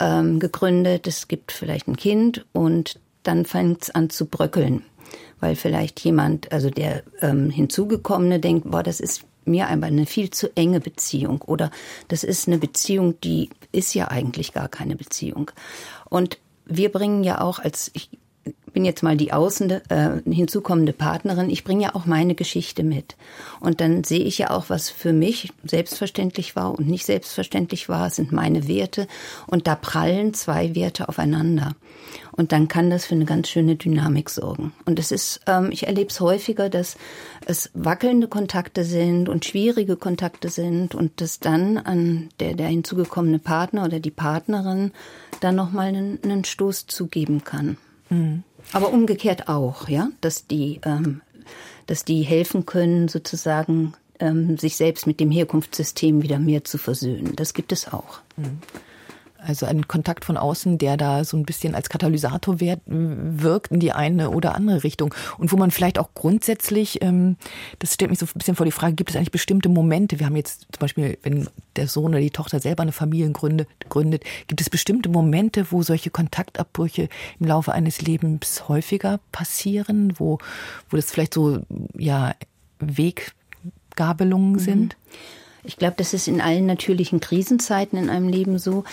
ähm, 0.00 0.38
gegründet, 0.38 1.06
es 1.06 1.28
gibt 1.28 1.52
vielleicht 1.52 1.88
ein 1.88 1.96
Kind 1.96 2.44
und 2.52 3.00
dann 3.22 3.44
fängt 3.44 3.82
es 3.82 3.90
an 3.90 4.10
zu 4.10 4.26
bröckeln, 4.26 4.82
weil 5.40 5.56
vielleicht 5.56 6.00
jemand, 6.00 6.52
also 6.52 6.70
der 6.70 7.02
ähm, 7.20 7.50
hinzugekommene 7.50 8.40
denkt, 8.40 8.70
boah, 8.70 8.82
das 8.82 9.00
ist 9.00 9.24
mir 9.44 9.68
einfach 9.68 9.88
eine 9.88 10.06
viel 10.06 10.30
zu 10.30 10.54
enge 10.56 10.80
Beziehung 10.80 11.42
oder 11.42 11.70
das 12.08 12.24
ist 12.24 12.48
eine 12.48 12.58
Beziehung, 12.58 13.20
die 13.20 13.50
ist 13.72 13.94
ja 13.94 14.08
eigentlich 14.08 14.52
gar 14.52 14.68
keine 14.68 14.96
Beziehung. 14.96 15.50
Und 16.08 16.38
wir 16.64 16.90
bringen 16.90 17.22
ja 17.22 17.40
auch 17.40 17.58
als 17.58 17.90
ich 17.94 18.10
bin 18.76 18.84
jetzt 18.84 19.02
mal 19.02 19.16
die 19.16 19.32
außen 19.32 19.70
äh, 19.70 20.20
hinzukommende 20.30 20.92
Partnerin, 20.92 21.48
ich 21.48 21.64
bringe 21.64 21.84
ja 21.84 21.94
auch 21.94 22.04
meine 22.04 22.34
Geschichte 22.34 22.82
mit. 22.82 23.16
Und 23.58 23.80
dann 23.80 24.04
sehe 24.04 24.20
ich 24.20 24.36
ja 24.36 24.50
auch, 24.50 24.68
was 24.68 24.90
für 24.90 25.14
mich 25.14 25.50
selbstverständlich 25.64 26.56
war 26.56 26.78
und 26.78 26.86
nicht 26.86 27.06
selbstverständlich 27.06 27.88
war, 27.88 28.10
sind 28.10 28.32
meine 28.32 28.68
Werte. 28.68 29.06
Und 29.46 29.66
da 29.66 29.76
prallen 29.76 30.34
zwei 30.34 30.74
Werte 30.74 31.08
aufeinander. 31.08 31.74
Und 32.32 32.52
dann 32.52 32.68
kann 32.68 32.90
das 32.90 33.06
für 33.06 33.14
eine 33.14 33.24
ganz 33.24 33.48
schöne 33.48 33.76
Dynamik 33.76 34.28
sorgen. 34.28 34.74
Und 34.84 34.98
es 34.98 35.10
ist, 35.10 35.40
ähm, 35.46 35.70
ich 35.72 35.86
erlebe 35.86 36.10
es 36.10 36.20
häufiger, 36.20 36.68
dass 36.68 36.98
es 37.46 37.70
wackelnde 37.72 38.28
Kontakte 38.28 38.84
sind 38.84 39.30
und 39.30 39.46
schwierige 39.46 39.96
Kontakte 39.96 40.50
sind 40.50 40.94
und 40.94 41.22
dass 41.22 41.40
dann 41.40 41.78
an 41.78 42.28
der, 42.40 42.52
der 42.52 42.66
hinzugekommene 42.66 43.38
Partner 43.38 43.86
oder 43.86 44.00
die 44.00 44.10
Partnerin 44.10 44.92
dann 45.40 45.54
nochmal 45.54 45.86
einen, 45.86 46.18
einen 46.22 46.44
Stoß 46.44 46.88
zugeben 46.88 47.42
kann. 47.42 47.78
Mhm. 48.10 48.42
Aber 48.72 48.92
umgekehrt 48.92 49.48
auch, 49.48 49.88
ja, 49.88 50.10
dass 50.20 50.46
die, 50.46 50.80
ähm, 50.84 51.22
dass 51.86 52.04
die 52.04 52.22
helfen 52.22 52.66
können, 52.66 53.08
sozusagen 53.08 53.94
ähm, 54.18 54.58
sich 54.58 54.76
selbst 54.76 55.06
mit 55.06 55.20
dem 55.20 55.30
Herkunftssystem 55.30 56.22
wieder 56.22 56.38
mehr 56.38 56.64
zu 56.64 56.78
versöhnen. 56.78 57.34
Das 57.36 57.54
gibt 57.54 57.72
es 57.72 57.92
auch. 57.92 58.20
Mhm. 58.36 58.58
Also 59.46 59.64
ein 59.66 59.86
Kontakt 59.86 60.24
von 60.24 60.36
außen, 60.36 60.78
der 60.78 60.96
da 60.96 61.24
so 61.24 61.36
ein 61.36 61.44
bisschen 61.44 61.74
als 61.74 61.88
Katalysator 61.88 62.58
wirkt 62.60 63.70
in 63.70 63.80
die 63.80 63.92
eine 63.92 64.30
oder 64.30 64.54
andere 64.56 64.82
Richtung. 64.82 65.14
Und 65.38 65.52
wo 65.52 65.56
man 65.56 65.70
vielleicht 65.70 65.98
auch 65.98 66.10
grundsätzlich, 66.14 67.02
ähm, 67.02 67.36
das 67.78 67.94
stellt 67.94 68.10
mich 68.10 68.18
so 68.18 68.26
ein 68.26 68.32
bisschen 68.34 68.56
vor 68.56 68.66
die 68.66 68.72
Frage, 68.72 68.94
gibt 68.94 69.10
es 69.10 69.16
eigentlich 69.16 69.30
bestimmte 69.30 69.68
Momente? 69.68 70.18
Wir 70.18 70.26
haben 70.26 70.36
jetzt 70.36 70.62
zum 70.72 70.80
Beispiel, 70.80 71.18
wenn 71.22 71.48
der 71.76 71.86
Sohn 71.86 72.10
oder 72.10 72.20
die 72.20 72.30
Tochter 72.30 72.58
selber 72.58 72.82
eine 72.82 72.92
Familie 72.92 73.30
gründet, 73.30 73.68
gründet 73.88 74.24
gibt 74.48 74.60
es 74.60 74.68
bestimmte 74.68 75.08
Momente, 75.08 75.66
wo 75.70 75.82
solche 75.82 76.10
Kontaktabbrüche 76.10 77.08
im 77.38 77.46
Laufe 77.46 77.72
eines 77.72 78.02
Lebens 78.02 78.68
häufiger 78.68 79.20
passieren, 79.30 80.14
wo, 80.16 80.38
wo 80.90 80.96
das 80.96 81.10
vielleicht 81.10 81.34
so, 81.34 81.60
ja, 81.96 82.34
Weggabelungen 82.80 84.52
mhm. 84.52 84.58
Ich 85.66 85.76
glaube, 85.76 85.94
das 85.96 86.14
ist 86.14 86.28
in 86.28 86.40
allen 86.40 86.66
natürlichen 86.66 87.20
Krisenzeiten 87.20 87.98
in 87.98 88.08
einem 88.08 88.28
Leben 88.28 88.58
so. 88.58 88.84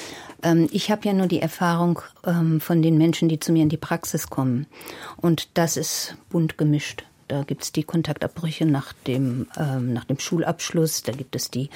Ähm, 0.41 0.67
ich 0.71 0.91
habe 0.91 1.05
ja 1.05 1.13
nur 1.13 1.27
die 1.27 1.41
Erfahrung 1.41 2.01
ähm, 2.25 2.59
von 2.59 2.81
den 2.81 2.97
Menschen, 2.97 3.29
die 3.29 3.39
zu 3.39 3.51
mir 3.51 3.63
in 3.63 3.69
die 3.69 3.77
Praxis 3.77 4.29
kommen. 4.29 4.65
Und 5.17 5.49
das 5.53 5.77
ist 5.77 6.17
bunt 6.29 6.57
gemischt. 6.57 7.03
Da 7.27 7.43
gibt 7.43 7.63
es 7.63 7.71
die 7.71 7.83
Kontaktabbrüche 7.83 8.65
nach 8.65 8.93
dem, 9.07 9.47
ähm, 9.57 9.93
nach 9.93 10.03
dem 10.03 10.19
Schulabschluss, 10.19 11.03
da 11.03 11.13
gibt 11.13 11.35
es 11.35 11.49
die 11.49 11.69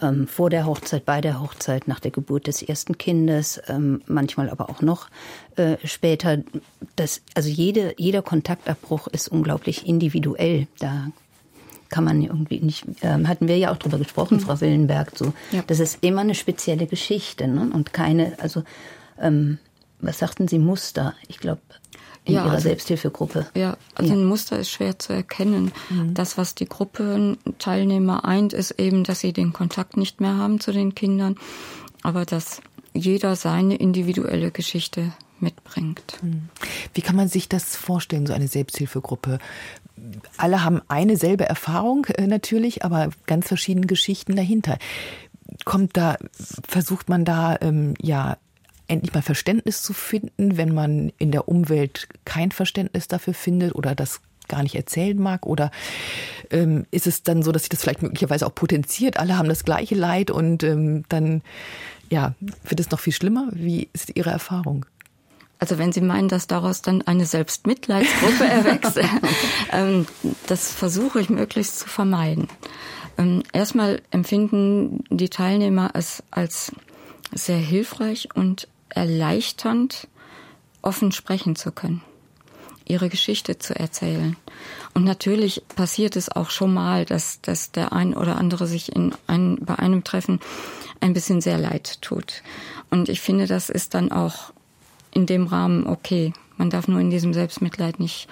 ähm, 0.00 0.26
vor 0.26 0.50
der 0.50 0.66
Hochzeit, 0.66 1.04
bei 1.04 1.20
der 1.20 1.40
Hochzeit, 1.40 1.86
nach 1.86 2.00
der 2.00 2.10
Geburt 2.10 2.46
des 2.46 2.62
ersten 2.62 2.96
Kindes, 2.96 3.60
ähm, 3.68 4.02
manchmal 4.06 4.48
aber 4.48 4.70
auch 4.70 4.80
noch 4.80 5.08
äh, 5.56 5.76
später. 5.84 6.38
Das, 6.96 7.20
also 7.34 7.48
jede, 7.48 7.94
jeder 7.98 8.22
Kontaktabbruch 8.22 9.06
ist 9.08 9.28
unglaublich 9.28 9.86
individuell. 9.86 10.66
Da 10.78 11.08
kann 11.94 12.02
man 12.02 12.20
irgendwie 12.20 12.58
nicht, 12.58 12.84
ähm, 13.02 13.28
hatten 13.28 13.46
wir 13.46 13.56
ja 13.56 13.70
auch 13.70 13.76
drüber 13.76 13.98
gesprochen, 13.98 14.38
mhm. 14.38 14.40
Frau 14.40 14.60
Willenberg, 14.60 15.12
so, 15.14 15.32
ja. 15.52 15.62
das 15.64 15.78
ist 15.78 15.98
immer 16.00 16.22
eine 16.22 16.34
spezielle 16.34 16.88
Geschichte 16.88 17.46
ne? 17.46 17.70
und 17.72 17.92
keine, 17.92 18.36
also 18.40 18.64
ähm, 19.20 19.58
was 20.00 20.18
sagten 20.18 20.48
Sie, 20.48 20.58
Muster? 20.58 21.14
Ich 21.28 21.38
glaube, 21.38 21.60
in 22.24 22.34
ja, 22.34 22.42
Ihrer 22.42 22.54
also, 22.54 22.64
Selbsthilfegruppe. 22.64 23.46
Ja, 23.54 23.76
also 23.94 24.12
ja. 24.12 24.18
ein 24.18 24.24
Muster 24.24 24.58
ist 24.58 24.70
schwer 24.70 24.98
zu 24.98 25.12
erkennen. 25.12 25.70
Mhm. 25.88 26.14
Das, 26.14 26.36
was 26.36 26.56
die 26.56 26.66
Gruppenteilnehmer 26.66 28.24
eint, 28.24 28.52
ist 28.52 28.72
eben, 28.72 29.04
dass 29.04 29.20
sie 29.20 29.32
den 29.32 29.52
Kontakt 29.52 29.96
nicht 29.96 30.20
mehr 30.20 30.36
haben 30.36 30.58
zu 30.58 30.72
den 30.72 30.96
Kindern, 30.96 31.36
aber 32.02 32.24
dass 32.24 32.60
jeder 32.92 33.36
seine 33.36 33.76
individuelle 33.76 34.50
Geschichte 34.50 35.12
mitbringt. 35.38 36.18
Mhm. 36.22 36.48
Wie 36.92 37.02
kann 37.02 37.14
man 37.14 37.28
sich 37.28 37.48
das 37.48 37.76
vorstellen, 37.76 38.26
so 38.26 38.32
eine 38.32 38.48
Selbsthilfegruppe? 38.48 39.38
Alle 40.36 40.64
haben 40.64 40.80
eine 40.88 41.16
selbe 41.16 41.44
Erfahrung 41.44 42.06
äh, 42.06 42.26
natürlich, 42.26 42.84
aber 42.84 43.10
ganz 43.26 43.48
verschiedene 43.48 43.86
Geschichten 43.86 44.36
dahinter. 44.36 44.78
Kommt 45.64 45.96
da, 45.96 46.16
versucht 46.66 47.08
man 47.08 47.24
da 47.24 47.56
ähm, 47.60 47.94
ja 48.00 48.36
endlich 48.88 49.14
mal 49.14 49.22
Verständnis 49.22 49.82
zu 49.82 49.92
finden, 49.92 50.56
wenn 50.56 50.74
man 50.74 51.12
in 51.18 51.30
der 51.30 51.48
Umwelt 51.48 52.08
kein 52.24 52.50
Verständnis 52.50 53.08
dafür 53.08 53.34
findet 53.34 53.74
oder 53.74 53.94
das 53.94 54.20
gar 54.48 54.62
nicht 54.62 54.74
erzählen 54.74 55.18
mag? 55.18 55.46
Oder 55.46 55.70
ähm, 56.50 56.86
ist 56.90 57.06
es 57.06 57.22
dann 57.22 57.42
so, 57.42 57.52
dass 57.52 57.62
sich 57.62 57.70
das 57.70 57.82
vielleicht 57.82 58.02
möglicherweise 58.02 58.46
auch 58.46 58.54
potenziert? 58.54 59.18
Alle 59.18 59.38
haben 59.38 59.48
das 59.48 59.64
gleiche 59.64 59.94
Leid 59.94 60.30
und 60.30 60.62
ähm, 60.62 61.04
dann 61.08 61.42
ja, 62.10 62.34
wird 62.64 62.80
es 62.80 62.90
noch 62.90 63.00
viel 63.00 63.12
schlimmer? 63.12 63.48
Wie 63.52 63.88
ist 63.92 64.14
Ihre 64.14 64.30
Erfahrung? 64.30 64.86
Also 65.64 65.78
wenn 65.78 65.92
Sie 65.92 66.02
meinen, 66.02 66.28
dass 66.28 66.46
daraus 66.46 66.82
dann 66.82 67.00
eine 67.00 67.24
Selbstmitleidsgruppe 67.24 68.44
erwächst, 68.50 69.00
ähm, 69.72 70.04
das 70.46 70.70
versuche 70.70 71.20
ich 71.22 71.30
möglichst 71.30 71.78
zu 71.78 71.88
vermeiden. 71.88 72.48
Ähm, 73.16 73.42
erstmal 73.54 74.02
empfinden 74.10 75.04
die 75.08 75.30
Teilnehmer 75.30 75.92
es 75.94 76.22
als 76.30 76.70
sehr 77.32 77.56
hilfreich 77.56 78.28
und 78.34 78.68
erleichternd, 78.90 80.06
offen 80.82 81.12
sprechen 81.12 81.56
zu 81.56 81.72
können, 81.72 82.02
ihre 82.84 83.08
Geschichte 83.08 83.58
zu 83.58 83.74
erzählen. 83.74 84.36
Und 84.92 85.04
natürlich 85.04 85.62
passiert 85.76 86.16
es 86.16 86.30
auch 86.30 86.50
schon 86.50 86.74
mal, 86.74 87.06
dass, 87.06 87.40
dass 87.40 87.72
der 87.72 87.94
ein 87.94 88.12
oder 88.12 88.36
andere 88.36 88.66
sich 88.66 88.94
in 88.94 89.14
ein, 89.26 89.56
bei 89.62 89.76
einem 89.76 90.04
Treffen 90.04 90.40
ein 91.00 91.14
bisschen 91.14 91.40
sehr 91.40 91.56
leid 91.56 92.02
tut. 92.02 92.42
Und 92.90 93.08
ich 93.08 93.22
finde, 93.22 93.46
das 93.46 93.70
ist 93.70 93.94
dann 93.94 94.12
auch 94.12 94.52
in 95.14 95.26
dem 95.26 95.46
Rahmen 95.46 95.86
okay. 95.86 96.32
Man 96.56 96.70
darf 96.70 96.88
nur 96.88 97.00
in 97.00 97.10
diesem 97.10 97.32
Selbstmitleid 97.32 97.98
nicht 97.98 98.28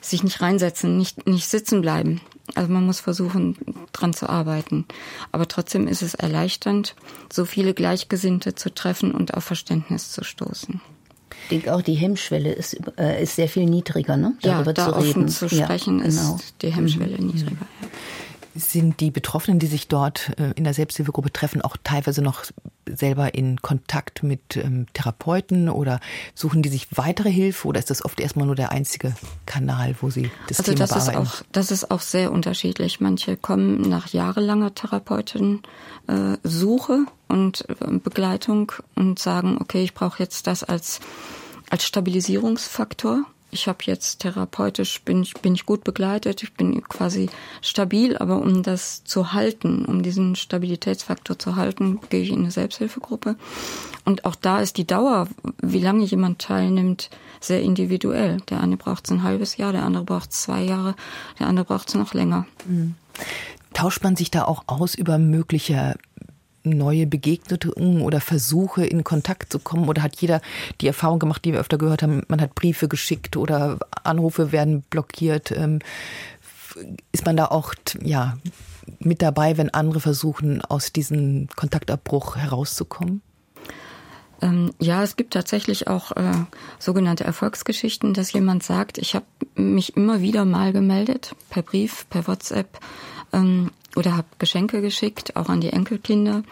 sich 0.00 0.22
nicht 0.22 0.40
reinsetzen, 0.40 0.96
nicht, 0.96 1.26
nicht 1.26 1.46
sitzen 1.48 1.82
bleiben. 1.82 2.22
Also 2.54 2.72
man 2.72 2.86
muss 2.86 3.00
versuchen, 3.00 3.56
dran 3.92 4.14
zu 4.14 4.28
arbeiten. 4.28 4.86
Aber 5.30 5.46
trotzdem 5.46 5.86
ist 5.86 6.02
es 6.02 6.14
erleichternd, 6.14 6.94
so 7.30 7.44
viele 7.44 7.74
Gleichgesinnte 7.74 8.54
zu 8.54 8.74
treffen 8.74 9.12
und 9.12 9.34
auf 9.34 9.44
Verständnis 9.44 10.10
zu 10.10 10.24
stoßen. 10.24 10.80
Ich 11.42 11.48
denke 11.50 11.74
auch, 11.74 11.82
die 11.82 11.94
Hemmschwelle 11.94 12.52
ist, 12.52 12.78
äh, 12.98 13.22
ist 13.22 13.36
sehr 13.36 13.48
viel 13.48 13.66
niedriger, 13.66 14.16
ne? 14.16 14.34
Darüber 14.42 14.70
ja, 14.70 14.72
da 14.72 14.84
zu 14.86 14.96
offen 14.96 15.06
reden. 15.06 15.28
zu 15.28 15.48
sprechen 15.48 15.98
ja, 15.98 16.06
genau. 16.06 16.36
ist 16.36 16.54
die 16.62 16.72
Hemmschwelle 16.72 17.18
mhm. 17.18 17.26
niedriger. 17.26 17.66
Ja 17.82 17.88
sind 18.54 19.00
die 19.00 19.10
Betroffenen, 19.10 19.58
die 19.58 19.66
sich 19.66 19.88
dort 19.88 20.32
äh, 20.38 20.52
in 20.56 20.64
der 20.64 20.74
Selbsthilfegruppe 20.74 21.32
treffen, 21.32 21.62
auch 21.62 21.76
teilweise 21.82 22.22
noch 22.22 22.44
selber 22.86 23.34
in 23.34 23.62
Kontakt 23.62 24.22
mit 24.22 24.56
ähm, 24.56 24.86
Therapeuten 24.92 25.68
oder 25.68 26.00
suchen 26.34 26.62
die 26.62 26.68
sich 26.68 26.88
weitere 26.96 27.30
Hilfe 27.30 27.68
oder 27.68 27.78
ist 27.78 27.90
das 27.90 28.04
oft 28.04 28.20
erstmal 28.20 28.46
nur 28.46 28.56
der 28.56 28.72
einzige 28.72 29.14
Kanal, 29.46 29.94
wo 30.00 30.10
sie 30.10 30.30
das 30.48 30.58
also 30.58 30.72
Thema 30.72 30.86
das 30.86 30.90
bearbeiten? 30.90 31.22
Ist 31.22 31.32
auch, 31.32 31.42
das 31.52 31.70
ist 31.70 31.90
auch 31.90 32.00
sehr 32.00 32.32
unterschiedlich. 32.32 33.00
Manche 33.00 33.36
kommen 33.36 33.82
nach 33.82 34.08
jahrelanger 34.08 34.74
Therapeutensuche 34.74 35.62
äh, 36.08 37.32
und 37.32 37.64
äh, 37.68 37.74
Begleitung 37.98 38.72
und 38.96 39.18
sagen, 39.18 39.58
okay, 39.60 39.82
ich 39.82 39.94
brauche 39.94 40.22
jetzt 40.22 40.46
das 40.46 40.64
als, 40.64 41.00
als 41.70 41.84
Stabilisierungsfaktor 41.84 43.24
ich 43.50 43.68
habe 43.68 43.78
jetzt 43.82 44.20
therapeutisch 44.20 45.02
bin 45.02 45.22
ich 45.22 45.34
bin 45.34 45.54
ich 45.54 45.66
gut 45.66 45.84
begleitet, 45.84 46.42
ich 46.42 46.54
bin 46.54 46.82
quasi 46.84 47.28
stabil, 47.62 48.16
aber 48.16 48.40
um 48.40 48.62
das 48.62 49.04
zu 49.04 49.32
halten, 49.32 49.84
um 49.84 50.02
diesen 50.02 50.36
Stabilitätsfaktor 50.36 51.38
zu 51.38 51.56
halten, 51.56 52.00
gehe 52.10 52.22
ich 52.22 52.30
in 52.30 52.40
eine 52.40 52.50
Selbsthilfegruppe. 52.50 53.36
Und 54.04 54.24
auch 54.24 54.34
da 54.34 54.60
ist 54.60 54.76
die 54.76 54.86
Dauer, 54.86 55.28
wie 55.60 55.80
lange 55.80 56.04
jemand 56.04 56.40
teilnimmt, 56.40 57.10
sehr 57.40 57.62
individuell. 57.62 58.40
Der 58.48 58.60
eine 58.60 58.76
braucht 58.76 59.10
ein 59.10 59.22
halbes 59.22 59.56
Jahr, 59.56 59.72
der 59.72 59.84
andere 59.84 60.04
braucht 60.04 60.32
zwei 60.32 60.62
Jahre, 60.62 60.94
der 61.38 61.46
andere 61.46 61.64
braucht 61.66 61.88
es 61.88 61.94
noch 61.94 62.14
länger. 62.14 62.46
Mhm. 62.66 62.94
Tauscht 63.72 64.02
man 64.02 64.16
sich 64.16 64.30
da 64.30 64.44
auch 64.44 64.64
aus 64.66 64.94
über 64.94 65.18
mögliche 65.18 65.96
neue 66.62 67.06
Begegnungen 67.06 68.02
oder 68.02 68.20
Versuche 68.20 68.84
in 68.84 69.04
Kontakt 69.04 69.52
zu 69.52 69.58
kommen? 69.58 69.88
Oder 69.88 70.02
hat 70.02 70.20
jeder 70.20 70.40
die 70.80 70.86
Erfahrung 70.86 71.18
gemacht, 71.18 71.44
die 71.44 71.52
wir 71.52 71.60
öfter 71.60 71.78
gehört 71.78 72.02
haben, 72.02 72.22
man 72.28 72.40
hat 72.40 72.54
Briefe 72.54 72.88
geschickt 72.88 73.36
oder 73.36 73.78
Anrufe 74.04 74.52
werden 74.52 74.82
blockiert? 74.82 75.50
Ähm, 75.52 75.80
ist 77.12 77.26
man 77.26 77.36
da 77.36 77.46
auch 77.46 77.74
ja, 78.02 78.38
mit 78.98 79.22
dabei, 79.22 79.56
wenn 79.56 79.70
andere 79.70 80.00
versuchen, 80.00 80.62
aus 80.62 80.92
diesem 80.92 81.48
Kontaktabbruch 81.56 82.36
herauszukommen? 82.36 83.22
Ähm, 84.42 84.72
ja, 84.78 85.02
es 85.02 85.16
gibt 85.16 85.34
tatsächlich 85.34 85.88
auch 85.88 86.12
äh, 86.12 86.32
sogenannte 86.78 87.24
Erfolgsgeschichten, 87.24 88.14
dass 88.14 88.32
jemand 88.32 88.62
sagt, 88.62 88.96
ich 88.98 89.14
habe 89.14 89.26
mich 89.54 89.96
immer 89.96 90.22
wieder 90.22 90.44
mal 90.44 90.72
gemeldet, 90.72 91.34
per 91.50 91.62
Brief, 91.62 92.06
per 92.08 92.26
WhatsApp, 92.26 92.78
ähm, 93.32 93.70
oder 93.96 94.16
habe 94.16 94.28
Geschenke 94.38 94.80
geschickt, 94.80 95.36
auch 95.36 95.48
an 95.48 95.60
die 95.60 95.72
Enkelkinder. 95.72 96.42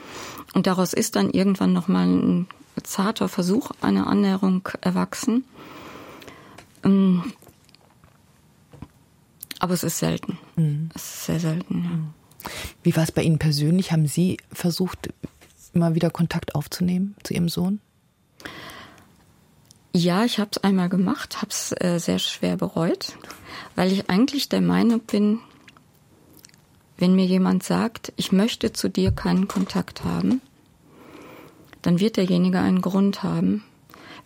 Und 0.55 0.67
daraus 0.67 0.93
ist 0.93 1.17
dann 1.17 1.31
irgendwann 1.31 1.73
nochmal 1.73 2.07
ein 2.07 2.47
zarter 2.83 3.29
Versuch 3.29 3.71
einer 3.81 4.07
Annäherung 4.07 4.69
erwachsen. 4.81 5.45
Ähm, 6.85 7.33
aber 9.59 9.75
es 9.75 9.83
ist 9.83 9.99
selten. 9.99 10.39
Mhm. 10.57 10.91
Es 10.95 11.03
ist 11.03 11.27
sehr 11.27 11.41
selten, 11.41 11.85
ja. 11.85 12.51
Wie 12.83 12.95
war 12.97 13.03
es 13.03 13.13
bei 13.13 13.23
Ihnen 13.23 13.39
persönlich? 13.39 13.91
Haben 13.91 14.07
Sie 14.07 14.39
versucht, 14.53 15.09
immer 15.75 15.95
wieder 15.95 16.11
Kontakt 16.11 16.55
aufzunehmen 16.55 17.17
zu 17.25 17.35
Ihrem 17.35 17.49
Sohn? 17.49 17.81
Ja, 19.93 20.25
ich 20.25 20.39
habe 20.39 20.51
es 20.53 20.63
einmal 20.63 20.89
gemacht, 20.89 21.39
habe 21.39 21.51
es 21.51 21.75
äh, 21.81 21.99
sehr 21.99 22.19
schwer 22.19 22.57
bereut, 22.57 23.17
weil 23.75 23.91
ich 23.91 24.09
eigentlich 24.09 24.49
der 24.49 24.61
Meinung 24.61 25.01
bin, 25.01 25.41
wenn 26.99 27.15
mir 27.15 27.25
jemand 27.25 27.63
sagt, 27.63 28.13
ich 28.17 28.33
möchte 28.33 28.73
zu 28.73 28.91
dir 28.91 29.13
keinen 29.13 29.49
Kontakt 29.49 30.05
haben, 30.05 30.41
dann 31.83 32.01
wird 32.01 32.17
derjenige 32.17 32.59
einen 32.59 32.83
Grund 32.83 33.23
haben. 33.23 33.65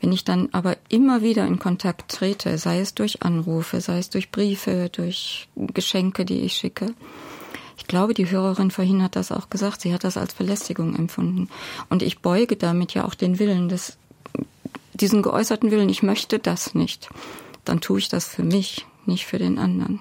Wenn 0.01 0.11
ich 0.11 0.25
dann 0.25 0.49
aber 0.53 0.77
immer 0.89 1.23
wieder 1.23 1.47
in 1.47 1.59
Kontakt 1.59 2.11
trete, 2.11 2.59
sei 2.59 2.81
es 2.81 2.95
durch 2.95 3.23
Anrufe, 3.23 3.81
sei 3.81 3.99
es 3.99 4.11
durch 4.11 4.33
Briefe, 4.33 4.89
durch 4.91 5.49
Geschenke, 5.55 6.25
die 6.25 6.41
ich 6.41 6.55
schicke, 6.55 6.95
ich 7.77 7.87
glaube, 7.87 8.15
die 8.15 8.31
Hörerin 8.31 8.71
vorhin 8.71 9.03
hat 9.03 9.17
das 9.17 9.33
auch 9.33 9.51
gesagt, 9.51 9.81
sie 9.81 9.93
hat 9.93 10.05
das 10.05 10.17
als 10.17 10.35
Belästigung 10.35 10.95
empfunden. 10.95 11.49
Und 11.89 12.03
ich 12.03 12.21
beuge 12.21 12.57
damit 12.57 12.95
ja 12.95 13.05
auch 13.05 13.15
den 13.15 13.39
Willen 13.39 13.69
des, 13.69 13.97
diesen 14.95 15.23
geäußerten 15.23 15.71
Willen, 15.71 15.89
ich 15.89 16.03
möchte 16.03 16.39
das 16.39 16.75
nicht. 16.75 17.09
Dann 17.65 17.81
tue 17.81 17.99
ich 17.99 18.09
das 18.09 18.29
für 18.29 18.45
mich, 18.45 18.87
nicht 19.07 19.27
für 19.27 19.39
den 19.39 19.59
anderen. 19.59 20.01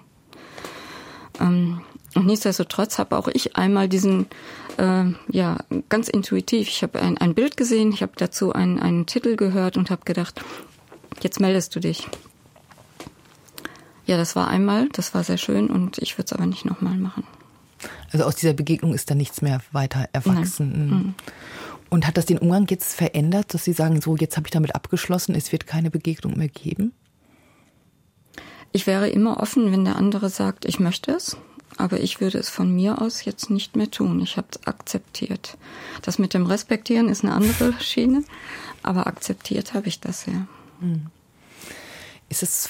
Ähm, 1.39 1.81
und 2.13 2.25
nichtsdestotrotz 2.25 2.97
habe 2.97 3.17
auch 3.17 3.27
ich 3.27 3.55
einmal 3.55 3.87
diesen, 3.87 4.27
äh, 4.77 5.05
ja, 5.29 5.57
ganz 5.89 6.09
intuitiv, 6.09 6.67
ich 6.67 6.83
habe 6.83 6.99
ein, 6.99 7.17
ein 7.17 7.33
Bild 7.33 7.57
gesehen, 7.57 7.91
ich 7.91 8.01
habe 8.01 8.13
dazu 8.17 8.53
einen, 8.53 8.79
einen 8.79 9.05
Titel 9.05 9.35
gehört 9.35 9.77
und 9.77 9.89
habe 9.89 10.03
gedacht, 10.03 10.41
jetzt 11.21 11.39
meldest 11.39 11.75
du 11.75 11.79
dich. 11.79 12.07
Ja, 14.05 14.17
das 14.17 14.35
war 14.35 14.47
einmal, 14.47 14.89
das 14.89 15.13
war 15.13 15.23
sehr 15.23 15.37
schön 15.37 15.69
und 15.69 15.97
ich 15.99 16.17
würde 16.17 16.25
es 16.25 16.33
aber 16.33 16.45
nicht 16.45 16.65
nochmal 16.65 16.97
machen. 16.97 17.23
Also 18.11 18.25
aus 18.25 18.35
dieser 18.35 18.53
Begegnung 18.53 18.93
ist 18.93 19.09
da 19.09 19.15
nichts 19.15 19.41
mehr 19.41 19.61
weiter 19.71 20.09
erwachsen. 20.11 20.71
Nein. 20.71 20.89
Mhm. 20.89 21.15
Und 21.89 22.07
hat 22.07 22.17
das 22.17 22.25
den 22.25 22.37
Umgang 22.37 22.67
jetzt 22.69 22.93
verändert, 22.93 23.53
dass 23.53 23.65
Sie 23.65 23.73
sagen, 23.73 24.01
so 24.01 24.15
jetzt 24.15 24.37
habe 24.37 24.47
ich 24.47 24.51
damit 24.51 24.75
abgeschlossen, 24.75 25.35
es 25.35 25.51
wird 25.51 25.67
keine 25.67 25.91
Begegnung 25.91 26.37
mehr 26.37 26.47
geben? 26.47 26.93
Ich 28.71 28.87
wäre 28.87 29.09
immer 29.09 29.41
offen, 29.41 29.71
wenn 29.71 29.83
der 29.83 29.97
andere 29.97 30.29
sagt, 30.29 30.63
ich 30.65 30.79
möchte 30.79 31.11
es. 31.11 31.35
Aber 31.77 31.99
ich 31.99 32.21
würde 32.21 32.37
es 32.37 32.49
von 32.49 32.73
mir 32.73 33.01
aus 33.01 33.25
jetzt 33.25 33.49
nicht 33.49 33.75
mehr 33.75 33.89
tun. 33.89 34.21
Ich 34.21 34.37
habe 34.37 34.47
es 34.51 34.67
akzeptiert. 34.67 35.57
Das 36.01 36.19
mit 36.19 36.33
dem 36.33 36.45
Respektieren 36.45 37.09
ist 37.09 37.23
eine 37.23 37.33
andere 37.33 37.73
Schiene, 37.79 38.23
aber 38.83 39.07
akzeptiert 39.07 39.73
habe 39.73 39.87
ich 39.87 39.99
das 39.99 40.25
ja. 40.25 40.47
Hm. 40.79 41.07
Ist 42.29 42.43
es 42.43 42.69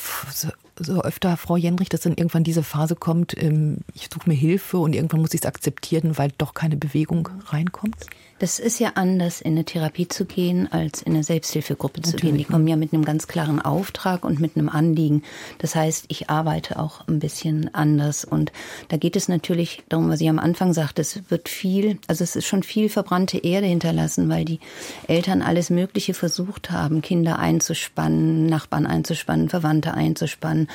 so 0.80 1.04
öfter, 1.04 1.38
Frau 1.38 1.56
Jenrich, 1.56 1.90
dass 1.90 2.02
dann 2.02 2.16
irgendwann 2.16 2.44
diese 2.44 2.64
Phase 2.64 2.96
kommt, 2.96 3.36
ähm, 3.38 3.78
ich 3.94 4.10
suche 4.12 4.28
mir 4.28 4.36
Hilfe 4.36 4.78
und 4.80 4.96
irgendwann 4.96 5.22
muss 5.22 5.36
ich 5.36 5.42
es 5.42 5.46
akzeptieren, 5.46 6.18
weil 6.18 6.32
doch 6.38 6.56
keine 6.56 6.78
Bewegung 6.78 7.30
reinkommt? 7.48 8.08
Das 8.42 8.58
ist 8.58 8.80
ja 8.80 8.94
anders, 8.96 9.40
in 9.40 9.52
eine 9.52 9.66
Therapie 9.66 10.08
zu 10.08 10.26
gehen, 10.26 10.68
als 10.72 11.04
in 11.04 11.14
eine 11.14 11.24
Selbsthilfegruppe 11.24 12.00
Natürlich. 12.00 12.20
zu 12.20 12.26
gehen. 12.26 12.38
Die 12.40 12.44
kommen 12.44 12.68
ja 12.68 12.76
mit 12.76 12.92
einem 12.92 13.06
ganz 13.06 13.28
klaren 13.28 13.62
Auftrag 13.62 14.26
und 14.26 14.40
mit 14.40 14.58
einem 14.58 14.68
Anliegen. 14.68 15.22
Das 15.60 15.76
heißt, 15.76 16.06
ich 16.08 16.32
arbeite 16.32 16.80
auch 16.80 17.08
ein 17.08 17.20
bisschen 17.20 17.72
anders. 17.76 18.26
Und 18.26 18.52
da 18.88 18.98
geht 18.98 19.16
es 19.16 19.28
natürlich 19.28 19.84
darum, 19.90 20.10
was 20.10 20.22
ich 20.22 20.28
am 20.28 20.40
Anfang 20.40 20.74
sagte, 20.74 21.04
es 21.04 21.30
wird 21.30 21.50
viel, 21.50 22.00
also 22.08 22.24
es 22.24 22.36
ist 22.36 22.48
schon 22.48 22.64
viel 22.64 22.90
verbrannte 22.90 23.38
Erde 23.38 23.68
hinterlassen, 23.68 24.28
weil 24.28 24.44
die 24.44 24.60
Eltern 25.08 25.44
alles 25.44 25.70
Mögliche 25.70 26.16
versucht 26.16 26.72
haben, 26.72 27.04
Kinder 27.04 27.38
einzuspannen, 27.38 28.48
Nachbarn 28.48 28.88
einzuspannen, 28.88 29.50
Verwandte 29.50 29.94
einzuspannen, 29.94 30.68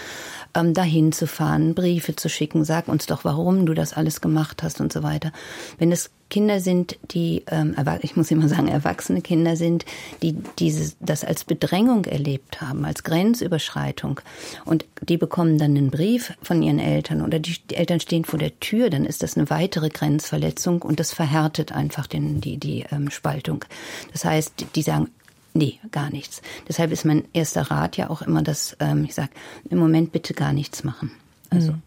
ähm, 0.54 0.72
dahin 0.72 1.10
zu 1.10 1.26
fahren, 1.26 1.74
Briefe 1.74 2.14
zu 2.14 2.28
schicken, 2.28 2.64
sag 2.64 2.86
uns 2.86 3.06
doch, 3.06 3.24
warum 3.24 3.66
du 3.66 3.74
das 3.74 3.92
alles 3.92 4.20
gemacht 4.20 4.62
hast 4.62 4.80
und 4.80 4.92
so 4.92 5.02
weiter. 5.02 5.32
Wenn 5.78 5.90
es 5.90 6.12
Kinder 6.28 6.60
sind, 6.60 6.98
die, 7.12 7.44
ähm, 7.48 7.76
ich 8.02 8.16
muss 8.16 8.30
immer 8.30 8.48
sagen, 8.48 8.68
erwachsene 8.68 9.22
Kinder 9.22 9.56
sind, 9.56 9.84
die 10.22 10.36
dieses, 10.58 10.96
das 11.00 11.24
als 11.24 11.44
Bedrängung 11.44 12.04
erlebt 12.04 12.60
haben, 12.60 12.84
als 12.84 13.04
Grenzüberschreitung. 13.04 14.20
Und 14.64 14.84
die 15.02 15.16
bekommen 15.16 15.58
dann 15.58 15.76
einen 15.76 15.90
Brief 15.90 16.34
von 16.42 16.62
ihren 16.62 16.78
Eltern 16.78 17.22
oder 17.22 17.38
die, 17.38 17.56
die 17.70 17.76
Eltern 17.76 18.00
stehen 18.00 18.24
vor 18.24 18.38
der 18.38 18.58
Tür, 18.58 18.90
dann 18.90 19.04
ist 19.04 19.22
das 19.22 19.36
eine 19.36 19.48
weitere 19.50 19.88
Grenzverletzung 19.88 20.82
und 20.82 20.98
das 20.98 21.12
verhärtet 21.12 21.72
einfach 21.72 22.06
den, 22.06 22.40
die, 22.40 22.56
die 22.56 22.84
ähm, 22.90 23.10
Spaltung. 23.10 23.64
Das 24.12 24.24
heißt, 24.24 24.66
die 24.74 24.82
sagen, 24.82 25.08
Nee, 25.54 25.80
gar 25.90 26.10
nichts. 26.10 26.42
Deshalb 26.68 26.92
ist 26.92 27.06
mein 27.06 27.24
erster 27.32 27.62
Rat 27.70 27.96
ja 27.96 28.10
auch 28.10 28.20
immer, 28.20 28.42
dass 28.42 28.76
ähm, 28.78 29.04
ich 29.04 29.14
sage, 29.14 29.30
im 29.70 29.78
Moment 29.78 30.12
bitte 30.12 30.34
gar 30.34 30.52
nichts 30.52 30.84
machen. 30.84 31.10
Also 31.48 31.72
mhm 31.72 31.82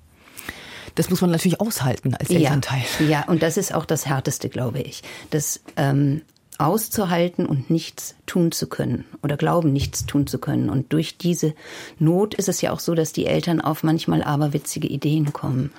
das 1.00 1.10
muss 1.10 1.22
man 1.22 1.32
natürlich 1.32 1.62
aushalten 1.62 2.14
als 2.14 2.30
Elternteil. 2.30 2.82
Ja, 3.00 3.06
ja 3.06 3.24
und 3.28 3.41
das 3.41 3.56
ist 3.56 3.74
auch 3.74 3.86
das 3.86 4.06
Härteste, 4.06 4.50
glaube 4.50 4.82
ich. 4.82 5.02
Das 5.30 5.62
ähm, 5.78 6.24
auszuhalten 6.58 7.45
und 7.45 7.70
nichts 7.70 8.16
tun 8.26 8.52
zu 8.52 8.68
können 8.68 9.06
oder 9.24 9.38
glauben, 9.38 9.72
nichts 9.72 10.06
tun 10.06 10.28
zu 10.28 10.39
können. 10.39 10.70
Und 10.70 10.91
durch 10.91 11.18
diese 11.18 11.54
Not 12.00 12.34
ist 12.34 12.50
es 12.50 12.60
ja 12.60 12.74
auch 12.74 12.82
so, 12.82 12.95
dass 12.95 13.14
die 13.14 13.28
Eltern 13.28 13.62
auf 13.62 13.82
manchmal 13.82 14.22
aberwitzige 14.22 14.89
Ideen 14.89 15.32
kommen. 15.32 15.72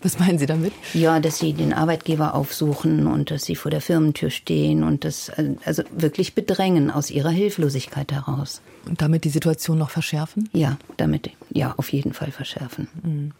Was 0.00 0.18
meinen 0.18 0.38
Sie 0.38 0.46
damit? 0.46 0.72
Ja, 0.94 1.20
dass 1.20 1.38
sie 1.38 1.52
den 1.52 1.74
Arbeitgeber 1.74 2.34
aufsuchen 2.34 3.06
und 3.06 3.30
dass 3.30 3.44
sie 3.44 3.56
vor 3.56 3.70
der 3.70 3.82
Firmentür 3.82 4.30
stehen 4.30 4.84
und 4.84 5.04
das 5.04 5.30
also 5.66 5.82
wirklich 5.94 6.34
bedrängen 6.34 6.90
aus 6.90 7.10
ihrer 7.10 7.28
Hilflosigkeit 7.28 8.10
heraus. 8.10 8.62
Und 8.86 9.02
damit 9.02 9.24
die 9.24 9.28
Situation 9.28 9.76
noch 9.76 9.90
verschärfen? 9.90 10.48
Ja, 10.54 10.78
damit 10.96 11.28
ja 11.50 11.74
auf 11.76 11.92
jeden 11.92 12.14
Fall 12.14 12.32
verschärfen. 12.32 12.88
Mhm. 13.02 13.32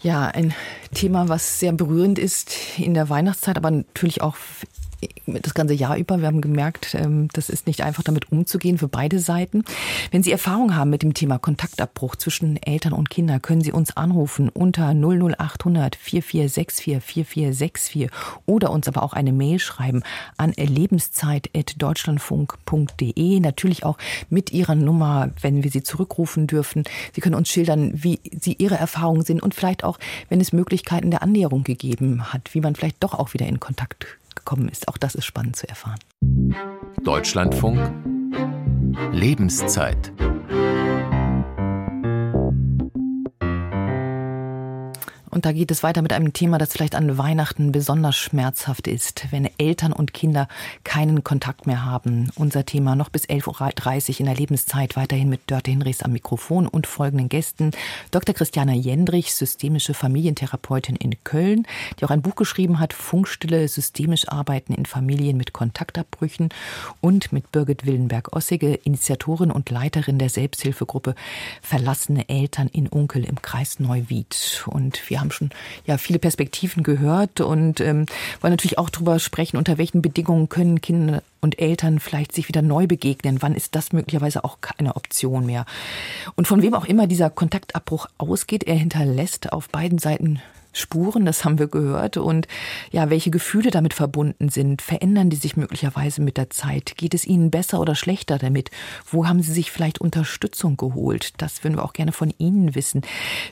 Ja, 0.00 0.26
ein 0.28 0.54
Thema, 0.94 1.28
was 1.28 1.58
sehr 1.58 1.72
berührend 1.72 2.18
ist 2.18 2.56
in 2.78 2.94
der 2.94 3.08
Weihnachtszeit, 3.08 3.56
aber 3.56 3.70
natürlich 3.70 4.22
auch 4.22 4.36
das 5.26 5.54
ganze 5.54 5.74
Jahr 5.74 5.96
über. 5.96 6.20
Wir 6.20 6.26
haben 6.26 6.40
gemerkt, 6.40 6.94
ähm, 6.94 7.28
das 7.32 7.50
ist 7.50 7.66
nicht 7.66 7.82
einfach 7.82 8.02
damit 8.02 8.32
umzugehen 8.32 8.78
für 8.78 8.88
beide 8.88 9.18
Seiten. 9.18 9.64
Wenn 10.10 10.22
Sie 10.22 10.32
Erfahrung 10.32 10.74
haben 10.74 10.90
mit 10.90 11.02
dem 11.02 11.14
Thema 11.14 11.38
Kontaktabbruch 11.38 12.16
zwischen 12.16 12.56
Eltern 12.62 12.92
und 12.92 13.10
Kindern, 13.10 13.42
können 13.42 13.60
Sie 13.60 13.72
uns 13.72 13.96
anrufen 13.96 14.48
unter 14.48 14.94
00800 14.94 15.96
4464 15.96 17.02
4464 17.02 18.10
oder 18.46 18.70
uns 18.70 18.88
aber 18.88 19.02
auch 19.02 19.12
eine 19.12 19.32
Mail 19.32 19.58
schreiben 19.58 20.02
an 20.36 20.52
lebenszeit.deutschlandfunk.de. 20.56 23.40
Natürlich 23.40 23.84
auch 23.84 23.98
mit 24.30 24.52
Ihrer 24.52 24.74
Nummer, 24.74 25.30
wenn 25.40 25.62
wir 25.62 25.70
Sie 25.70 25.82
zurückrufen 25.82 26.46
dürfen. 26.46 26.84
Sie 27.14 27.20
können 27.20 27.34
uns 27.34 27.48
schildern, 27.48 27.92
wie 27.94 28.20
Sie 28.38 28.54
Ihre 28.54 28.76
Erfahrungen 28.76 29.22
sind 29.22 29.42
und 29.42 29.54
vielleicht 29.54 29.84
auch, 29.84 29.98
wenn 30.28 30.40
es 30.40 30.52
Möglichkeiten 30.52 31.10
der 31.10 31.22
Annäherung 31.22 31.64
gegeben 31.64 32.32
hat, 32.32 32.54
wie 32.54 32.60
man 32.60 32.74
vielleicht 32.74 33.02
doch 33.02 33.14
auch 33.14 33.34
wieder 33.34 33.46
in 33.46 33.60
Kontakt 33.60 34.18
gekommen 34.48 34.68
ist. 34.70 34.88
Auch 34.88 34.96
das 34.96 35.14
ist 35.14 35.26
spannend 35.26 35.56
zu 35.56 35.68
erfahren. 35.68 35.98
Deutschlandfunk 37.04 37.78
Lebenszeit 39.12 40.12
Und 45.30 45.44
da 45.44 45.52
geht 45.52 45.70
es 45.70 45.82
weiter 45.82 46.02
mit 46.02 46.12
einem 46.12 46.32
Thema, 46.32 46.58
das 46.58 46.72
vielleicht 46.72 46.94
an 46.94 47.18
Weihnachten 47.18 47.72
besonders 47.72 48.16
schmerzhaft 48.16 48.86
ist, 48.86 49.26
wenn 49.30 49.48
Eltern 49.58 49.92
und 49.92 50.14
Kinder 50.14 50.48
keinen 50.84 51.24
Kontakt 51.24 51.66
mehr 51.66 51.84
haben. 51.84 52.30
Unser 52.34 52.64
Thema 52.64 52.96
noch 52.96 53.08
bis 53.08 53.26
11.30 53.26 54.10
Uhr 54.10 54.20
in 54.20 54.26
der 54.26 54.34
Lebenszeit 54.34 54.96
weiterhin 54.96 55.28
mit 55.28 55.50
Dörte 55.50 55.70
Hinrichs 55.70 56.02
am 56.02 56.12
Mikrofon 56.12 56.66
und 56.66 56.86
folgenden 56.86 57.28
Gästen. 57.28 57.72
Dr. 58.10 58.34
Christiana 58.34 58.72
Jendrich, 58.72 59.34
systemische 59.34 59.94
Familientherapeutin 59.94 60.96
in 60.96 61.22
Köln, 61.24 61.66
die 61.98 62.04
auch 62.04 62.10
ein 62.10 62.22
Buch 62.22 62.36
geschrieben 62.36 62.78
hat, 62.78 62.92
Funkstille, 62.92 63.68
systemisch 63.68 64.28
arbeiten 64.28 64.72
in 64.72 64.86
Familien 64.86 65.36
mit 65.36 65.52
Kontaktabbrüchen 65.52 66.48
und 67.00 67.32
mit 67.32 67.52
Birgit 67.52 67.84
Willenberg-Ossige, 67.84 68.74
Initiatorin 68.74 69.50
und 69.50 69.70
Leiterin 69.70 70.18
der 70.18 70.30
Selbsthilfegruppe 70.30 71.14
Verlassene 71.62 72.28
Eltern 72.28 72.68
in 72.68 72.88
Unkel 72.88 73.24
im 73.24 73.42
Kreis 73.42 73.80
Neuwied. 73.80 74.64
Und 74.66 75.10
wir 75.10 75.17
wir 75.18 75.22
haben 75.22 75.32
schon 75.32 75.50
ja 75.84 75.98
viele 75.98 76.20
Perspektiven 76.20 76.84
gehört 76.84 77.40
und 77.40 77.80
ähm, 77.80 78.06
wollen 78.40 78.52
natürlich 78.52 78.78
auch 78.78 78.88
darüber 78.88 79.18
sprechen, 79.18 79.56
unter 79.56 79.76
welchen 79.76 80.00
Bedingungen 80.00 80.48
können 80.48 80.80
Kinder 80.80 81.22
und 81.40 81.58
Eltern 81.58 81.98
vielleicht 81.98 82.32
sich 82.32 82.48
wieder 82.48 82.62
neu 82.62 82.86
begegnen. 82.86 83.42
Wann 83.42 83.54
ist 83.54 83.74
das 83.74 83.92
möglicherweise 83.92 84.44
auch 84.44 84.60
keine 84.60 84.94
Option 84.94 85.46
mehr? 85.46 85.66
Und 86.36 86.46
von 86.46 86.62
wem 86.62 86.74
auch 86.74 86.84
immer 86.84 87.08
dieser 87.08 87.30
Kontaktabbruch 87.30 88.06
ausgeht, 88.18 88.64
er 88.64 88.76
hinterlässt 88.76 89.52
auf 89.52 89.68
beiden 89.70 89.98
Seiten 89.98 90.40
Spuren, 90.72 91.24
das 91.24 91.44
haben 91.44 91.58
wir 91.58 91.66
gehört. 91.66 92.16
Und 92.16 92.46
ja, 92.90 93.10
welche 93.10 93.30
Gefühle 93.30 93.70
damit 93.70 93.94
verbunden 93.94 94.48
sind, 94.48 94.82
verändern 94.82 95.30
die 95.30 95.36
sich 95.36 95.56
möglicherweise 95.56 96.22
mit 96.22 96.36
der 96.36 96.50
Zeit? 96.50 96.96
Geht 96.96 97.14
es 97.14 97.26
Ihnen 97.26 97.50
besser 97.50 97.80
oder 97.80 97.94
schlechter 97.94 98.38
damit? 98.38 98.70
Wo 99.10 99.26
haben 99.26 99.42
Sie 99.42 99.52
sich 99.52 99.70
vielleicht 99.70 100.00
Unterstützung 100.00 100.76
geholt? 100.76 101.32
Das 101.38 101.64
würden 101.64 101.76
wir 101.76 101.84
auch 101.84 101.92
gerne 101.92 102.12
von 102.12 102.32
Ihnen 102.38 102.74
wissen. 102.74 103.02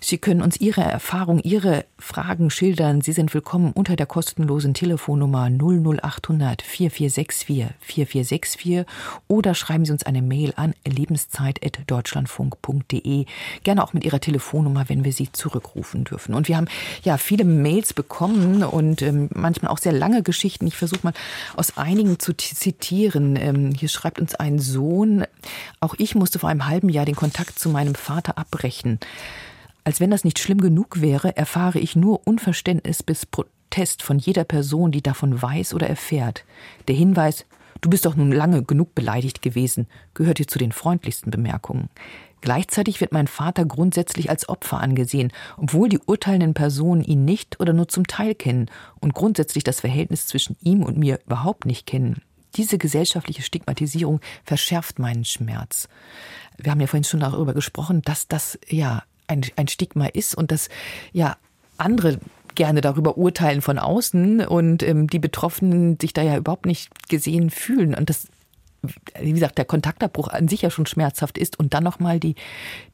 Sie 0.00 0.18
können 0.18 0.42
uns 0.42 0.60
Ihre 0.60 0.82
Erfahrung, 0.82 1.40
Ihre 1.40 1.84
Fragen 1.98 2.50
schildern. 2.50 3.00
Sie 3.00 3.12
sind 3.12 3.34
willkommen 3.34 3.72
unter 3.72 3.96
der 3.96 4.06
kostenlosen 4.06 4.74
Telefonnummer 4.74 5.50
00800 5.50 6.62
4464 6.62 7.74
4464 7.80 8.84
oder 9.28 9.54
schreiben 9.54 9.84
Sie 9.84 9.92
uns 9.92 10.04
eine 10.04 10.22
Mail 10.22 10.52
an 10.56 10.74
lebenszeit.deutschlandfunk.de. 10.86 13.26
Gerne 13.62 13.82
auch 13.82 13.92
mit 13.92 14.04
Ihrer 14.04 14.20
Telefonnummer, 14.20 14.88
wenn 14.88 15.04
wir 15.04 15.12
Sie 15.12 15.30
zurückrufen 15.32 16.04
dürfen. 16.04 16.34
Und 16.34 16.48
wir 16.48 16.56
haben 16.56 16.68
ja 17.06 17.16
viele 17.16 17.44
Mails 17.44 17.94
bekommen 17.94 18.62
und 18.62 19.00
ähm, 19.00 19.30
manchmal 19.32 19.72
auch 19.72 19.78
sehr 19.78 19.92
lange 19.92 20.22
Geschichten. 20.22 20.66
Ich 20.66 20.76
versuche 20.76 21.00
mal 21.04 21.14
aus 21.56 21.78
einigen 21.78 22.18
zu 22.18 22.36
zitieren. 22.36 23.36
Ähm, 23.36 23.72
hier 23.72 23.88
schreibt 23.88 24.20
uns 24.20 24.34
ein 24.34 24.58
Sohn, 24.58 25.24
auch 25.80 25.94
ich 25.98 26.14
musste 26.14 26.38
vor 26.38 26.50
einem 26.50 26.66
halben 26.66 26.90
Jahr 26.90 27.06
den 27.06 27.16
Kontakt 27.16 27.58
zu 27.58 27.70
meinem 27.70 27.94
Vater 27.94 28.36
abbrechen. 28.36 28.98
Als 29.84 30.00
wenn 30.00 30.10
das 30.10 30.24
nicht 30.24 30.40
schlimm 30.40 30.60
genug 30.60 31.00
wäre, 31.00 31.36
erfahre 31.36 31.78
ich 31.78 31.94
nur 31.94 32.26
Unverständnis 32.26 33.04
bis 33.04 33.24
Protest 33.24 34.02
von 34.02 34.18
jeder 34.18 34.44
Person, 34.44 34.90
die 34.90 35.02
davon 35.02 35.40
weiß 35.40 35.74
oder 35.74 35.88
erfährt. 35.88 36.44
Der 36.88 36.96
Hinweis, 36.96 37.46
du 37.82 37.88
bist 37.88 38.04
doch 38.04 38.16
nun 38.16 38.32
lange 38.32 38.64
genug 38.64 38.96
beleidigt 38.96 39.42
gewesen, 39.42 39.86
gehört 40.12 40.38
hier 40.38 40.48
zu 40.48 40.58
den 40.58 40.72
freundlichsten 40.72 41.30
Bemerkungen. 41.30 41.88
Gleichzeitig 42.40 43.00
wird 43.00 43.12
mein 43.12 43.26
Vater 43.26 43.64
grundsätzlich 43.64 44.30
als 44.30 44.48
Opfer 44.48 44.80
angesehen, 44.80 45.32
obwohl 45.56 45.88
die 45.88 45.98
urteilenden 45.98 46.54
Personen 46.54 47.02
ihn 47.02 47.24
nicht 47.24 47.60
oder 47.60 47.72
nur 47.72 47.88
zum 47.88 48.06
Teil 48.06 48.34
kennen 48.34 48.70
und 49.00 49.14
grundsätzlich 49.14 49.64
das 49.64 49.80
Verhältnis 49.80 50.26
zwischen 50.26 50.56
ihm 50.62 50.82
und 50.82 50.98
mir 50.98 51.18
überhaupt 51.26 51.66
nicht 51.66 51.86
kennen. 51.86 52.22
Diese 52.54 52.78
gesellschaftliche 52.78 53.42
Stigmatisierung 53.42 54.20
verschärft 54.44 54.98
meinen 54.98 55.24
Schmerz. 55.24 55.88
Wir 56.56 56.70
haben 56.70 56.80
ja 56.80 56.86
vorhin 56.86 57.04
schon 57.04 57.20
darüber 57.20 57.52
gesprochen, 57.52 58.02
dass 58.02 58.28
das 58.28 58.58
ja 58.68 59.02
ein, 59.26 59.44
ein 59.56 59.68
Stigma 59.68 60.06
ist 60.06 60.34
und 60.34 60.50
dass 60.50 60.68
ja 61.12 61.36
andere 61.78 62.18
gerne 62.54 62.80
darüber 62.80 63.18
urteilen 63.18 63.60
von 63.60 63.78
außen 63.78 64.46
und 64.46 64.82
ähm, 64.82 65.08
die 65.08 65.18
Betroffenen 65.18 65.98
sich 66.00 66.12
da 66.12 66.22
ja 66.22 66.36
überhaupt 66.36 66.66
nicht 66.66 67.08
gesehen 67.08 67.50
fühlen. 67.50 67.94
Und 67.94 68.08
das 68.08 68.28
wie 69.20 69.32
gesagt, 69.32 69.58
der 69.58 69.64
Kontaktabbruch 69.64 70.28
an 70.28 70.48
sich 70.48 70.62
ja 70.62 70.70
schon 70.70 70.86
schmerzhaft 70.86 71.38
ist 71.38 71.58
und 71.58 71.74
dann 71.74 71.84
nochmal 71.84 72.20
die, 72.20 72.34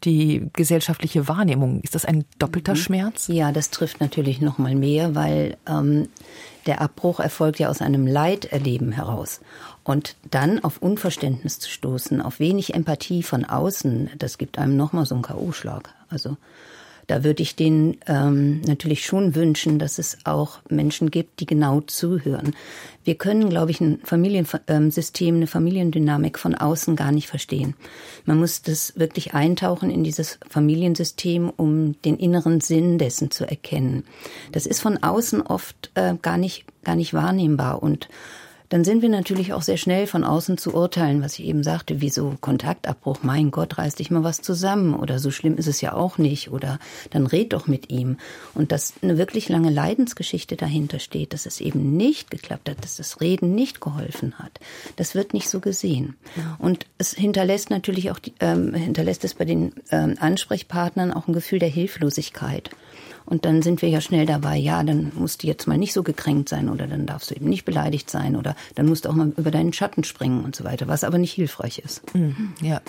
die 0.04 0.48
gesellschaftliche 0.52 1.28
Wahrnehmung. 1.28 1.80
Ist 1.80 1.94
das 1.94 2.04
ein 2.04 2.24
doppelter 2.38 2.72
mhm. 2.72 2.78
Schmerz? 2.78 3.28
Ja, 3.28 3.52
das 3.52 3.70
trifft 3.70 4.00
natürlich 4.00 4.40
nochmal 4.40 4.74
mehr, 4.74 5.14
weil 5.14 5.56
ähm, 5.68 6.08
der 6.66 6.80
Abbruch 6.80 7.20
erfolgt 7.20 7.58
ja 7.58 7.68
aus 7.68 7.80
einem 7.80 8.06
Leiderleben 8.06 8.92
heraus. 8.92 9.40
Und 9.84 10.16
dann 10.30 10.62
auf 10.62 10.78
Unverständnis 10.80 11.58
zu 11.58 11.68
stoßen, 11.68 12.20
auf 12.20 12.38
wenig 12.38 12.74
Empathie 12.74 13.22
von 13.22 13.44
außen, 13.44 14.10
das 14.18 14.38
gibt 14.38 14.58
einem 14.58 14.76
nochmal 14.76 15.06
so 15.06 15.14
einen 15.14 15.22
K.O.-Schlag. 15.22 15.88
Also 16.08 16.36
Da 17.12 17.24
würde 17.24 17.42
ich 17.42 17.56
denen 17.56 17.98
ähm, 18.06 18.62
natürlich 18.62 19.04
schon 19.04 19.34
wünschen, 19.34 19.78
dass 19.78 19.98
es 19.98 20.16
auch 20.24 20.60
Menschen 20.70 21.10
gibt, 21.10 21.40
die 21.40 21.44
genau 21.44 21.82
zuhören. 21.82 22.56
Wir 23.04 23.16
können, 23.16 23.50
glaube 23.50 23.70
ich, 23.70 23.82
ein 23.82 24.00
Familiensystem, 24.02 25.34
eine 25.36 25.46
Familiendynamik 25.46 26.38
von 26.38 26.54
außen 26.54 26.96
gar 26.96 27.12
nicht 27.12 27.28
verstehen. 27.28 27.74
Man 28.24 28.38
muss 28.38 28.62
das 28.62 28.94
wirklich 28.98 29.34
eintauchen 29.34 29.90
in 29.90 30.04
dieses 30.04 30.38
Familiensystem, 30.48 31.52
um 31.54 32.00
den 32.00 32.16
inneren 32.16 32.62
Sinn 32.62 32.96
dessen 32.96 33.30
zu 33.30 33.44
erkennen. 33.44 34.04
Das 34.52 34.64
ist 34.64 34.80
von 34.80 34.96
außen 35.02 35.42
oft 35.42 35.90
äh, 35.92 36.14
gar 36.22 36.38
nicht 36.38 36.64
gar 36.82 36.96
nicht 36.96 37.12
wahrnehmbar 37.12 37.82
und 37.82 38.08
dann 38.72 38.84
sind 38.84 39.02
wir 39.02 39.10
natürlich 39.10 39.52
auch 39.52 39.60
sehr 39.60 39.76
schnell 39.76 40.06
von 40.06 40.24
außen 40.24 40.56
zu 40.56 40.74
urteilen, 40.74 41.22
was 41.22 41.38
ich 41.38 41.44
eben 41.44 41.62
sagte, 41.62 42.00
wie 42.00 42.08
so 42.08 42.38
Kontaktabbruch, 42.40 43.18
mein 43.20 43.50
Gott, 43.50 43.76
reiß 43.76 43.96
dich 43.96 44.10
mal 44.10 44.24
was 44.24 44.40
zusammen 44.40 44.94
oder 44.94 45.18
so 45.18 45.30
schlimm 45.30 45.58
ist 45.58 45.66
es 45.66 45.82
ja 45.82 45.92
auch 45.92 46.16
nicht 46.16 46.50
oder 46.50 46.78
dann 47.10 47.26
red 47.26 47.52
doch 47.52 47.66
mit 47.66 47.90
ihm. 47.90 48.16
Und 48.54 48.72
dass 48.72 48.94
eine 49.02 49.18
wirklich 49.18 49.50
lange 49.50 49.68
Leidensgeschichte 49.68 50.56
dahinter 50.56 51.00
steht, 51.00 51.34
dass 51.34 51.44
es 51.44 51.60
eben 51.60 51.98
nicht 51.98 52.30
geklappt 52.30 52.70
hat, 52.70 52.82
dass 52.82 52.96
das 52.96 53.20
Reden 53.20 53.54
nicht 53.54 53.82
geholfen 53.82 54.38
hat, 54.38 54.58
das 54.96 55.14
wird 55.14 55.34
nicht 55.34 55.50
so 55.50 55.60
gesehen. 55.60 56.16
Und 56.56 56.86
es 56.96 57.12
hinterlässt 57.12 57.68
natürlich 57.68 58.10
auch, 58.10 58.18
die, 58.18 58.32
ähm, 58.40 58.72
hinterlässt 58.72 59.22
es 59.24 59.34
bei 59.34 59.44
den 59.44 59.74
ähm, 59.90 60.16
Ansprechpartnern 60.18 61.12
auch 61.12 61.28
ein 61.28 61.34
Gefühl 61.34 61.58
der 61.58 61.68
Hilflosigkeit. 61.68 62.70
Und 63.24 63.44
dann 63.44 63.62
sind 63.62 63.82
wir 63.82 63.88
ja 63.88 64.00
schnell 64.00 64.26
dabei, 64.26 64.56
ja, 64.56 64.82
dann 64.82 65.12
musst 65.14 65.42
du 65.42 65.46
jetzt 65.46 65.66
mal 65.66 65.78
nicht 65.78 65.92
so 65.92 66.02
gekränkt 66.02 66.48
sein 66.48 66.68
oder 66.68 66.86
dann 66.86 67.06
darfst 67.06 67.30
du 67.30 67.34
eben 67.34 67.48
nicht 67.48 67.64
beleidigt 67.64 68.10
sein 68.10 68.36
oder 68.36 68.56
dann 68.74 68.86
musst 68.86 69.04
du 69.04 69.08
auch 69.08 69.14
mal 69.14 69.32
über 69.36 69.50
deinen 69.50 69.72
Schatten 69.72 70.04
springen 70.04 70.44
und 70.44 70.56
so 70.56 70.64
weiter, 70.64 70.88
was 70.88 71.04
aber 71.04 71.18
nicht 71.18 71.32
hilfreich 71.32 71.78
ist. 71.78 72.14
Mhm, 72.14 72.54
ja. 72.60 72.80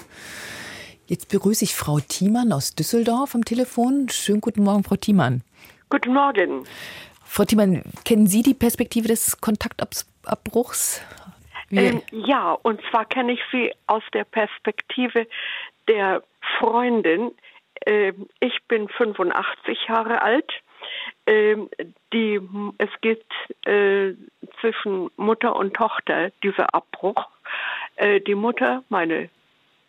Jetzt 1.06 1.30
begrüße 1.30 1.66
ich 1.66 1.76
Frau 1.76 2.00
Thiemann 2.00 2.52
aus 2.52 2.76
Düsseldorf 2.76 3.36
am 3.36 3.46
Telefon. 3.46 4.08
Schönen 4.10 4.42
guten 4.42 4.64
Morgen, 4.64 4.84
Frau 4.84 4.96
Thiemann. 4.96 5.44
Guten 5.90 6.14
Morgen. 6.14 6.64
Frau 7.26 7.46
Thiemann, 7.46 7.84
kennen 8.06 8.28
Sie 8.28 8.42
die 8.42 8.54
Perspektive 8.54 9.08
des 9.08 9.42
Kontaktabbruchs? 9.42 11.02
Ähm, 11.72 12.02
ja, 12.12 12.54
und 12.62 12.80
zwar 12.90 13.06
kenne 13.06 13.34
ich 13.34 13.40
sie 13.52 13.72
aus 13.88 14.04
der 14.14 14.24
Perspektive 14.24 15.28
der 15.88 16.24
Freundin, 16.60 17.32
ich 18.40 18.64
bin 18.68 18.88
85 18.90 19.88
Jahre 19.88 20.22
alt. 20.22 20.52
Ähm, 21.26 21.70
die, 22.12 22.40
es 22.78 22.90
geht 23.02 23.26
äh, 23.66 24.14
zwischen 24.60 25.10
Mutter 25.16 25.56
und 25.56 25.74
Tochter 25.74 26.32
dieser 26.44 26.74
Abbruch. 26.74 27.28
Äh, 27.96 28.20
die 28.22 28.36
Mutter, 28.36 28.84
meine 28.90 29.30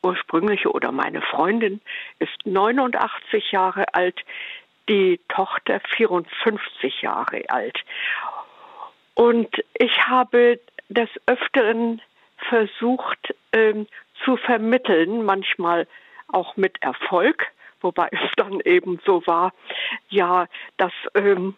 ursprüngliche 0.03 0.71
oder 0.71 0.93
meine 0.93 1.23
Freundin, 1.23 1.81
ist 2.19 2.45
89 2.45 3.53
Jahre 3.53 3.93
alt, 3.95 4.21
die 4.89 5.21
Tochter 5.29 5.81
54 5.97 7.03
Jahre 7.03 7.43
alt. 7.49 7.79
Und 9.15 9.49
ich 9.75 10.07
habe 10.07 10.61
des 10.89 11.09
Öfteren 11.27 12.03
versucht 12.37 13.35
ähm, 13.53 13.87
zu 14.25 14.37
vermitteln, 14.37 15.25
manchmal 15.25 15.87
auch 16.29 16.57
mit 16.57 16.83
Erfolg, 16.83 17.47
wobei 17.85 18.09
es 18.11 18.31
dann 18.37 18.61
eben 18.61 18.99
so 19.05 19.25
war, 19.27 19.53
ja, 20.09 20.47
dass 20.77 20.93
ähm, 21.15 21.55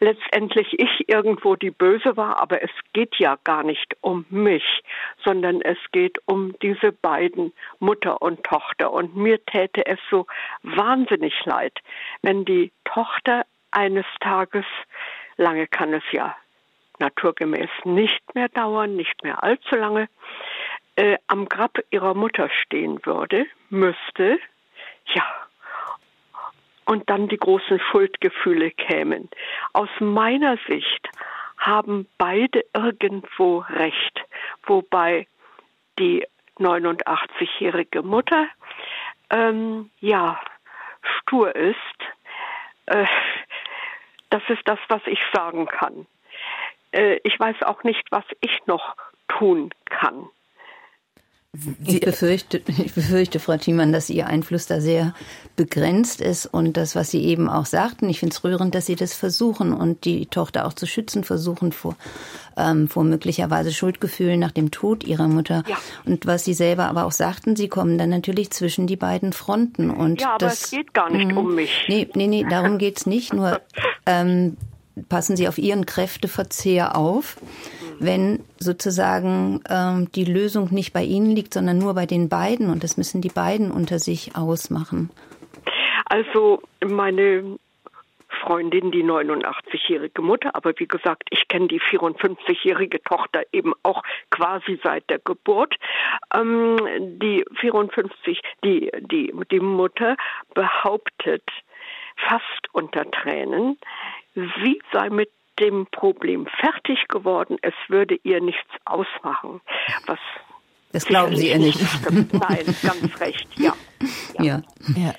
letztendlich 0.00 0.78
ich 0.78 1.08
irgendwo 1.08 1.56
die 1.56 1.70
Böse 1.70 2.16
war, 2.16 2.40
aber 2.40 2.62
es 2.62 2.70
geht 2.92 3.16
ja 3.16 3.38
gar 3.44 3.62
nicht 3.62 3.96
um 4.00 4.26
mich, 4.28 4.82
sondern 5.24 5.62
es 5.62 5.78
geht 5.92 6.18
um 6.26 6.54
diese 6.60 6.92
beiden 6.92 7.52
Mutter 7.78 8.20
und 8.20 8.44
Tochter. 8.44 8.92
Und 8.92 9.16
mir 9.16 9.44
täte 9.46 9.86
es 9.86 9.98
so 10.10 10.26
wahnsinnig 10.62 11.34
leid, 11.44 11.78
wenn 12.22 12.44
die 12.44 12.72
Tochter 12.84 13.46
eines 13.70 14.06
Tages, 14.20 14.64
lange 15.36 15.66
kann 15.66 15.94
es 15.94 16.04
ja 16.10 16.36
naturgemäß 16.98 17.70
nicht 17.84 18.34
mehr 18.34 18.48
dauern, 18.48 18.96
nicht 18.96 19.22
mehr 19.22 19.42
allzu 19.42 19.76
lange, 19.76 20.08
äh, 20.96 21.16
am 21.28 21.48
Grab 21.48 21.78
ihrer 21.90 22.14
Mutter 22.14 22.50
stehen 22.50 22.98
würde, 23.04 23.46
müsste, 23.70 24.40
ja, 25.14 25.47
und 26.88 27.10
dann 27.10 27.28
die 27.28 27.36
großen 27.36 27.78
Schuldgefühle 27.78 28.70
kämen. 28.70 29.28
Aus 29.74 29.90
meiner 30.00 30.56
Sicht 30.66 31.08
haben 31.58 32.08
beide 32.16 32.64
irgendwo 32.74 33.58
recht, 33.68 34.24
wobei 34.66 35.26
die 35.98 36.26
89-jährige 36.58 38.02
Mutter 38.02 38.48
ähm, 39.28 39.90
ja 40.00 40.40
stur 41.20 41.54
ist. 41.54 41.76
Äh, 42.86 43.04
das 44.30 44.42
ist 44.48 44.62
das, 44.64 44.78
was 44.88 45.02
ich 45.06 45.20
sagen 45.34 45.66
kann. 45.66 46.06
Äh, 46.92 47.20
ich 47.22 47.38
weiß 47.38 47.64
auch 47.64 47.82
nicht, 47.82 48.04
was 48.10 48.24
ich 48.40 48.66
noch 48.66 48.96
tun 49.28 49.74
kann. 49.90 50.30
Ich 51.84 52.00
befürchte, 52.00 52.60
ich 52.66 52.92
befürchte, 52.92 53.40
Frau 53.40 53.56
Thiemann, 53.56 53.92
dass 53.92 54.10
Ihr 54.10 54.26
Einfluss 54.26 54.66
da 54.66 54.80
sehr 54.80 55.14
begrenzt 55.56 56.20
ist 56.20 56.46
und 56.46 56.76
das, 56.76 56.94
was 56.94 57.10
Sie 57.10 57.24
eben 57.24 57.48
auch 57.48 57.66
sagten, 57.66 58.08
ich 58.08 58.20
finde 58.20 58.34
es 58.34 58.44
rührend, 58.44 58.74
dass 58.74 58.86
Sie 58.86 58.96
das 58.96 59.14
versuchen 59.14 59.72
und 59.72 60.04
die 60.04 60.26
Tochter 60.26 60.66
auch 60.66 60.72
zu 60.72 60.86
schützen 60.86 61.24
versuchen 61.24 61.72
vor, 61.72 61.96
ähm, 62.56 62.88
vor 62.88 63.04
möglicherweise 63.04 63.72
Schuldgefühlen 63.72 64.38
nach 64.38 64.52
dem 64.52 64.70
Tod 64.70 65.04
ihrer 65.04 65.28
Mutter. 65.28 65.64
Ja. 65.66 65.76
Und 66.04 66.26
was 66.26 66.44
Sie 66.44 66.54
selber 66.54 66.86
aber 66.86 67.04
auch 67.04 67.12
sagten, 67.12 67.56
Sie 67.56 67.68
kommen 67.68 67.98
dann 67.98 68.10
natürlich 68.10 68.50
zwischen 68.50 68.86
die 68.86 68.96
beiden 68.96 69.32
Fronten. 69.32 69.90
Und 69.90 70.20
ja, 70.20 70.30
aber 70.30 70.38
das, 70.38 70.64
es 70.64 70.70
geht 70.70 70.94
gar 70.94 71.10
nicht 71.10 71.32
mh, 71.32 71.40
um 71.40 71.54
mich. 71.54 71.86
Nee, 71.88 72.08
nee, 72.14 72.26
nee, 72.26 72.46
darum 72.48 72.78
geht's 72.78 73.06
nicht. 73.06 73.32
Nur 73.32 73.60
ähm, 74.06 74.56
passen 75.08 75.36
Sie 75.36 75.48
auf 75.48 75.58
Ihren 75.58 75.86
Kräfteverzehr 75.86 76.96
auf 76.96 77.36
wenn 78.00 78.44
sozusagen 78.58 79.62
ähm, 79.68 80.10
die 80.12 80.24
Lösung 80.24 80.68
nicht 80.72 80.92
bei 80.92 81.02
Ihnen 81.02 81.30
liegt, 81.34 81.54
sondern 81.54 81.78
nur 81.78 81.94
bei 81.94 82.06
den 82.06 82.28
beiden 82.28 82.70
und 82.70 82.84
das 82.84 82.96
müssen 82.96 83.20
die 83.20 83.28
beiden 83.28 83.70
unter 83.70 83.98
sich 83.98 84.36
ausmachen? 84.36 85.10
Also 86.06 86.62
meine 86.84 87.58
Freundin, 88.28 88.90
die 88.90 89.04
89-jährige 89.04 90.22
Mutter, 90.22 90.54
aber 90.54 90.72
wie 90.76 90.86
gesagt, 90.86 91.24
ich 91.30 91.48
kenne 91.48 91.68
die 91.68 91.80
54-jährige 91.80 93.02
Tochter 93.02 93.42
eben 93.52 93.74
auch 93.82 94.02
quasi 94.30 94.78
seit 94.82 95.08
der 95.10 95.18
Geburt. 95.18 95.74
Ähm, 96.34 96.76
die 97.18 97.44
54, 97.60 98.40
die, 98.64 98.90
die, 99.10 99.32
die 99.50 99.60
Mutter 99.60 100.16
behauptet 100.54 101.42
fast 102.16 102.68
unter 102.72 103.10
Tränen, 103.10 103.78
sie 104.34 104.80
sei 104.92 105.10
mit 105.10 105.30
dem 105.60 105.86
Problem 105.90 106.46
fertig 106.60 107.08
geworden. 107.08 107.56
Es 107.62 107.74
würde 107.88 108.18
ihr 108.22 108.40
nichts 108.40 108.70
ausmachen. 108.84 109.60
Was 110.06 110.18
das 110.92 111.04
glauben 111.04 111.36
Sie 111.36 111.48
ihr 111.48 111.58
nicht. 111.58 111.78
Nein, 112.10 112.64
ganz 112.82 113.20
recht, 113.20 113.46
ja. 113.56 113.74
Ja. 114.40 114.62
ja. 114.96 115.14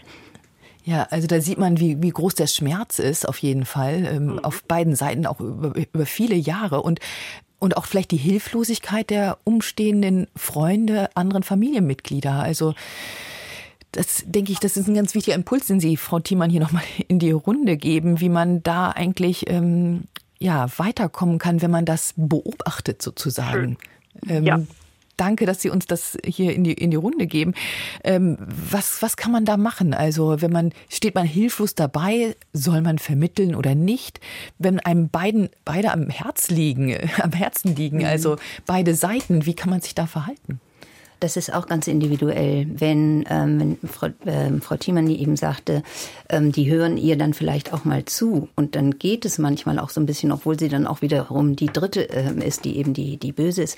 ja. 0.83 1.07
also 1.11 1.27
da 1.27 1.41
sieht 1.41 1.59
man, 1.59 1.79
wie, 1.79 2.01
wie 2.01 2.09
groß 2.09 2.33
der 2.35 2.47
Schmerz 2.47 2.97
ist, 2.97 3.27
auf 3.27 3.37
jeden 3.37 3.65
Fall, 3.65 4.05
ähm, 4.11 4.25
mhm. 4.25 4.39
auf 4.39 4.63
beiden 4.63 4.95
Seiten, 4.95 5.27
auch 5.27 5.39
über, 5.39 5.75
über 5.75 6.05
viele 6.05 6.35
Jahre. 6.35 6.81
Und 6.81 6.99
und 7.59 7.75
auch 7.75 7.85
vielleicht 7.85 8.11
die 8.11 8.17
Hilflosigkeit 8.17 9.09
der 9.09 9.37
umstehenden 9.43 10.27
Freunde, 10.33 11.09
anderen 11.15 11.43
Familienmitglieder. 11.43 12.31
Also 12.31 12.73
das 13.91 14.23
denke 14.25 14.51
ich, 14.51 14.59
das 14.59 14.77
ist 14.77 14.87
ein 14.87 14.93
ganz 14.93 15.13
wichtiger 15.13 15.35
Impuls, 15.35 15.67
den 15.67 15.79
Sie, 15.79 15.97
Frau 15.97 16.19
Thiemann, 16.19 16.49
hier 16.49 16.61
nochmal 16.61 16.83
in 17.07 17.19
die 17.19 17.31
Runde 17.31 17.75
geben, 17.75 18.19
wie 18.21 18.29
man 18.29 18.63
da 18.63 18.89
eigentlich 18.91 19.49
ähm, 19.49 20.03
ja, 20.39 20.67
weiterkommen 20.77 21.37
kann, 21.37 21.61
wenn 21.61 21.71
man 21.71 21.85
das 21.85 22.13
beobachtet 22.15 23.01
sozusagen. 23.01 23.77
Ähm, 24.27 24.43
ja. 24.43 24.59
Danke, 25.17 25.45
dass 25.45 25.61
Sie 25.61 25.69
uns 25.69 25.85
das 25.85 26.17
hier 26.23 26.55
in 26.55 26.63
die, 26.63 26.71
in 26.71 26.91
die 26.91 26.97
Runde 26.97 27.27
geben. 27.27 27.53
Ähm, 28.05 28.37
was, 28.39 29.01
was 29.01 29.17
kann 29.17 29.33
man 29.33 29.43
da 29.43 29.57
machen? 29.57 29.93
Also, 29.93 30.41
wenn 30.41 30.51
man, 30.51 30.71
steht 30.87 31.13
man 31.13 31.25
hilflos 31.25 31.75
dabei, 31.75 32.37
soll 32.53 32.81
man 32.81 32.99
vermitteln 32.99 33.53
oder 33.53 33.75
nicht? 33.75 34.21
Wenn 34.59 34.79
einem 34.79 35.09
beiden, 35.09 35.49
beide 35.65 35.91
am 35.91 36.09
Herz 36.09 36.49
liegen, 36.49 36.95
am 37.21 37.33
Herzen 37.33 37.75
liegen, 37.75 37.97
mhm. 37.97 38.05
also 38.05 38.37
beide 38.65 38.95
Seiten, 38.95 39.45
wie 39.45 39.55
kann 39.55 39.69
man 39.69 39.81
sich 39.81 39.93
da 39.93 40.07
verhalten? 40.07 40.61
Das 41.19 41.35
ist 41.35 41.53
auch 41.53 41.67
ganz 41.67 41.87
individuell. 41.87 42.67
Wenn, 42.69 43.25
ähm, 43.29 43.59
wenn 43.59 43.89
Frau, 43.89 44.07
äh, 44.25 44.51
Frau 44.61 44.77
Thiemann 44.77 45.09
eben 45.09 45.35
sagte, 45.35 45.83
ähm, 46.29 46.51
die 46.51 46.69
hören 46.69 46.97
ihr 46.97 47.17
dann 47.17 47.33
vielleicht 47.33 47.73
auch 47.73 47.85
mal 47.85 48.05
zu. 48.05 48.47
Und 48.55 48.75
dann 48.75 48.99
geht 48.99 49.25
es 49.25 49.37
manchmal 49.37 49.79
auch 49.79 49.89
so 49.89 49.99
ein 49.99 50.05
bisschen, 50.05 50.31
obwohl 50.31 50.57
sie 50.57 50.69
dann 50.69 50.87
auch 50.87 51.01
wiederum 51.01 51.55
die 51.55 51.67
dritte 51.67 52.09
äh, 52.09 52.47
ist, 52.47 52.65
die 52.65 52.77
eben 52.77 52.93
die, 52.93 53.17
die 53.17 53.31
böse 53.31 53.63
ist. 53.63 53.77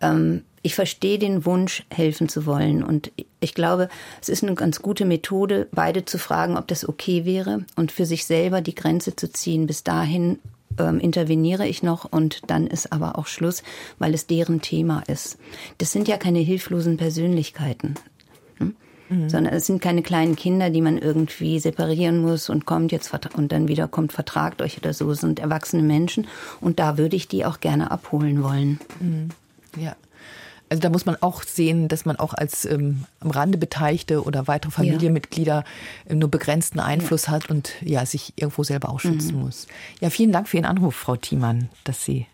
Ähm, 0.00 0.42
ich 0.62 0.74
verstehe 0.74 1.18
den 1.18 1.44
Wunsch, 1.44 1.84
helfen 1.90 2.28
zu 2.28 2.46
wollen. 2.46 2.84
Und 2.84 3.10
ich 3.40 3.54
glaube, 3.54 3.88
es 4.20 4.28
ist 4.28 4.42
eine 4.42 4.54
ganz 4.54 4.80
gute 4.80 5.04
Methode, 5.04 5.68
beide 5.72 6.04
zu 6.04 6.18
fragen, 6.18 6.56
ob 6.56 6.68
das 6.68 6.88
okay 6.88 7.24
wäre 7.24 7.64
und 7.76 7.90
für 7.90 8.06
sich 8.06 8.26
selber 8.26 8.60
die 8.60 8.74
Grenze 8.74 9.16
zu 9.16 9.30
ziehen. 9.30 9.66
Bis 9.66 9.82
dahin 9.82 10.38
ähm, 10.78 11.00
interveniere 11.00 11.66
ich 11.66 11.82
noch 11.82 12.04
und 12.04 12.40
dann 12.48 12.66
ist 12.66 12.92
aber 12.92 13.18
auch 13.18 13.26
Schluss, 13.26 13.62
weil 13.98 14.14
es 14.14 14.26
deren 14.26 14.60
Thema 14.60 15.02
ist. 15.06 15.38
Das 15.78 15.92
sind 15.92 16.08
ja 16.08 16.16
keine 16.16 16.40
hilflosen 16.40 16.96
Persönlichkeiten. 16.96 17.94
Hm? 18.58 18.76
Mhm. 19.08 19.28
Sondern 19.28 19.54
es 19.54 19.66
sind 19.66 19.82
keine 19.82 20.02
kleinen 20.02 20.36
Kinder, 20.36 20.70
die 20.70 20.80
man 20.80 20.98
irgendwie 20.98 21.58
separieren 21.58 22.20
muss 22.20 22.48
und 22.48 22.66
kommt 22.66 22.92
jetzt 22.92 23.12
und 23.34 23.52
dann 23.52 23.68
wieder 23.68 23.88
kommt, 23.88 24.12
vertragt 24.12 24.62
euch 24.62 24.78
oder 24.78 24.92
so. 24.92 25.10
Es 25.10 25.20
sind 25.20 25.38
erwachsene 25.38 25.82
Menschen 25.82 26.26
und 26.60 26.78
da 26.78 26.98
würde 26.98 27.16
ich 27.16 27.28
die 27.28 27.44
auch 27.44 27.60
gerne 27.60 27.90
abholen 27.90 28.42
wollen. 28.42 28.80
Mhm. 29.00 29.28
Ja. 29.80 29.96
Also 30.72 30.80
da 30.80 30.88
muss 30.88 31.04
man 31.04 31.18
auch 31.20 31.42
sehen, 31.42 31.88
dass 31.88 32.06
man 32.06 32.16
auch 32.16 32.32
als 32.32 32.64
ähm, 32.64 33.04
am 33.20 33.30
Rande 33.30 33.58
Beteiligte 33.58 34.24
oder 34.24 34.46
weitere 34.46 34.70
Familienmitglieder 34.70 35.64
ja. 36.08 36.14
nur 36.14 36.30
begrenzten 36.30 36.80
Einfluss 36.80 37.26
ja. 37.26 37.32
hat 37.32 37.50
und 37.50 37.74
ja 37.82 38.06
sich 38.06 38.32
irgendwo 38.36 38.64
selber 38.64 38.88
auch 38.88 38.98
schützen 38.98 39.36
mhm. 39.36 39.42
muss. 39.42 39.66
Ja, 40.00 40.08
vielen 40.08 40.32
Dank 40.32 40.48
für 40.48 40.56
Ihren 40.56 40.64
Anruf, 40.64 40.96
Frau 40.96 41.16
Thiemann, 41.16 41.68
dass 41.84 42.06
Sie 42.06 42.26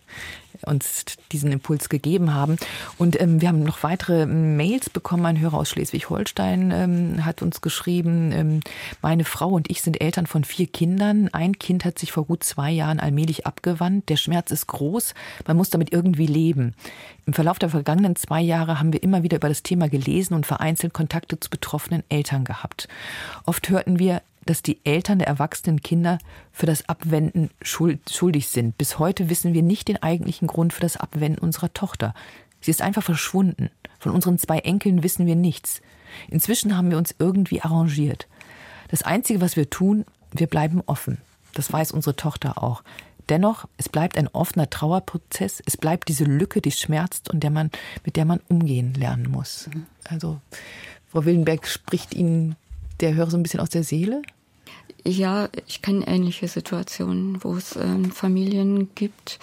uns 0.64 1.04
diesen 1.32 1.52
Impuls 1.52 1.88
gegeben 1.88 2.34
haben. 2.34 2.56
Und 2.96 3.20
ähm, 3.20 3.40
wir 3.40 3.48
haben 3.48 3.62
noch 3.62 3.82
weitere 3.82 4.26
Mails 4.26 4.90
bekommen. 4.90 5.26
Ein 5.26 5.40
Hörer 5.40 5.58
aus 5.58 5.70
Schleswig-Holstein 5.70 6.70
ähm, 6.70 7.24
hat 7.24 7.42
uns 7.42 7.60
geschrieben, 7.60 8.32
ähm, 8.32 8.60
meine 9.02 9.24
Frau 9.24 9.48
und 9.48 9.70
ich 9.70 9.82
sind 9.82 10.00
Eltern 10.00 10.26
von 10.26 10.44
vier 10.44 10.66
Kindern. 10.66 11.28
Ein 11.32 11.58
Kind 11.58 11.84
hat 11.84 11.98
sich 11.98 12.12
vor 12.12 12.24
gut 12.24 12.44
zwei 12.44 12.70
Jahren 12.70 13.00
allmählich 13.00 13.46
abgewandt. 13.46 14.08
Der 14.08 14.16
Schmerz 14.16 14.50
ist 14.50 14.66
groß. 14.66 15.14
Man 15.46 15.56
muss 15.56 15.70
damit 15.70 15.92
irgendwie 15.92 16.26
leben. 16.26 16.74
Im 17.26 17.34
Verlauf 17.34 17.58
der 17.58 17.68
vergangenen 17.68 18.16
zwei 18.16 18.40
Jahre 18.40 18.80
haben 18.80 18.92
wir 18.92 19.02
immer 19.02 19.22
wieder 19.22 19.36
über 19.36 19.48
das 19.48 19.62
Thema 19.62 19.88
gelesen 19.88 20.34
und 20.34 20.46
vereinzelt 20.46 20.94
Kontakte 20.94 21.38
zu 21.38 21.50
betroffenen 21.50 22.02
Eltern 22.08 22.44
gehabt. 22.44 22.88
Oft 23.44 23.68
hörten 23.68 23.98
wir, 23.98 24.22
dass 24.48 24.62
die 24.62 24.80
Eltern 24.84 25.18
der 25.18 25.28
erwachsenen 25.28 25.82
Kinder 25.82 26.18
für 26.52 26.64
das 26.64 26.88
Abwenden 26.88 27.50
schuldig 27.60 28.48
sind. 28.48 28.78
Bis 28.78 28.98
heute 28.98 29.28
wissen 29.28 29.52
wir 29.52 29.62
nicht 29.62 29.88
den 29.88 30.02
eigentlichen 30.02 30.48
Grund 30.48 30.72
für 30.72 30.80
das 30.80 30.96
Abwenden 30.96 31.38
unserer 31.38 31.74
Tochter. 31.74 32.14
Sie 32.62 32.70
ist 32.70 32.80
einfach 32.80 33.02
verschwunden. 33.02 33.68
Von 33.98 34.12
unseren 34.12 34.38
zwei 34.38 34.60
Enkeln 34.60 35.02
wissen 35.02 35.26
wir 35.26 35.36
nichts. 35.36 35.82
Inzwischen 36.30 36.78
haben 36.78 36.90
wir 36.90 36.96
uns 36.96 37.14
irgendwie 37.18 37.60
arrangiert. 37.60 38.26
Das 38.88 39.02
Einzige, 39.02 39.42
was 39.42 39.56
wir 39.56 39.68
tun, 39.68 40.06
wir 40.32 40.46
bleiben 40.46 40.82
offen. 40.86 41.18
Das 41.52 41.70
weiß 41.70 41.92
unsere 41.92 42.16
Tochter 42.16 42.62
auch. 42.62 42.82
Dennoch, 43.28 43.68
es 43.76 43.90
bleibt 43.90 44.16
ein 44.16 44.28
offener 44.28 44.70
Trauerprozess. 44.70 45.62
Es 45.66 45.76
bleibt 45.76 46.08
diese 46.08 46.24
Lücke, 46.24 46.62
die 46.62 46.72
schmerzt 46.72 47.28
und 47.28 47.40
der 47.40 47.50
man, 47.50 47.70
mit 48.02 48.16
der 48.16 48.24
man 48.24 48.40
umgehen 48.48 48.94
lernen 48.94 49.30
muss. 49.30 49.68
Also, 50.04 50.40
Frau 51.12 51.26
Willenberg 51.26 51.66
spricht 51.66 52.14
Ihnen 52.14 52.56
der 53.00 53.14
Hörer 53.14 53.30
so 53.30 53.36
ein 53.36 53.42
bisschen 53.42 53.60
aus 53.60 53.68
der 53.68 53.84
Seele? 53.84 54.22
Ja, 55.04 55.48
ich 55.66 55.82
kenne 55.82 56.06
ähnliche 56.06 56.48
Situationen, 56.48 57.42
wo 57.42 57.54
es 57.54 57.76
ähm, 57.76 58.10
Familien 58.10 58.90
gibt 58.94 59.38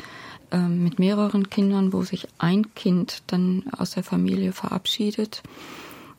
ähm, 0.52 0.84
mit 0.84 1.00
mehreren 1.00 1.50
Kindern, 1.50 1.94
wo 1.94 2.04
sich 2.04 2.28
ein 2.38 2.74
Kind 2.76 3.24
dann 3.28 3.64
aus 3.76 3.92
der 3.92 4.04
Familie 4.04 4.52
verabschiedet, 4.54 5.42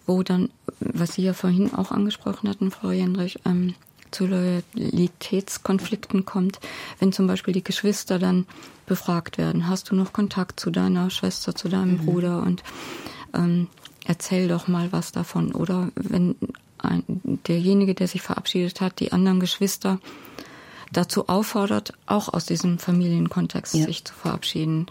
wo 0.07 0.23
dann, 0.23 0.49
was 0.81 1.15
Sie 1.15 1.23
ja 1.23 1.33
vorhin 1.33 1.75
auch 1.75 1.91
angesprochen 1.91 2.49
hatten, 2.49 2.71
Frau 2.71 2.91
Jenrich, 2.91 3.39
ähm, 3.45 3.75
zu 4.11 4.27
Loyalitätskonflikten 4.27 6.25
kommt, 6.25 6.61
wenn 6.99 7.13
zum 7.13 7.27
Beispiel 7.27 7.53
die 7.53 7.65
Geschwister 7.65 8.19
dann 8.19 8.47
befragt 8.87 9.37
werden, 9.37 9.69
hast 9.69 9.91
du 9.91 9.97
noch 9.97 10.13
Kontakt 10.13 10.61
zu 10.61 10.71
deiner 10.71 11.11
Schwester, 11.11 11.55
zu 11.55 11.69
deinem 11.69 11.93
mhm. 11.93 12.07
Bruder 12.07 12.43
und 12.43 12.63
ähm, 13.35 13.69
erzähl 14.07 14.49
doch 14.49 14.69
mal 14.69 14.93
was 14.93 15.13
davon. 15.13 15.53
Oder 15.53 15.91
wenn 15.97 16.37
derjenige, 17.49 17.95
der 17.95 18.09
sich 18.09 18.23
verabschiedet 18.23 18.81
hat, 18.81 19.01
die 19.01 19.13
anderen 19.13 19.41
Geschwister 19.41 19.99
dazu 20.93 21.29
auffordert, 21.29 21.93
auch 22.07 22.33
aus 22.33 22.47
diesem 22.47 22.79
Familienkontext 22.79 23.75
ja. 23.75 23.87
sich 23.87 24.05
zu 24.05 24.15
verabschieden. 24.15 24.87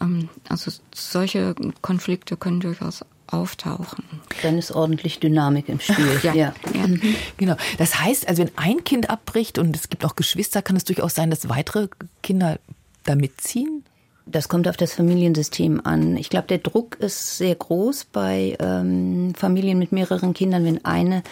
Ähm, 0.00 0.28
also 0.48 0.70
solche 0.94 1.54
Konflikte 1.82 2.36
können 2.36 2.60
durchaus 2.60 3.04
auftauchen. 3.26 4.04
Dann 4.42 4.58
ist 4.58 4.72
ordentlich 4.72 5.20
Dynamik 5.20 5.68
im 5.68 5.80
Spiel. 5.80 6.20
ja. 6.22 6.34
ja. 6.34 6.54
ja. 6.74 6.86
Mhm. 6.86 7.14
Genau. 7.36 7.56
Das 7.78 8.00
heißt, 8.00 8.28
also 8.28 8.42
wenn 8.42 8.52
ein 8.56 8.84
Kind 8.84 9.10
abbricht 9.10 9.58
und 9.58 9.76
es 9.76 9.88
gibt 9.88 10.04
auch 10.04 10.16
Geschwister, 10.16 10.62
kann 10.62 10.76
es 10.76 10.84
durchaus 10.84 11.14
sein, 11.14 11.30
dass 11.30 11.48
weitere 11.48 11.88
Kinder 12.22 12.58
da 13.04 13.14
mitziehen? 13.14 13.84
Das 14.30 14.48
kommt 14.48 14.68
auf 14.68 14.76
das 14.76 14.94
Familiensystem 14.94 15.80
an. 15.82 16.16
Ich 16.16 16.30
glaube, 16.30 16.46
der 16.46 16.58
Druck 16.58 16.96
ist 17.00 17.36
sehr 17.36 17.54
groß 17.54 18.06
bei 18.12 18.56
ähm, 18.60 19.34
Familien 19.34 19.78
mit 19.78 19.90
mehreren 19.90 20.34
Kindern, 20.34 20.64
wenn 20.64 20.84
eine 20.84 21.22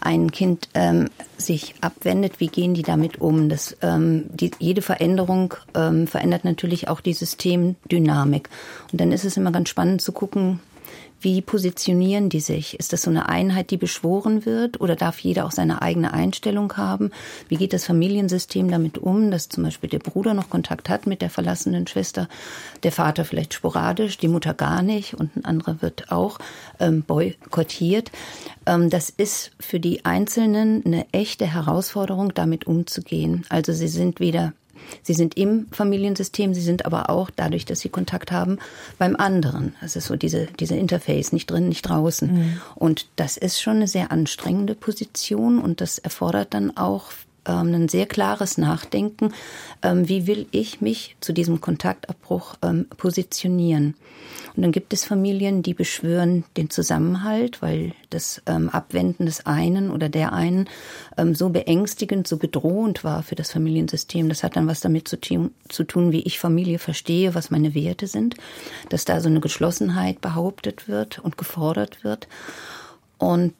ein 0.00 0.32
Kind 0.32 0.68
ähm, 0.74 1.10
sich 1.36 1.74
abwendet. 1.82 2.40
Wie 2.40 2.46
gehen 2.48 2.72
die 2.72 2.82
damit 2.82 3.20
um? 3.20 3.50
Das, 3.50 3.76
ähm, 3.82 4.24
die, 4.30 4.52
jede 4.58 4.80
Veränderung 4.80 5.54
ähm, 5.74 6.06
verändert 6.06 6.44
natürlich 6.44 6.88
auch 6.88 7.00
die 7.00 7.12
Systemdynamik. 7.12 8.48
Und 8.90 9.00
dann 9.00 9.12
ist 9.12 9.24
es 9.24 9.36
immer 9.36 9.52
ganz 9.52 9.68
spannend 9.68 10.00
zu 10.00 10.12
gucken, 10.12 10.60
wie 11.20 11.40
positionieren 11.40 12.28
die 12.28 12.40
sich? 12.40 12.78
Ist 12.78 12.92
das 12.92 13.02
so 13.02 13.10
eine 13.10 13.28
Einheit, 13.28 13.70
die 13.70 13.76
beschworen 13.76 14.44
wird 14.44 14.80
oder 14.80 14.96
darf 14.96 15.18
jeder 15.18 15.46
auch 15.46 15.50
seine 15.50 15.82
eigene 15.82 16.12
Einstellung 16.12 16.76
haben? 16.76 17.10
Wie 17.48 17.56
geht 17.56 17.72
das 17.72 17.84
Familiensystem 17.84 18.70
damit 18.70 18.98
um, 18.98 19.30
dass 19.30 19.48
zum 19.48 19.64
Beispiel 19.64 19.88
der 19.90 19.98
Bruder 19.98 20.34
noch 20.34 20.50
Kontakt 20.50 20.88
hat 20.88 21.06
mit 21.06 21.22
der 21.22 21.30
verlassenen 21.30 21.86
Schwester, 21.86 22.28
der 22.82 22.92
Vater 22.92 23.24
vielleicht 23.24 23.54
sporadisch, 23.54 24.18
die 24.18 24.28
Mutter 24.28 24.54
gar 24.54 24.82
nicht 24.82 25.14
und 25.14 25.36
ein 25.36 25.44
anderer 25.44 25.82
wird 25.82 26.10
auch 26.10 26.38
ähm, 26.80 27.02
boykottiert? 27.02 28.10
Ähm, 28.66 28.90
das 28.90 29.10
ist 29.10 29.52
für 29.58 29.80
die 29.80 30.04
Einzelnen 30.04 30.84
eine 30.84 31.06
echte 31.12 31.46
Herausforderung, 31.46 32.34
damit 32.34 32.66
umzugehen. 32.66 33.44
Also 33.48 33.72
sie 33.72 33.88
sind 33.88 34.20
wieder 34.20 34.52
Sie 35.02 35.14
sind 35.14 35.36
im 35.36 35.66
Familiensystem, 35.72 36.54
sie 36.54 36.60
sind 36.60 36.86
aber 36.86 37.10
auch 37.10 37.30
dadurch, 37.34 37.64
dass 37.64 37.80
sie 37.80 37.88
Kontakt 37.88 38.32
haben 38.32 38.58
beim 38.98 39.16
anderen. 39.16 39.74
Das 39.80 39.96
ist 39.96 40.06
so 40.06 40.16
diese, 40.16 40.48
diese 40.58 40.76
Interface, 40.76 41.32
nicht 41.32 41.50
drin, 41.50 41.68
nicht 41.68 41.82
draußen. 41.82 42.32
Mhm. 42.32 42.60
Und 42.74 43.06
das 43.16 43.36
ist 43.36 43.60
schon 43.60 43.76
eine 43.76 43.88
sehr 43.88 44.12
anstrengende 44.12 44.74
Position 44.74 45.58
und 45.58 45.80
das 45.80 45.98
erfordert 45.98 46.54
dann 46.54 46.76
auch 46.76 47.12
ähm, 47.46 47.74
ein 47.74 47.88
sehr 47.88 48.06
klares 48.06 48.58
Nachdenken, 48.58 49.32
ähm, 49.82 50.08
wie 50.08 50.26
will 50.26 50.46
ich 50.50 50.80
mich 50.80 51.16
zu 51.20 51.32
diesem 51.32 51.60
Kontaktabbruch 51.60 52.56
ähm, 52.62 52.86
positionieren. 52.96 53.94
Und 54.56 54.62
dann 54.62 54.72
gibt 54.72 54.94
es 54.94 55.04
Familien, 55.04 55.62
die 55.62 55.74
beschwören 55.74 56.44
den 56.56 56.70
Zusammenhalt, 56.70 57.60
weil 57.60 57.92
das 58.08 58.40
ähm, 58.46 58.70
Abwenden 58.70 59.26
des 59.26 59.44
einen 59.44 59.90
oder 59.90 60.08
der 60.08 60.32
einen 60.32 60.68
ähm, 61.18 61.34
so 61.34 61.50
beängstigend, 61.50 62.26
so 62.26 62.38
bedrohend 62.38 63.04
war 63.04 63.22
für 63.22 63.34
das 63.34 63.52
Familiensystem. 63.52 64.30
Das 64.30 64.42
hat 64.42 64.56
dann 64.56 64.66
was 64.66 64.80
damit 64.80 65.08
zu, 65.08 65.18
zu 65.68 65.84
tun, 65.84 66.10
wie 66.10 66.22
ich 66.22 66.38
Familie 66.38 66.78
verstehe, 66.78 67.34
was 67.34 67.50
meine 67.50 67.74
Werte 67.74 68.06
sind, 68.06 68.36
dass 68.88 69.04
da 69.04 69.20
so 69.20 69.28
eine 69.28 69.40
Geschlossenheit 69.40 70.22
behauptet 70.22 70.88
wird 70.88 71.18
und 71.18 71.36
gefordert 71.36 72.02
wird. 72.02 72.26
Und 73.18 73.52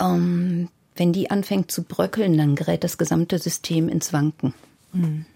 ähm, 0.00 0.68
wenn 0.94 1.12
die 1.12 1.30
anfängt 1.32 1.72
zu 1.72 1.82
bröckeln, 1.82 2.38
dann 2.38 2.54
gerät 2.54 2.84
das 2.84 2.96
gesamte 2.96 3.38
System 3.40 3.88
ins 3.88 4.12
Wanken. 4.12 4.54
Hm. 4.92 5.26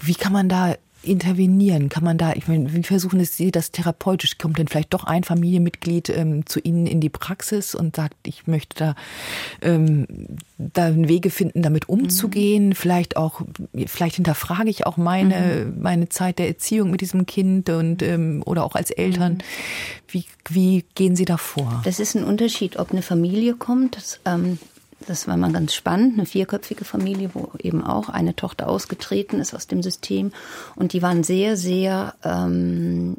Wie 0.00 0.14
kann 0.14 0.32
man 0.32 0.48
da 0.48 0.76
intervenieren? 1.02 1.88
Kann 1.88 2.04
man 2.04 2.18
da, 2.18 2.32
ich 2.34 2.48
meine, 2.48 2.72
wir 2.72 2.84
versuchen 2.84 3.20
es, 3.20 3.40
das 3.52 3.70
therapeutisch, 3.70 4.38
kommt 4.38 4.58
denn 4.58 4.68
vielleicht 4.68 4.92
doch 4.92 5.04
ein 5.04 5.24
Familienmitglied 5.24 6.10
ähm, 6.10 6.46
zu 6.46 6.60
Ihnen 6.60 6.86
in 6.86 7.00
die 7.00 7.08
Praxis 7.08 7.74
und 7.74 7.96
sagt, 7.96 8.16
ich 8.26 8.46
möchte 8.46 8.76
da, 8.76 8.94
ähm, 9.62 10.06
da 10.58 10.94
Wege 10.94 11.30
finden, 11.30 11.62
damit 11.62 11.88
umzugehen. 11.88 12.68
Mhm. 12.68 12.74
Vielleicht 12.74 13.16
auch, 13.16 13.42
vielleicht 13.86 14.16
hinterfrage 14.16 14.68
ich 14.68 14.86
auch 14.86 14.96
meine, 14.96 15.66
mhm. 15.66 15.82
meine 15.82 16.08
Zeit 16.08 16.38
der 16.38 16.48
Erziehung 16.48 16.90
mit 16.90 17.00
diesem 17.00 17.26
Kind 17.26 17.70
und 17.70 18.02
ähm, 18.02 18.42
oder 18.44 18.64
auch 18.64 18.74
als 18.74 18.90
Eltern. 18.90 19.34
Mhm. 19.34 19.38
Wie, 20.08 20.24
wie 20.48 20.84
gehen 20.94 21.16
Sie 21.16 21.24
da 21.24 21.36
vor? 21.36 21.80
Das 21.84 22.00
ist 22.00 22.14
ein 22.14 22.24
Unterschied, 22.24 22.78
ob 22.78 22.90
eine 22.90 23.02
Familie 23.02 23.54
kommt. 23.54 23.96
Das, 23.96 24.20
ähm, 24.24 24.58
das 25.06 25.26
war 25.26 25.36
mal 25.36 25.52
ganz 25.52 25.74
spannend, 25.74 26.14
eine 26.14 26.26
vierköpfige 26.26 26.84
Familie, 26.84 27.30
wo 27.34 27.52
eben 27.58 27.82
auch 27.84 28.08
eine 28.08 28.36
Tochter 28.36 28.68
ausgetreten 28.68 29.40
ist 29.40 29.54
aus 29.54 29.66
dem 29.66 29.82
System. 29.82 30.32
Und 30.76 30.92
die 30.92 31.02
waren 31.02 31.24
sehr, 31.24 31.56
sehr 31.56 32.14
ähm, 32.22 33.16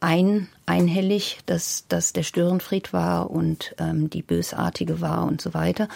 ein, 0.00 0.48
einhellig, 0.66 1.38
dass, 1.46 1.86
dass 1.88 2.12
der 2.12 2.22
Störenfried 2.22 2.92
war 2.92 3.30
und 3.30 3.74
ähm, 3.78 4.10
die 4.10 4.22
Bösartige 4.22 5.00
war 5.00 5.24
und 5.24 5.40
so 5.40 5.54
weiter. 5.54 5.88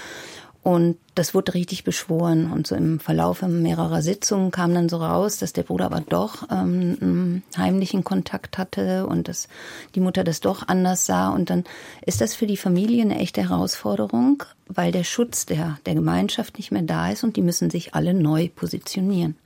Und 0.63 0.97
das 1.17 1.35
wurde 1.35 1.55
richtig 1.55 1.83
beschworen. 1.83 2.53
Und 2.53 2.69
so 2.69 2.77
im 2.77 3.01
Verlauf 3.01 3.43
mehrerer 3.43 4.01
Sitzungen 4.01 4.53
kam 4.53 4.73
dann 4.75 4.89
so 4.89 4.99
raus, 4.99 5.39
dass 5.39 5.53
der 5.53 5.65
Bruder 5.65 5.87
aber 5.87 6.01
doch 6.01 6.45
ähm, 6.51 6.97
einen 7.01 7.43
heimlichen 7.57 8.05
Kontakt 8.05 8.59
hatte 8.59 9.07
und 9.07 9.27
dass 9.27 9.49
die 9.97 10.01
Mutter 10.01 10.23
das 10.23 10.41
doch 10.41 10.69
anders 10.69 11.05
sah. 11.05 11.31
Und 11.31 11.51
dann 11.51 11.65
ist 12.07 12.21
das 12.21 12.37
für 12.37 12.47
die 12.47 12.57
Familie 12.57 13.03
eine 13.03 13.19
echte 13.19 13.49
Herausforderung, 13.49 14.45
weil 14.69 14.93
der 14.93 15.05
Schutz 15.05 15.47
der, 15.47 15.79
der 15.85 15.95
Gemeinschaft 15.95 16.59
nicht 16.59 16.71
mehr 16.71 16.83
da 16.83 17.11
ist 17.11 17.25
und 17.25 17.37
die 17.37 17.43
müssen 17.43 17.69
sich 17.69 17.95
alle 17.95 18.15
neu 18.15 18.49
positionieren. 18.49 19.37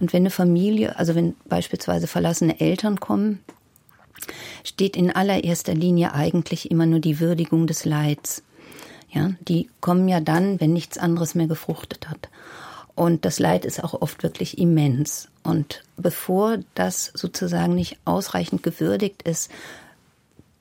Und 0.00 0.12
wenn 0.12 0.22
eine 0.22 0.30
Familie, 0.30 0.98
also 0.98 1.14
wenn 1.14 1.36
beispielsweise 1.46 2.08
verlassene 2.08 2.60
Eltern 2.60 2.98
kommen, 2.98 3.38
steht 4.64 4.96
in 4.96 5.10
allererster 5.10 5.74
Linie 5.74 6.14
eigentlich 6.14 6.70
immer 6.70 6.86
nur 6.86 7.00
die 7.00 7.20
Würdigung 7.20 7.66
des 7.68 7.84
Leids. 7.84 8.42
Ja, 9.12 9.30
die 9.40 9.68
kommen 9.80 10.08
ja 10.08 10.20
dann, 10.20 10.60
wenn 10.60 10.72
nichts 10.72 10.96
anderes 10.96 11.34
mehr 11.34 11.46
gefruchtet 11.46 12.08
hat. 12.08 12.28
Und 12.94 13.24
das 13.24 13.38
Leid 13.38 13.64
ist 13.64 13.82
auch 13.82 14.00
oft 14.00 14.22
wirklich 14.22 14.58
immens. 14.58 15.28
Und 15.42 15.82
bevor 15.96 16.58
das 16.74 17.10
sozusagen 17.14 17.74
nicht 17.74 17.98
ausreichend 18.04 18.62
gewürdigt 18.62 19.22
ist, 19.22 19.50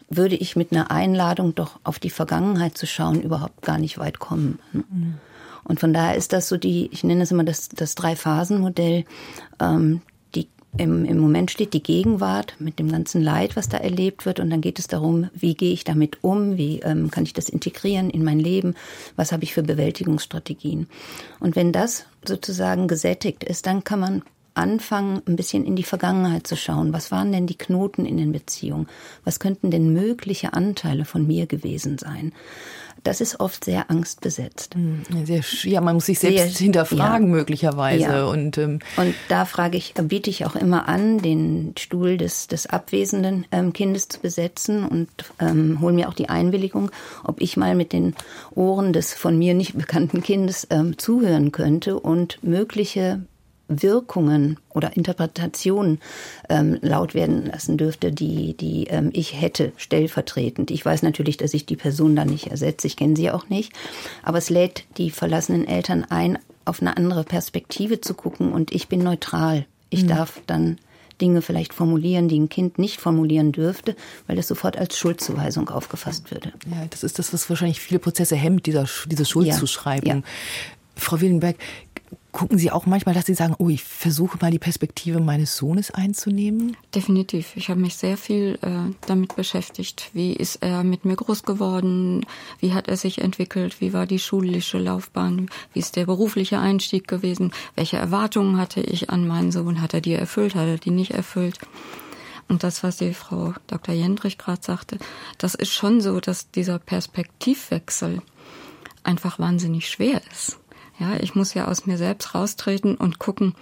würde 0.10 0.36
ich 0.36 0.56
mit 0.56 0.72
einer 0.72 0.92
Einladung 0.92 1.56
doch 1.56 1.80
auf 1.84 1.98
die 1.98 2.10
Vergangenheit 2.10 2.78
zu 2.78 2.86
schauen 2.86 3.22
überhaupt 3.22 3.62
gar 3.62 3.78
nicht 3.78 3.98
weit 3.98 4.20
kommen. 4.20 4.60
Mhm. 4.74 5.16
Und 5.64 5.80
von 5.80 5.94
daher 5.94 6.16
ist 6.16 6.34
das 6.34 6.50
so 6.50 6.58
die, 6.58 6.90
ich 6.92 7.04
nenne 7.04 7.24
es 7.24 7.32
immer 7.32 7.44
das, 7.44 7.70
das 7.70 7.96
Drei-Phasen-Modell. 7.96 9.06
Ähm, 9.60 10.02
im, 10.78 11.04
Im 11.04 11.18
Moment 11.18 11.52
steht 11.52 11.74
die 11.74 11.84
Gegenwart 11.84 12.56
mit 12.60 12.80
dem 12.80 12.90
ganzen 12.90 13.22
Leid, 13.22 13.58
was 13.58 13.68
da 13.68 13.78
erlebt 13.78 14.26
wird. 14.26 14.40
Und 14.40 14.50
dann 14.50 14.62
geht 14.62 14.80
es 14.80 14.88
darum, 14.88 15.30
wie 15.34 15.54
gehe 15.54 15.74
ich 15.74 15.84
damit 15.84 16.24
um? 16.24 16.58
Wie 16.58 16.80
ähm, 16.80 17.12
kann 17.12 17.26
ich 17.26 17.34
das 17.34 17.50
integrieren 17.50 18.10
in 18.10 18.24
mein 18.24 18.40
Leben? 18.40 18.76
Was 19.18 19.34
habe 19.34 19.44
ich 19.44 19.54
für 19.54 19.64
Bewältigungsstrategien? 19.64 20.88
Und 21.42 21.58
wenn 21.58 21.74
das 21.74 22.06
sozusagen 22.26 22.88
gesättigt 22.88 23.44
ist, 23.44 23.66
dann 23.66 23.84
kann 23.84 24.00
man 24.00 24.24
anfangen, 24.54 25.22
ein 25.28 25.36
bisschen 25.36 25.66
in 25.66 25.76
die 25.76 25.84
Vergangenheit 25.84 26.48
zu 26.48 26.56
schauen. 26.56 26.94
Was 26.94 27.12
waren 27.12 27.32
denn 27.32 27.48
die 27.48 27.58
Knoten 27.58 28.06
in 28.06 28.18
den 28.18 28.32
Beziehungen? 28.32 28.88
Was 29.24 29.40
könnten 29.40 29.72
denn 29.72 29.94
mögliche 29.94 30.54
Anteile 30.54 31.06
von 31.06 31.26
mir 31.26 31.48
gewesen 31.48 31.98
sein? 31.98 32.34
Das 33.04 33.20
ist 33.20 33.40
oft 33.40 33.66
sehr 33.66 33.90
angstbesetzt. 33.90 34.76
Hm, 34.76 35.04
sehr, 35.26 35.42
ja, 35.64 35.82
man 35.82 35.96
muss 35.96 36.06
sich 36.06 36.20
selbst 36.20 36.58
sehr, 36.58 36.66
hinterfragen 36.66 37.28
ja, 37.28 37.36
möglicherweise. 37.36 38.04
Ja. 38.04 38.26
Und, 38.26 38.58
ähm, 38.58 38.80
und 38.98 39.16
da 39.28 39.46
frage 39.46 39.78
ich, 39.78 39.94
biete 39.96 40.30
ich 40.30 40.46
auch 40.46 40.56
immer 40.56 40.88
an, 40.88 41.18
den 41.18 41.74
Stuhl 41.78 42.18
des, 42.18 42.48
des 42.48 42.68
abwesenden 42.68 43.46
ähm, 43.52 43.74
Kindes 43.74 44.08
zu 44.08 44.20
besetzen 44.20 44.86
und 44.86 45.10
ähm, 45.40 45.80
hole 45.82 45.94
mir 45.94 46.10
auch 46.10 46.14
die 46.14 46.30
Einwilligung, 46.30 46.92
ob 47.24 47.42
ich 47.42 47.58
mal 47.58 47.76
mit 47.76 47.92
den 47.92 48.16
Ohren 48.54 48.94
des 48.94 49.14
von 49.14 49.38
mir 49.38 49.54
nicht 49.54 49.76
bekannten 49.76 50.22
Kindes 50.22 50.68
ähm, 50.70 50.98
zuhören 50.98 51.52
könnte 51.52 52.00
und 52.00 52.44
mögliche 52.44 53.22
Wirkungen 53.72 54.58
oder 54.70 54.96
Interpretationen 54.96 56.00
ähm, 56.50 56.78
laut 56.82 57.14
werden 57.14 57.46
lassen 57.46 57.78
dürfte, 57.78 58.12
die, 58.12 58.56
die 58.56 58.88
ähm, 58.88 59.10
ich 59.14 59.40
hätte 59.40 59.72
stellvertretend. 59.78 60.72
Ich 60.72 60.86
weiß 60.86 61.04
natürlich, 61.04 61.38
dass 61.38 61.54
ich 61.54 61.66
die 61.66 61.76
Person 61.76 62.16
dann 62.16 62.30
nicht 62.30 62.48
ersetze, 62.48 62.88
ich 62.88 62.98
kenne 62.98 63.16
sie 63.16 63.32
auch 63.32 63.50
nicht, 63.50 63.74
aber 64.24 64.38
es 64.38 64.50
lädt 64.50 64.86
die 64.98 65.12
verlassenen 65.12 65.68
Eltern 65.68 66.06
ein, 66.10 66.38
auf 66.66 66.82
eine 66.82 66.98
andere 66.98 67.24
Perspektive 67.24 68.02
zu 68.02 68.14
gucken 68.14 68.52
und 68.52 68.72
ich 68.72 68.88
bin 68.88 69.02
neutral. 69.04 69.66
Ich 69.90 70.04
mhm. 70.04 70.08
darf 70.10 70.42
dann 70.48 70.78
Dinge 71.22 71.42
vielleicht 71.42 71.74
formulieren, 71.74 72.28
die 72.28 72.40
ein 72.40 72.50
Kind 72.50 72.80
nicht 72.80 73.00
formulieren 73.00 73.52
dürfte, 73.52 73.96
weil 74.28 74.36
das 74.36 74.48
sofort 74.48 74.78
als 74.78 74.98
Schuldzuweisung 74.98 75.70
aufgefasst 75.70 76.32
würde. 76.32 76.52
Ja, 76.70 76.86
das 76.90 77.04
ist 77.04 77.20
das, 77.20 77.32
was 77.32 77.50
wahrscheinlich 77.50 77.80
viele 77.80 78.00
Prozesse 78.00 78.36
hemmt, 78.36 78.66
dieser, 78.66 78.86
diese 79.06 79.26
Schuldzuschreibung. 79.26 80.10
Ja, 80.10 80.16
ja. 80.16 80.22
Frau 80.96 81.22
Willenberg, 81.22 81.56
Gucken 82.32 82.58
Sie 82.58 82.72
auch 82.72 82.86
manchmal, 82.86 83.14
dass 83.14 83.26
Sie 83.26 83.34
sagen, 83.34 83.56
oh, 83.58 83.68
ich 83.68 83.84
versuche 83.84 84.38
mal 84.42 84.52
die 84.52 84.60
Perspektive 84.60 85.20
meines 85.20 85.58
Sohnes 85.58 85.92
einzunehmen? 85.92 86.78
Definitiv. 86.96 87.58
Ich 87.58 87.70
habe 87.70 87.80
mich 87.82 87.96
sehr 87.98 88.16
viel 88.16 88.58
äh, 88.62 88.94
damit 89.06 89.36
beschäftigt. 89.36 90.10
Wie 90.14 90.32
ist 90.34 90.64
er 90.64 90.84
mit 90.84 91.04
mir 91.04 91.18
groß 91.18 91.44
geworden? 91.44 92.26
Wie 92.60 92.74
hat 92.74 92.88
er 92.88 92.96
sich 92.96 93.20
entwickelt? 93.20 93.82
Wie 93.82 93.92
war 93.92 94.06
die 94.06 94.20
schulische 94.20 94.78
Laufbahn? 94.78 95.50
Wie 95.74 95.80
ist 95.80 95.98
der 95.98 96.06
berufliche 96.06 96.58
Einstieg 96.58 97.06
gewesen? 97.06 97.52
Welche 97.76 97.98
Erwartungen 97.98 98.58
hatte 98.58 98.80
ich 98.80 99.10
an 99.10 99.28
meinen 99.28 99.52
Sohn? 99.52 99.82
Hat 99.82 99.94
er 99.94 100.02
die 100.02 100.14
erfüllt? 100.14 100.56
Hat 100.56 100.68
er 100.68 100.78
die 100.78 100.92
nicht 100.92 101.12
erfüllt? 101.12 101.60
Und 102.48 102.64
das, 102.64 102.82
was 102.82 102.98
die 102.98 103.14
Frau 103.14 103.54
Dr. 103.68 103.94
Jendrich 103.94 104.38
gerade 104.38 104.62
sagte, 104.62 105.00
das 105.38 105.54
ist 105.54 105.74
schon 105.74 106.00
so, 106.00 106.22
dass 106.22 106.50
dieser 106.52 106.80
Perspektivwechsel 106.80 108.22
einfach 109.04 109.40
wahnsinnig 109.40 109.90
schwer 109.90 110.22
ist. 110.32 110.61
Ja, 111.02 111.18
ich 111.20 111.34
muss 111.34 111.56
ja 111.56 111.68
aus 111.68 111.88
mir 111.88 111.98
selbst 111.98 112.36
raustreten 112.36 112.94
und 112.96 113.18
gucken, 113.18 113.56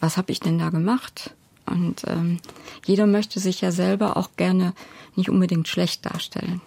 was 0.00 0.16
habe 0.16 0.32
ich 0.32 0.40
denn 0.40 0.58
da 0.58 0.70
gemacht? 0.70 1.34
Und 1.66 2.04
ähm, 2.06 2.38
jeder 2.86 3.06
möchte 3.06 3.38
sich 3.38 3.60
ja 3.60 3.70
selber 3.70 4.16
auch 4.16 4.30
gerne 4.38 4.72
nicht 5.14 5.28
unbedingt 5.28 5.68
schlecht 5.68 6.06
darstellen. 6.06 6.62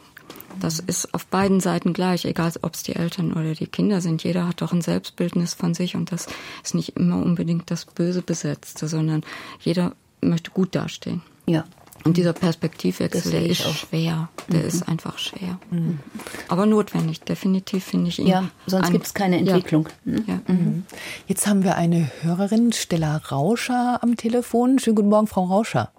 Das 0.59 0.79
ist 0.79 1.15
auf 1.15 1.25
beiden 1.25 1.61
Seiten 1.61 1.93
gleich, 1.93 2.25
egal 2.25 2.51
ob 2.61 2.75
es 2.75 2.83
die 2.83 2.95
Eltern 2.95 3.33
oder 3.33 3.55
die 3.55 3.65
Kinder 3.65 3.99
sind. 3.99 4.23
Jeder 4.23 4.47
hat 4.47 4.61
doch 4.61 4.71
ein 4.71 4.81
Selbstbildnis 4.81 5.55
von 5.55 5.73
sich 5.73 5.95
und 5.95 6.11
das 6.11 6.27
ist 6.63 6.75
nicht 6.75 6.95
immer 6.95 7.17
unbedingt 7.17 7.71
das 7.71 7.85
Böse 7.85 8.21
Besetzte, 8.21 8.87
sondern 8.87 9.23
jeder 9.59 9.95
möchte 10.21 10.51
gut 10.51 10.75
dastehen. 10.75 11.23
Ja. 11.47 11.65
Und 12.07 12.15
dieser 12.15 12.31
Perspektivwechsel, 12.31 13.33
der 13.33 13.45
ist 13.45 13.65
auch. 13.65 13.73
schwer. 13.73 14.29
Der 14.47 14.61
mhm. 14.61 14.67
ist 14.67 14.87
einfach 14.87 15.17
schwer. 15.17 15.59
Mhm. 15.71 15.99
Aber 16.47 16.65
notwendig, 16.65 17.19
definitiv 17.19 17.83
finde 17.83 18.07
ich 18.07 18.19
ihn. 18.19 18.27
Ja, 18.27 18.49
sonst 18.65 18.93
gibt 18.93 19.07
es 19.07 19.13
keine 19.13 19.39
Entwicklung. 19.39 19.89
Ja. 20.05 20.13
Mhm. 20.13 20.23
Ja. 20.25 20.39
Mhm. 20.47 20.85
Jetzt 21.27 21.47
haben 21.47 21.65
wir 21.65 21.75
eine 21.75 22.09
Hörerin, 22.21 22.71
Stella 22.71 23.17
Rauscher, 23.17 23.99
am 24.01 24.15
Telefon. 24.15 24.79
Schönen 24.79 24.95
guten 24.95 25.09
Morgen, 25.09 25.27
Frau 25.27 25.43
Rauscher. 25.43 25.91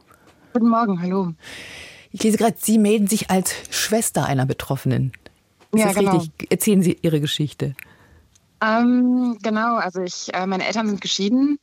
Guten 0.54 0.70
Morgen, 0.70 1.02
hallo. 1.02 1.34
Ich 2.10 2.22
lese 2.22 2.38
gerade, 2.38 2.56
Sie 2.58 2.78
melden 2.78 3.06
sich 3.06 3.28
als 3.28 3.52
Schwester 3.68 4.24
einer 4.24 4.46
Betroffenen. 4.46 5.12
Ist 5.72 5.84
ja, 5.84 5.92
genau. 5.92 6.16
Richtig? 6.16 6.50
Erzählen 6.50 6.80
Sie 6.80 6.96
Ihre 7.02 7.20
Geschichte. 7.20 7.74
Ähm, 8.64 9.36
genau, 9.42 9.76
also 9.76 10.00
ich, 10.00 10.32
äh, 10.32 10.46
meine 10.46 10.66
Eltern 10.66 10.88
sind 10.88 11.02
geschieden 11.02 11.58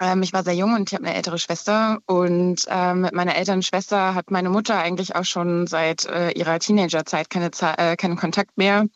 ähm, 0.00 0.22
ich 0.22 0.32
war 0.32 0.44
sehr 0.44 0.54
jung 0.54 0.74
und 0.74 0.90
ich 0.90 0.94
habe 0.94 1.06
eine 1.06 1.14
ältere 1.14 1.38
Schwester. 1.38 1.98
Und 2.06 2.64
ähm, 2.68 3.02
mit 3.02 3.14
meiner 3.14 3.36
älteren 3.36 3.62
Schwester 3.62 4.14
hat 4.14 4.30
meine 4.30 4.50
Mutter 4.50 4.78
eigentlich 4.78 5.16
auch 5.16 5.24
schon 5.24 5.66
seit 5.66 6.06
äh, 6.06 6.30
ihrer 6.30 6.58
Teenagerzeit 6.58 7.30
keine, 7.30 7.50
äh, 7.76 7.96
keinen 7.96 8.16
Kontakt 8.16 8.56
mehr. 8.56 8.86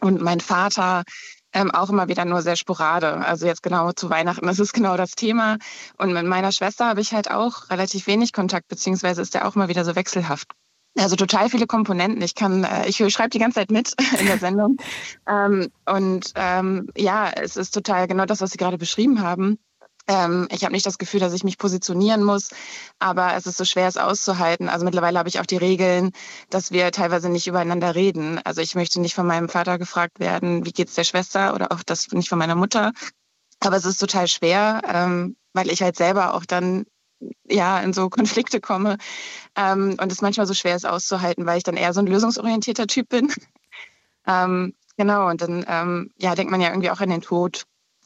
Und 0.00 0.20
mein 0.20 0.40
Vater 0.40 1.04
ähm, 1.52 1.70
auch 1.70 1.90
immer 1.90 2.08
wieder 2.08 2.24
nur 2.24 2.42
sehr 2.42 2.56
sporade. 2.56 3.16
Also 3.24 3.46
jetzt 3.46 3.62
genau 3.62 3.92
zu 3.92 4.10
Weihnachten, 4.10 4.46
das 4.46 4.58
ist 4.58 4.72
genau 4.74 4.96
das 4.96 5.12
Thema. 5.12 5.58
Und 5.96 6.12
mit 6.12 6.24
meiner 6.24 6.52
Schwester 6.52 6.86
habe 6.86 7.00
ich 7.00 7.12
halt 7.12 7.30
auch 7.30 7.70
relativ 7.70 8.06
wenig 8.06 8.32
Kontakt, 8.32 8.68
beziehungsweise 8.68 9.22
ist 9.22 9.34
der 9.34 9.46
auch 9.46 9.56
immer 9.56 9.68
wieder 9.68 9.84
so 9.84 9.96
wechselhaft. 9.96 10.52
Also 10.98 11.16
total 11.16 11.50
viele 11.50 11.66
Komponenten. 11.66 12.22
Ich 12.22 12.34
kann, 12.34 12.64
äh, 12.64 12.88
ich 12.88 12.96
schreibe 13.12 13.30
die 13.30 13.38
ganze 13.38 13.60
Zeit 13.60 13.70
mit 13.70 13.92
in 14.20 14.26
der 14.26 14.38
Sendung. 14.38 14.76
ähm, 15.28 15.70
und 15.86 16.32
ähm, 16.34 16.88
ja, 16.96 17.30
es 17.30 17.56
ist 17.56 17.72
total 17.72 18.06
genau 18.06 18.24
das, 18.24 18.40
was 18.40 18.50
Sie 18.50 18.58
gerade 18.58 18.78
beschrieben 18.78 19.20
haben. 19.20 19.58
Ähm, 20.08 20.46
ich 20.50 20.62
habe 20.62 20.72
nicht 20.72 20.86
das 20.86 20.98
Gefühl, 20.98 21.20
dass 21.20 21.32
ich 21.32 21.44
mich 21.44 21.58
positionieren 21.58 22.22
muss, 22.22 22.50
aber 22.98 23.34
es 23.34 23.46
ist 23.46 23.56
so 23.56 23.64
schwer, 23.64 23.88
es 23.88 23.96
auszuhalten. 23.96 24.68
Also 24.68 24.84
mittlerweile 24.84 25.18
habe 25.18 25.28
ich 25.28 25.40
auch 25.40 25.46
die 25.46 25.56
Regeln, 25.56 26.12
dass 26.50 26.70
wir 26.70 26.92
teilweise 26.92 27.28
nicht 27.28 27.46
übereinander 27.46 27.94
reden. 27.94 28.40
Also 28.44 28.60
ich 28.60 28.74
möchte 28.74 29.00
nicht 29.00 29.14
von 29.14 29.26
meinem 29.26 29.48
Vater 29.48 29.78
gefragt 29.78 30.20
werden, 30.20 30.64
wie 30.64 30.72
geht's 30.72 30.94
der 30.94 31.04
Schwester 31.04 31.54
oder 31.54 31.72
auch 31.72 31.82
das 31.82 32.12
nicht 32.12 32.28
von 32.28 32.38
meiner 32.38 32.54
Mutter. 32.54 32.92
Aber 33.60 33.76
es 33.76 33.84
ist 33.84 33.98
total 33.98 34.28
schwer, 34.28 34.82
ähm, 34.86 35.36
weil 35.52 35.70
ich 35.70 35.82
halt 35.82 35.96
selber 35.96 36.34
auch 36.34 36.44
dann 36.44 36.84
ja 37.48 37.80
in 37.80 37.92
so 37.92 38.08
Konflikte 38.10 38.60
komme 38.60 38.98
ähm, 39.56 39.96
und 40.00 40.12
es 40.12 40.20
manchmal 40.20 40.46
so 40.46 40.54
schwer 40.54 40.76
ist 40.76 40.86
auszuhalten, 40.86 41.46
weil 41.46 41.58
ich 41.58 41.64
dann 41.64 41.76
eher 41.76 41.94
so 41.94 42.00
ein 42.00 42.06
lösungsorientierter 42.06 42.86
Typ 42.86 43.08
bin. 43.08 43.32
ähm, 44.26 44.74
genau 44.96 45.28
und 45.28 45.40
dann 45.40 45.64
ähm, 45.68 46.10
ja 46.18 46.34
denkt 46.34 46.50
man 46.50 46.60
ja 46.60 46.68
irgendwie 46.68 46.90
auch 46.90 47.00
an 47.00 47.10
den 47.10 47.22
Tod 47.22 47.64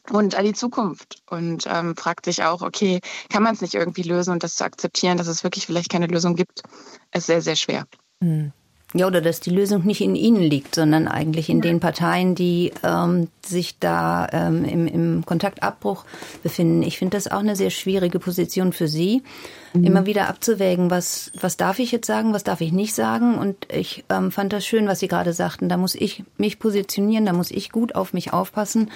und 0.09 0.35
an 0.35 0.45
die 0.45 0.53
Zukunft 0.53 1.21
und 1.29 1.65
ähm, 1.67 1.95
fragt 1.95 2.25
sich 2.25 2.43
auch, 2.43 2.61
okay, 2.61 2.99
kann 3.29 3.43
man 3.43 3.53
es 3.53 3.61
nicht 3.61 3.75
irgendwie 3.75 4.03
lösen 4.03 4.31
und 4.31 4.43
das 4.43 4.55
zu 4.55 4.63
akzeptieren, 4.63 5.17
dass 5.17 5.27
es 5.27 5.43
wirklich 5.43 5.65
vielleicht 5.65 5.91
keine 5.91 6.07
Lösung 6.07 6.35
gibt, 6.35 6.63
ist 7.13 7.27
sehr, 7.27 7.41
sehr 7.41 7.55
schwer. 7.55 7.85
Mhm. 8.19 8.53
Ja, 8.93 9.07
oder 9.07 9.21
dass 9.21 9.39
die 9.39 9.51
Lösung 9.51 9.85
nicht 9.85 10.01
in 10.01 10.15
Ihnen 10.15 10.41
liegt, 10.41 10.75
sondern 10.75 11.07
eigentlich 11.07 11.49
in 11.49 11.61
den 11.61 11.79
Parteien, 11.79 12.35
die 12.35 12.73
ähm, 12.83 13.29
sich 13.45 13.79
da 13.79 14.27
ähm, 14.33 14.65
im, 14.65 14.87
im 14.87 15.25
Kontaktabbruch 15.25 16.03
befinden. 16.43 16.83
Ich 16.83 16.97
finde 16.97 17.15
das 17.15 17.31
auch 17.31 17.39
eine 17.39 17.55
sehr 17.55 17.69
schwierige 17.69 18.19
Position 18.19 18.73
für 18.73 18.89
Sie, 18.89 19.23
mhm. 19.73 19.85
immer 19.85 20.05
wieder 20.05 20.27
abzuwägen, 20.27 20.91
was, 20.91 21.31
was 21.39 21.55
darf 21.55 21.79
ich 21.79 21.93
jetzt 21.93 22.05
sagen, 22.05 22.33
was 22.33 22.43
darf 22.43 22.59
ich 22.59 22.73
nicht 22.73 22.93
sagen. 22.93 23.37
Und 23.37 23.71
ich 23.71 24.03
ähm, 24.09 24.29
fand 24.29 24.51
das 24.51 24.65
schön, 24.65 24.87
was 24.87 24.99
Sie 24.99 25.07
gerade 25.07 25.31
sagten. 25.31 25.69
Da 25.69 25.77
muss 25.77 25.95
ich 25.95 26.25
mich 26.37 26.59
positionieren, 26.59 27.25
da 27.25 27.31
muss 27.31 27.49
ich 27.49 27.71
gut 27.71 27.95
auf 27.95 28.11
mich 28.11 28.33
aufpassen 28.33 28.91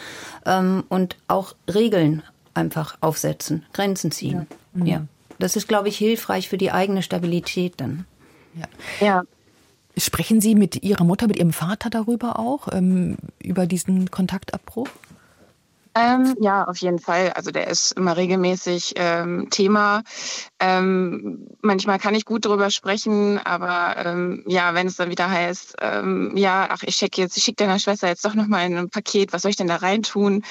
ähm, 0.45 0.83
und 0.89 1.15
auch 1.29 1.55
Regeln 1.73 2.21
einfach 2.53 2.97
aufsetzen, 2.99 3.65
Grenzen 3.71 4.11
ziehen. 4.11 4.47
Ja. 4.73 4.81
Mhm. 4.81 4.85
ja. 4.85 5.05
Das 5.39 5.55
ist, 5.55 5.67
glaube 5.67 5.87
ich, 5.87 5.97
hilfreich 5.97 6.49
für 6.49 6.57
die 6.57 6.71
eigene 6.71 7.01
Stabilität 7.01 7.75
dann. 7.77 8.05
Ja. 8.55 9.05
ja. 9.05 9.23
Sprechen 9.97 10.41
Sie 10.41 10.55
mit 10.55 10.83
Ihrer 10.83 11.03
Mutter, 11.03 11.27
mit 11.27 11.37
Ihrem 11.37 11.53
Vater 11.53 11.89
darüber 11.89 12.39
auch, 12.39 12.67
ähm, 12.71 13.17
über 13.41 13.65
diesen 13.65 14.11
Kontaktabbruch? 14.11 14.89
Ähm, 15.97 16.35
ja, 16.41 16.65
auf 16.65 16.77
jeden 16.77 16.99
Fall. 16.99 17.31
Also 17.31 17.51
der 17.51 17.67
ist 17.67 17.93
immer 17.93 18.17
regelmäßig 18.17 18.95
ähm, 18.97 19.47
Thema. 19.49 20.03
Ähm, 20.59 21.47
manchmal 21.61 21.99
kann 21.99 22.15
ich 22.15 22.25
gut 22.25 22.43
darüber 22.43 22.69
sprechen, 22.69 23.39
aber 23.39 24.05
ähm, 24.05 24.43
ja, 24.45 24.73
wenn 24.73 24.87
es 24.87 24.97
dann 24.97 25.09
wieder 25.09 25.29
heißt, 25.29 25.77
ähm, 25.79 26.35
ja, 26.35 26.67
ach, 26.69 26.83
ich 26.83 26.97
schicke 26.97 27.21
jetzt, 27.21 27.37
ich 27.37 27.45
schicke 27.45 27.63
deiner 27.63 27.79
Schwester 27.79 28.09
jetzt 28.09 28.25
doch 28.25 28.33
nochmal 28.33 28.65
ein 28.65 28.89
Paket, 28.89 29.31
was 29.31 29.43
soll 29.43 29.51
ich 29.51 29.57
denn 29.57 29.67
da 29.67 29.77
reintun? 29.77 30.43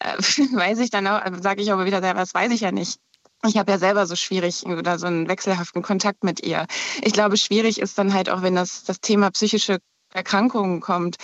Äh, 0.00 0.16
weiß 0.18 0.80
ich 0.80 0.90
dann 0.90 1.06
auch, 1.06 1.22
sage 1.42 1.62
ich 1.62 1.70
aber 1.72 1.86
wieder, 1.86 2.00
das 2.00 2.34
weiß 2.34 2.50
ich 2.50 2.62
ja 2.62 2.72
nicht. 2.72 2.98
Ich 3.46 3.56
habe 3.56 3.70
ja 3.72 3.78
selber 3.78 4.06
so 4.06 4.16
schwierig 4.16 4.66
oder 4.66 4.98
so 4.98 5.06
einen 5.06 5.28
wechselhaften 5.28 5.82
Kontakt 5.82 6.24
mit 6.24 6.40
ihr. 6.44 6.66
Ich 7.02 7.12
glaube, 7.12 7.36
schwierig 7.36 7.80
ist 7.80 7.96
dann 7.98 8.12
halt 8.12 8.28
auch, 8.30 8.42
wenn 8.42 8.54
das, 8.56 8.84
das 8.84 9.00
Thema 9.00 9.30
psychische 9.30 9.78
Erkrankungen 10.12 10.80
kommt, 10.80 11.16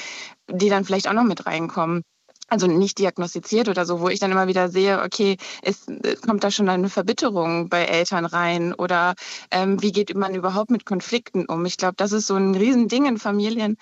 die 0.49 0.69
dann 0.69 0.85
vielleicht 0.85 1.09
auch 1.09 1.13
noch 1.15 1.25
mit 1.25 1.47
reinkommen. 1.47 2.03
also 2.49 2.67
nicht 2.67 2.99
diagnostiziert 2.99 3.69
oder 3.69 3.87
so, 3.87 4.01
wo 4.01 4.09
ich 4.09 4.21
dann 4.21 4.33
immer 4.33 4.47
wieder 4.49 4.69
sehe, 4.71 5.03
okay, 5.03 5.39
es, 5.63 5.87
kommt 6.27 6.45
da 6.45 6.51
schon 6.51 6.69
eine 6.69 6.91
Verbitterung 6.91 7.69
bei 7.69 7.85
Eltern 7.85 8.27
rein 8.27 8.75
oder 8.75 9.15
ähm, 9.51 9.83
wie 9.83 9.93
geht 9.93 10.15
man 10.17 10.35
überhaupt 10.35 10.71
mit 10.71 10.87
Konflikten 10.87 11.47
um? 11.47 11.65
Ich 11.67 11.79
glaube, 11.79 11.95
das 11.97 12.13
ist 12.13 12.27
so 12.27 12.37
ein 12.37 12.55
Riesending 12.55 13.07
in 13.07 13.19
Familien 13.19 13.77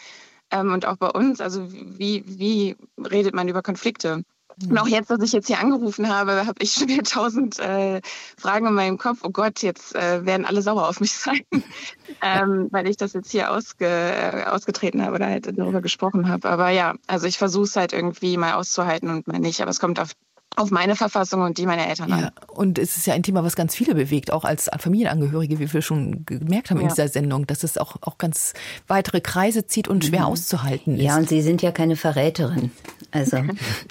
ähm, 0.53 0.73
und 0.73 0.87
auch 0.87 0.97
bei 0.99 1.11
uns. 1.11 1.41
Also 1.41 1.73
wie, 1.73 2.25
wie 2.27 2.77
redet 2.99 3.35
man 3.35 3.49
über 3.49 3.63
Konflikte? 3.63 4.25
Und 4.69 4.79
auch 4.79 4.87
jetzt, 4.87 5.11
dass 5.11 5.21
ich 5.23 5.33
jetzt 5.33 5.47
hier 5.47 5.59
angerufen 5.59 6.09
habe, 6.09 6.47
habe 6.47 6.63
ich 6.63 6.73
schon 6.73 6.89
wieder 6.89 7.03
tausend 7.03 7.59
äh, 7.59 8.01
Fragen 8.37 8.67
in 8.67 8.75
meinem 8.75 8.99
Kopf. 8.99 9.21
Oh 9.23 9.31
Gott, 9.31 9.63
jetzt 9.63 9.95
äh, 9.95 10.25
werden 10.25 10.47
alle 10.47 10.63
sauer 10.63 10.89
auf 10.89 11.01
mich 11.01 11.13
sein, 11.13 11.43
ähm, 12.23 12.69
weil 12.71 12.89
ich 12.89 12.97
das 12.97 13.13
jetzt 13.13 13.31
hier 13.31 13.51
ausge, 13.51 13.87
äh, 13.87 14.45
ausgetreten 14.45 15.03
habe 15.05 15.17
oder 15.17 15.27
halt 15.27 15.47
darüber 15.57 15.81
gesprochen 15.81 16.29
habe. 16.29 16.49
Aber 16.49 16.71
ja, 16.71 16.95
also 17.07 17.27
ich 17.27 17.39
versuche 17.39 17.65
es 17.65 17.77
halt 17.77 17.93
irgendwie 17.93 18.37
mal 18.37 18.55
auszuhalten 18.55 19.11
und 19.11 19.27
mal 19.27 19.39
nicht. 19.39 19.61
Aber 19.61 19.71
es 19.71 19.81
kommt 19.81 20.01
auf 20.01 20.13
auf 20.57 20.71
meine 20.71 20.97
Verfassung 20.97 21.43
und 21.43 21.59
die 21.59 21.67
meiner 21.67 21.89
Eltern 21.89 22.11
ja, 22.11 22.17
an. 22.17 22.31
Und 22.49 22.79
es 22.79 22.97
ist 22.97 23.07
ja 23.07 23.15
ein 23.15 23.23
Thema, 23.23 23.43
was 23.43 23.57
ganz 23.57 23.75
viele 23.75 23.95
bewegt, 23.95 24.31
auch 24.31 24.45
als 24.45 24.69
Familienangehörige, 24.79 25.59
wie 25.59 25.73
wir 25.73 25.83
schon 25.83 26.27
gemerkt 26.27 26.71
haben 26.71 26.79
ja. 26.79 26.85
in 26.85 26.89
dieser 26.91 27.09
Sendung, 27.09 27.47
dass 27.47 27.63
es 27.63 27.79
auch, 27.79 27.97
auch 28.03 28.19
ganz 28.19 28.53
weitere 28.87 29.21
Kreise 29.21 29.67
zieht 29.67 29.89
und 29.89 30.05
schwer 30.05 30.21
mhm. 30.21 30.27
auszuhalten 30.27 30.97
ist. 30.97 31.03
Ja, 31.03 31.17
und 31.17 31.29
Sie 31.29 31.41
sind 31.43 31.63
ja 31.63 31.73
keine 31.73 31.97
Verräterin. 31.97 32.71
Also 33.13 33.39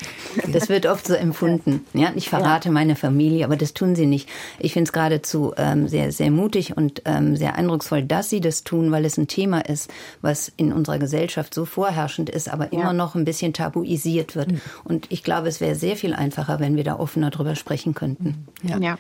das 0.51 0.67
wird 0.67 0.86
oft 0.86 1.07
so 1.07 1.13
empfunden. 1.13 1.86
Ja, 1.93 2.11
ich 2.15 2.30
verrate 2.30 2.69
ja. 2.69 2.74
meine 2.74 2.95
Familie, 2.95 3.45
aber 3.45 3.55
das 3.55 3.74
tun 3.74 3.95
Sie 3.95 4.05
nicht. 4.05 4.28
Ich 4.59 4.74
finde 4.74 4.89
es 4.89 4.93
geradezu 4.93 5.53
ähm, 5.57 5.88
sehr, 5.88 6.11
sehr 6.11 6.32
mutig 6.32 6.76
und 6.76 7.03
ähm, 7.05 7.38
sehr 7.38 7.55
eindrucksvoll, 7.55 8.03
dass 8.03 8.30
Sie 8.30 8.41
das 8.41 8.63
tun, 8.63 8.91
weil 8.91 9.05
es 9.05 9.17
ein 9.17 9.28
Thema 9.28 9.65
ist, 9.65 9.89
was 10.22 10.51
in 10.57 10.74
unserer 10.74 10.99
Gesellschaft 10.99 11.53
so 11.53 11.65
vorherrschend 11.65 12.30
ist, 12.30 12.51
aber 12.51 12.74
immer 12.74 12.93
noch 12.93 13.15
ein 13.15 13.26
bisschen 13.26 13.53
tabuisiert 13.53 14.36
wird. 14.36 14.51
Mhm. 14.51 14.61
Und 14.84 15.11
ich 15.11 15.24
glaube, 15.24 15.47
es 15.47 15.61
wäre 15.61 15.76
sehr 15.76 15.95
viel 15.95 16.13
einfacher, 16.13 16.41
einfacher, 16.41 16.59
wenn 16.59 16.76
wir 16.76 16.84
da 16.84 16.97
offener 16.97 17.30
drüber 17.30 17.55
sprechen 17.55 17.93
könnten. 17.93 18.47
Ja. 18.63 18.78
ja. 18.80 18.97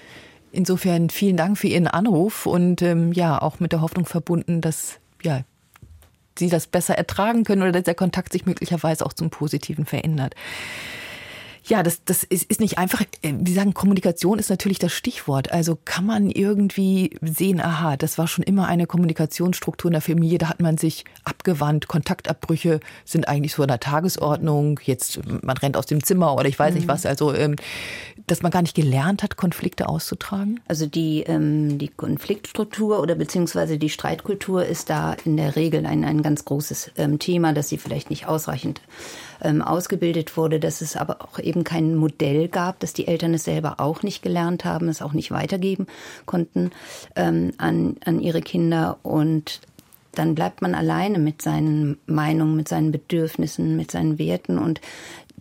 Insofern 0.51 1.09
vielen 1.09 1.37
Dank 1.37 1.57
für 1.57 1.67
Ihren 1.67 1.87
Anruf 1.87 2.45
und 2.45 2.81
ähm, 2.81 3.13
ja, 3.13 3.41
auch 3.41 3.59
mit 3.59 3.71
der 3.71 3.81
Hoffnung 3.81 4.05
verbunden, 4.05 4.61
dass 4.61 4.99
ja, 5.23 5.41
Sie 6.41 6.49
das 6.49 6.67
besser 6.67 6.95
ertragen 6.97 7.43
können 7.43 7.61
oder 7.61 7.71
dass 7.71 7.83
der 7.83 7.95
Kontakt 7.95 8.33
sich 8.33 8.45
möglicherweise 8.45 9.05
auch 9.05 9.13
zum 9.13 9.29
Positiven 9.29 9.85
verändert. 9.85 10.35
Ja, 11.63 11.83
das, 11.83 12.03
das 12.03 12.23
ist, 12.23 12.49
ist 12.49 12.59
nicht 12.59 12.77
einfach. 12.77 13.01
Äh, 13.21 13.33
wie 13.39 13.53
sagen, 13.53 13.73
Kommunikation 13.73 14.39
ist 14.39 14.49
natürlich 14.49 14.79
das 14.79 14.93
Stichwort. 14.93 15.51
Also 15.51 15.77
kann 15.85 16.05
man 16.05 16.29
irgendwie 16.29 17.17
sehen, 17.21 17.61
aha, 17.61 17.97
das 17.97 18.17
war 18.17 18.27
schon 18.27 18.43
immer 18.43 18.67
eine 18.67 18.87
Kommunikationsstruktur 18.87 19.89
in 19.89 19.93
der 19.93 20.01
Familie, 20.01 20.39
da 20.39 20.49
hat 20.49 20.59
man 20.59 20.77
sich 20.77 21.05
abgewandt, 21.23 21.87
Kontaktabbrüche 21.87 22.79
sind 23.05 23.27
eigentlich 23.27 23.53
so 23.53 23.61
in 23.61 23.67
der 23.67 23.79
Tagesordnung, 23.79 24.79
jetzt 24.83 25.21
man 25.43 25.57
rennt 25.57 25.77
aus 25.77 25.85
dem 25.85 26.03
Zimmer 26.03 26.35
oder 26.35 26.47
ich 26.47 26.57
weiß 26.57 26.71
mhm. 26.71 26.79
nicht 26.79 26.87
was. 26.87 27.05
Also, 27.05 27.33
ähm, 27.33 27.55
dass 28.27 28.41
man 28.41 28.51
gar 28.51 28.61
nicht 28.61 28.75
gelernt 28.75 29.23
hat, 29.23 29.37
Konflikte 29.37 29.87
auszutragen? 29.87 30.59
Also 30.67 30.85
die, 30.85 31.21
ähm, 31.21 31.77
die 31.77 31.89
Konfliktstruktur 31.89 33.01
oder 33.01 33.15
beziehungsweise 33.15 33.77
die 33.77 33.89
Streitkultur 33.89 34.65
ist 34.65 34.89
da 34.89 35.15
in 35.25 35.37
der 35.37 35.55
Regel 35.55 35.85
ein, 35.85 36.03
ein 36.03 36.21
ganz 36.21 36.45
großes 36.45 36.91
ähm, 36.97 37.19
Thema, 37.19 37.53
dass 37.53 37.69
sie 37.69 37.77
vielleicht 37.77 38.09
nicht 38.09 38.27
ausreichend 38.27 38.81
ähm, 39.41 39.61
ausgebildet 39.61 40.37
wurde, 40.37 40.59
dass 40.59 40.81
es 40.81 40.95
aber 40.95 41.21
auch 41.21 41.39
eben 41.39 41.63
kein 41.63 41.95
Modell 41.95 42.47
gab, 42.47 42.79
dass 42.79 42.93
die 42.93 43.07
Eltern 43.07 43.33
es 43.33 43.43
selber 43.43 43.75
auch 43.79 44.03
nicht 44.03 44.21
gelernt 44.21 44.65
haben, 44.65 44.87
es 44.87 45.01
auch 45.01 45.13
nicht 45.13 45.31
weitergeben 45.31 45.87
konnten 46.25 46.71
ähm, 47.15 47.53
an, 47.57 47.97
an 48.05 48.19
ihre 48.19 48.41
Kinder. 48.41 48.97
Und 49.03 49.61
dann 50.13 50.35
bleibt 50.35 50.61
man 50.61 50.75
alleine 50.75 51.19
mit 51.19 51.41
seinen 51.41 51.97
Meinungen, 52.05 52.55
mit 52.55 52.67
seinen 52.67 52.91
Bedürfnissen, 52.91 53.77
mit 53.77 53.91
seinen 53.91 54.19
Werten. 54.19 54.57
Und 54.57 54.81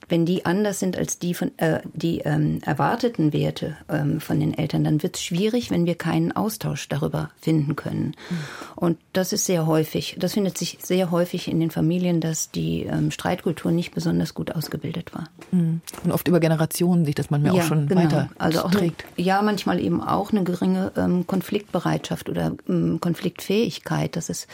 wenn 0.09 0.27
die 0.27 0.45
anders 0.45 0.81
sind 0.81 0.97
als 0.97 1.19
die 1.19 1.35
von 1.35 1.57
äh, 1.59 1.81
die 1.93 2.19
ähm, 2.21 2.61
erwarteten 2.65 3.33
Werte 3.33 3.77
ähm, 3.89 4.21
von 4.21 4.41
den 4.41 4.57
Eltern, 4.57 4.85
dann 4.85 5.03
wird 5.03 5.17
es 5.17 5.23
schwierig, 5.23 5.71
wenn 5.71 5.87
wir 5.87 5.95
keinen 5.95 6.33
Austausch 6.33 6.89
darüber 6.89 7.31
finden 7.41 7.77
können. 7.77 8.17
Mhm. 8.29 8.37
Und 8.77 8.99
das 9.13 9.33
ist 9.33 9.45
sehr 9.45 9.67
häufig, 9.67 10.17
das 10.19 10.35
findet 10.35 10.59
sich 10.59 10.79
sehr 10.81 11.11
häufig 11.11 11.49
in 11.49 11.61
den 11.61 11.71
Familien, 11.71 12.21
dass 12.21 12.51
die 12.51 12.83
ähm, 12.83 13.11
Streitkultur 13.11 13.71
nicht 13.71 13.95
besonders 13.95 14.35
gut 14.35 14.53
ausgebildet 14.53 15.15
war. 15.15 15.29
Mhm. 15.53 15.81
Und 16.05 16.13
oft 16.13 16.27
über 16.27 16.41
Generationen 16.41 17.05
sich 17.05 17.15
das 17.15 17.31
manchmal 17.31 17.55
ja, 17.55 17.63
auch 17.63 17.67
schon 17.67 17.87
genau. 17.87 18.03
weiter 18.03 18.31
also 18.39 18.65
auch 18.65 18.71
trägt. 18.71 19.05
Eine, 19.17 19.27
ja, 19.27 19.43
manchmal 19.43 19.81
eben 19.81 20.03
auch 20.03 20.33
eine 20.33 20.45
geringe 20.45 20.93
ähm, 20.97 21.27
Konfliktbereitschaft 21.27 22.29
oder 22.29 22.53
ähm, 22.69 22.99
Konfliktfähigkeit. 23.01 24.17
Das 24.17 24.29
ist 24.29 24.49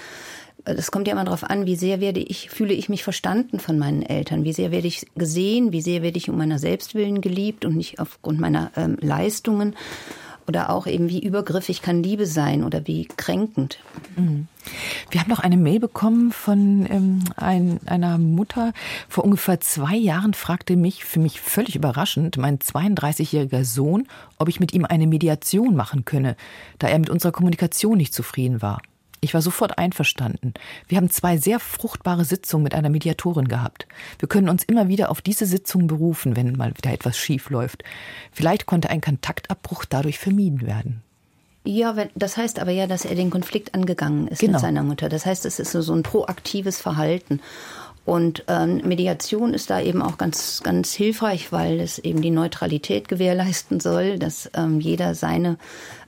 das 0.74 0.90
kommt 0.90 1.06
ja 1.06 1.12
immer 1.12 1.24
darauf 1.24 1.44
an, 1.44 1.66
wie 1.66 1.76
sehr 1.76 2.00
werde 2.00 2.20
ich, 2.20 2.50
fühle 2.50 2.74
ich 2.74 2.88
mich 2.88 3.04
verstanden 3.04 3.60
von 3.60 3.78
meinen 3.78 4.02
Eltern, 4.02 4.44
wie 4.44 4.52
sehr 4.52 4.70
werde 4.70 4.88
ich 4.88 5.06
gesehen, 5.14 5.72
wie 5.72 5.80
sehr 5.80 6.02
werde 6.02 6.18
ich 6.18 6.28
um 6.28 6.36
meiner 6.36 6.58
Selbstwillen 6.58 7.20
geliebt 7.20 7.64
und 7.64 7.76
nicht 7.76 8.00
aufgrund 8.00 8.40
meiner 8.40 8.72
ähm, 8.76 8.98
Leistungen 9.00 9.76
oder 10.48 10.70
auch 10.70 10.86
eben 10.86 11.08
wie 11.08 11.22
übergriffig 11.22 11.82
kann 11.82 12.02
Liebe 12.02 12.26
sein 12.26 12.62
oder 12.62 12.86
wie 12.86 13.06
kränkend. 13.06 13.78
Mhm. 14.16 14.46
Wir 15.10 15.20
haben 15.20 15.30
noch 15.30 15.40
eine 15.40 15.56
Mail 15.56 15.80
bekommen 15.80 16.32
von 16.32 16.86
ähm, 16.90 17.24
ein, 17.36 17.80
einer 17.86 18.18
Mutter. 18.18 18.72
Vor 19.08 19.24
ungefähr 19.24 19.60
zwei 19.60 19.96
Jahren 19.96 20.34
fragte 20.34 20.76
mich, 20.76 21.04
für 21.04 21.20
mich 21.20 21.40
völlig 21.40 21.76
überraschend, 21.76 22.36
mein 22.36 22.58
32-jähriger 22.58 23.64
Sohn, 23.64 24.06
ob 24.38 24.48
ich 24.48 24.60
mit 24.60 24.72
ihm 24.72 24.84
eine 24.84 25.06
Mediation 25.06 25.74
machen 25.76 26.04
könne, 26.04 26.36
da 26.78 26.88
er 26.88 26.98
mit 26.98 27.10
unserer 27.10 27.32
Kommunikation 27.32 27.96
nicht 27.96 28.14
zufrieden 28.14 28.62
war. 28.62 28.80
Ich 29.20 29.34
war 29.34 29.42
sofort 29.42 29.78
einverstanden. 29.78 30.54
Wir 30.88 30.98
haben 30.98 31.10
zwei 31.10 31.36
sehr 31.36 31.58
fruchtbare 31.58 32.24
Sitzungen 32.24 32.64
mit 32.64 32.74
einer 32.74 32.90
Mediatorin 32.90 33.48
gehabt. 33.48 33.86
Wir 34.18 34.28
können 34.28 34.48
uns 34.48 34.64
immer 34.64 34.88
wieder 34.88 35.10
auf 35.10 35.22
diese 35.22 35.46
Sitzungen 35.46 35.86
berufen, 35.86 36.36
wenn 36.36 36.52
mal 36.52 36.76
wieder 36.76 36.92
etwas 36.92 37.16
schief 37.16 37.50
läuft. 37.50 37.82
Vielleicht 38.32 38.66
konnte 38.66 38.90
ein 38.90 39.00
Kontaktabbruch 39.00 39.84
dadurch 39.84 40.18
vermieden 40.18 40.62
werden. 40.62 41.02
Ja, 41.66 41.96
das 42.14 42.36
heißt 42.36 42.60
aber 42.60 42.70
ja, 42.70 42.86
dass 42.86 43.04
er 43.04 43.16
den 43.16 43.30
Konflikt 43.30 43.74
angegangen 43.74 44.28
ist 44.28 44.38
genau. 44.38 44.52
mit 44.52 44.60
seiner 44.60 44.84
Mutter. 44.84 45.08
Das 45.08 45.26
heißt, 45.26 45.44
es 45.46 45.58
ist 45.58 45.72
so 45.72 45.92
ein 45.92 46.04
proaktives 46.04 46.80
Verhalten. 46.80 47.40
Und 48.06 48.44
ähm, 48.46 48.82
Mediation 48.84 49.52
ist 49.52 49.68
da 49.68 49.80
eben 49.80 50.00
auch 50.00 50.16
ganz, 50.16 50.62
ganz 50.62 50.94
hilfreich, 50.94 51.50
weil 51.50 51.80
es 51.80 51.98
eben 51.98 52.22
die 52.22 52.30
Neutralität 52.30 53.08
gewährleisten 53.08 53.80
soll, 53.80 54.16
dass 54.18 54.48
ähm, 54.54 54.78
jeder 54.78 55.16
seine 55.16 55.58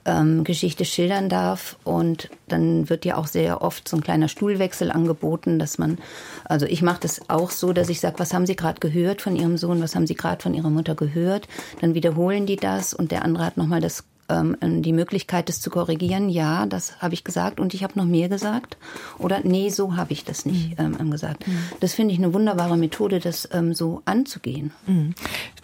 ähm, 0.05 0.45
Geschichte 0.45 0.85
schildern 0.85 1.27
darf. 1.27 1.77
Und 1.83 2.29
dann 2.47 2.89
wird 2.89 3.03
ja 3.03 3.17
auch 3.17 3.27
sehr 3.27 3.61
oft 3.61 3.89
so 3.89 3.97
ein 3.97 4.01
kleiner 4.01 4.29
Stuhlwechsel 4.29 4.91
angeboten, 4.91 5.59
dass 5.59 5.77
man, 5.77 5.97
also 6.45 6.65
ich 6.65 6.81
mache 6.81 7.01
das 7.01 7.29
auch 7.29 7.51
so, 7.51 7.73
dass 7.73 7.89
ich 7.89 7.99
sage, 7.99 8.17
was 8.17 8.33
haben 8.33 8.45
Sie 8.45 8.55
gerade 8.55 8.79
gehört 8.79 9.21
von 9.21 9.35
Ihrem 9.35 9.57
Sohn, 9.57 9.81
was 9.81 9.93
haben 9.93 10.07
Sie 10.07 10.15
gerade 10.15 10.41
von 10.41 10.53
Ihrer 10.53 10.69
Mutter 10.69 10.95
gehört? 10.95 11.49
Dann 11.81 11.95
wiederholen 11.95 12.45
die 12.45 12.55
das 12.55 12.93
und 12.93 13.11
der 13.11 13.25
andere 13.25 13.45
hat 13.45 13.57
nochmal 13.57 13.81
das 13.81 14.05
ähm, 14.29 14.55
die 14.81 14.93
Möglichkeit, 14.93 15.49
das 15.49 15.61
zu 15.61 15.69
korrigieren. 15.69 16.29
Ja, 16.29 16.65
das 16.65 17.01
habe 17.01 17.13
ich 17.13 17.23
gesagt 17.23 17.59
und 17.59 17.73
ich 17.73 17.83
habe 17.83 17.97
noch 17.97 18.05
mehr 18.05 18.29
gesagt. 18.29 18.77
Oder 19.17 19.41
nee, 19.43 19.69
so 19.69 19.95
habe 19.95 20.13
ich 20.13 20.23
das 20.23 20.45
nicht 20.45 20.79
mhm. 20.79 20.97
ähm, 20.99 21.11
gesagt. 21.11 21.47
Mhm. 21.47 21.59
Das 21.79 21.93
finde 21.93 22.13
ich 22.13 22.19
eine 22.19 22.33
wunderbare 22.33 22.77
Methode, 22.77 23.19
das 23.19 23.49
ähm, 23.51 23.73
so 23.73 24.01
anzugehen. 24.05 24.71
Mhm. 24.87 25.15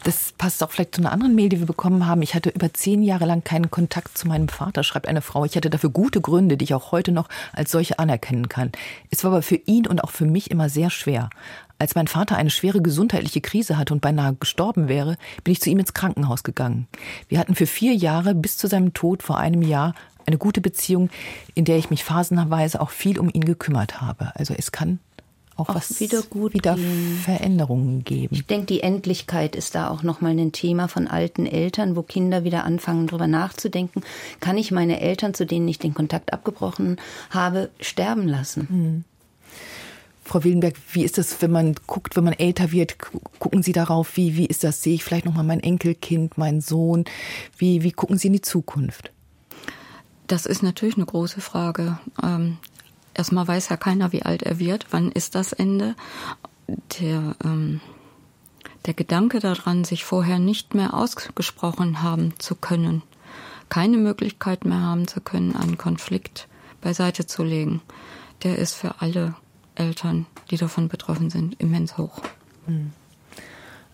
Das 0.04 0.34
passt 0.38 0.62
auch 0.64 0.72
vielleicht 0.72 0.96
zu 0.96 1.02
einer 1.02 1.12
anderen 1.12 1.36
Mail, 1.36 1.50
die 1.50 1.60
wir 1.60 1.66
bekommen 1.66 2.06
haben. 2.06 2.22
Ich 2.22 2.36
hatte 2.36 2.50
über 2.50 2.74
zehn 2.74 3.02
Jahre 3.02 3.26
lang 3.26 3.44
keinen 3.44 3.72
Kontakt 3.72 4.18
zu 4.18 4.28
meinem 4.28 4.50
Vater, 4.50 4.84
schreibt 4.84 5.08
eine 5.08 5.22
Frau. 5.22 5.46
Ich 5.46 5.56
hatte 5.56 5.70
dafür 5.70 5.90
gute 5.90 6.22
Gründe, 6.22 6.58
die 6.58 6.66
ich 6.66 6.74
auch 6.74 6.92
heute 6.92 7.12
noch 7.12 7.28
als 7.54 7.72
solche 7.72 7.98
anerkennen 7.98 8.50
kann. 8.50 8.72
Es 9.10 9.24
war 9.24 9.32
aber 9.32 9.42
für 9.42 9.56
ihn 9.56 9.88
und 9.88 10.04
auch 10.04 10.12
für 10.12 10.26
mich 10.26 10.52
immer 10.52 10.70
sehr 10.70 10.90
schwer. 10.90 11.30
Als 11.78 11.96
mein 11.96 12.08
Vater 12.08 12.38
eine 12.38 12.50
schwere 12.50 12.82
gesundheitliche 12.82 13.42
Krise 13.42 13.78
hatte 13.78 13.94
und 13.94 14.02
beinahe 14.02 14.36
gestorben 14.36 14.88
wäre, 14.88 15.18
bin 15.44 15.52
ich 15.52 15.62
zu 15.62 15.70
ihm 15.70 15.80
ins 15.80 15.94
Krankenhaus 15.94 16.44
gegangen. 16.44 16.88
Wir 17.28 17.40
hatten 17.40 17.56
für 17.56 17.68
vier 17.68 17.94
Jahre 17.94 18.34
bis 18.34 18.58
zu 18.58 18.68
seinem 18.68 18.94
Tod 18.94 19.24
vor 19.24 19.38
einem 19.38 19.62
Jahr 19.62 19.94
eine 20.26 20.38
gute 20.38 20.62
Beziehung, 20.62 21.10
in 21.54 21.66
der 21.66 21.78
ich 21.78 21.90
mich 21.90 22.04
phasenweise 22.04 22.82
auch 22.82 22.90
viel 22.90 23.20
um 23.20 23.30
ihn 23.32 23.46
gekümmert 23.46 24.02
habe. 24.02 24.32
Also 24.36 24.54
es 24.58 24.72
kann 24.72 25.00
auch, 25.56 25.70
auch 25.70 25.76
was 25.76 26.00
wieder 26.00 26.22
gut 26.24 26.54
wieder 26.54 26.76
gehen. 26.76 27.18
Veränderungen 27.24 28.04
geben. 28.04 28.36
Ich 28.36 28.46
denke, 28.46 28.68
die 28.68 28.82
Endlichkeit 28.82 29.56
ist 29.56 29.76
da 29.76 29.90
auch 29.90 30.04
nochmal 30.04 30.38
ein 30.38 30.52
Thema 30.52 30.88
von 30.88 31.08
alten 31.08 31.46
Eltern, 31.46 31.96
wo 31.96 32.04
Kinder 32.04 32.44
wieder 32.44 32.64
anfangen, 32.66 33.08
darüber 33.08 33.28
nachzudenken. 33.28 34.02
Kann 34.40 34.58
ich 34.58 34.72
meine 34.72 35.00
Eltern, 35.00 35.34
zu 35.34 35.46
denen 35.46 35.68
ich 35.68 35.80
den 35.80 35.94
Kontakt 35.94 36.34
abgebrochen 36.34 36.98
habe, 37.30 37.70
sterben 37.80 38.28
lassen? 38.28 38.68
Hm. 38.68 39.04
Frau 40.26 40.44
Willenberg, 40.44 40.76
wie 40.92 41.04
ist 41.04 41.20
das, 41.20 41.40
wenn 41.44 41.52
man 41.52 41.76
guckt, 41.86 42.16
wenn 42.16 42.24
man 42.24 42.34
älter 42.34 42.72
wird, 42.72 42.98
gucken 43.38 43.62
Sie 43.62 43.74
darauf, 43.74 44.18
wie, 44.18 44.36
wie 44.36 44.48
ist 44.48 44.64
das? 44.64 44.82
Sehe 44.82 44.96
ich 44.96 45.04
vielleicht 45.04 45.26
nochmal 45.26 45.44
mein 45.44 45.60
Enkelkind, 45.60 46.40
meinen 46.40 46.62
Sohn? 46.62 47.06
Wie, 47.58 47.84
wie 47.84 47.92
gucken 47.92 48.18
Sie 48.18 48.28
in 48.28 48.34
die 48.34 48.42
Zukunft? 48.42 49.12
Das 50.26 50.48
ist 50.48 50.64
natürlich 50.64 50.96
eine 50.96 51.06
große 51.06 51.42
Frage. 51.42 52.00
Ähm, 52.24 52.58
erstmal 53.14 53.48
weiß 53.48 53.70
ja 53.70 53.78
keiner, 53.78 54.12
wie 54.12 54.24
alt 54.24 54.42
er 54.42 54.58
wird. 54.58 54.88
Wann 54.90 55.12
ist 55.12 55.36
das 55.36 55.54
Ende? 55.54 55.96
Der, 57.00 57.36
ähm, 57.44 57.80
der 58.88 58.96
Gedanke 58.96 59.40
daran, 59.40 59.84
sich 59.84 60.04
vorher 60.04 60.40
nicht 60.40 60.74
mehr 60.74 60.96
ausgesprochen 60.96 62.02
haben 62.02 62.34
zu 62.40 62.56
können, 62.56 63.04
keine 63.70 63.98
Möglichkeit 63.98 64.66
mehr 64.66 64.82
haben 64.82 65.08
zu 65.08 65.22
können, 65.22 65.56
einen 65.56 65.78
Konflikt 65.78 66.48
beiseite 66.82 67.28
zu 67.28 67.44
legen, 67.44 67.82
der 68.44 68.58
ist 68.58 68.74
für 68.74 69.02
alle 69.02 69.36
Eltern, 69.76 70.26
die 70.52 70.58
davon 70.58 70.88
betroffen 70.88 71.30
sind, 71.30 71.60
immens 71.60 71.98
hoch. 71.98 72.22
Hm. 72.66 72.92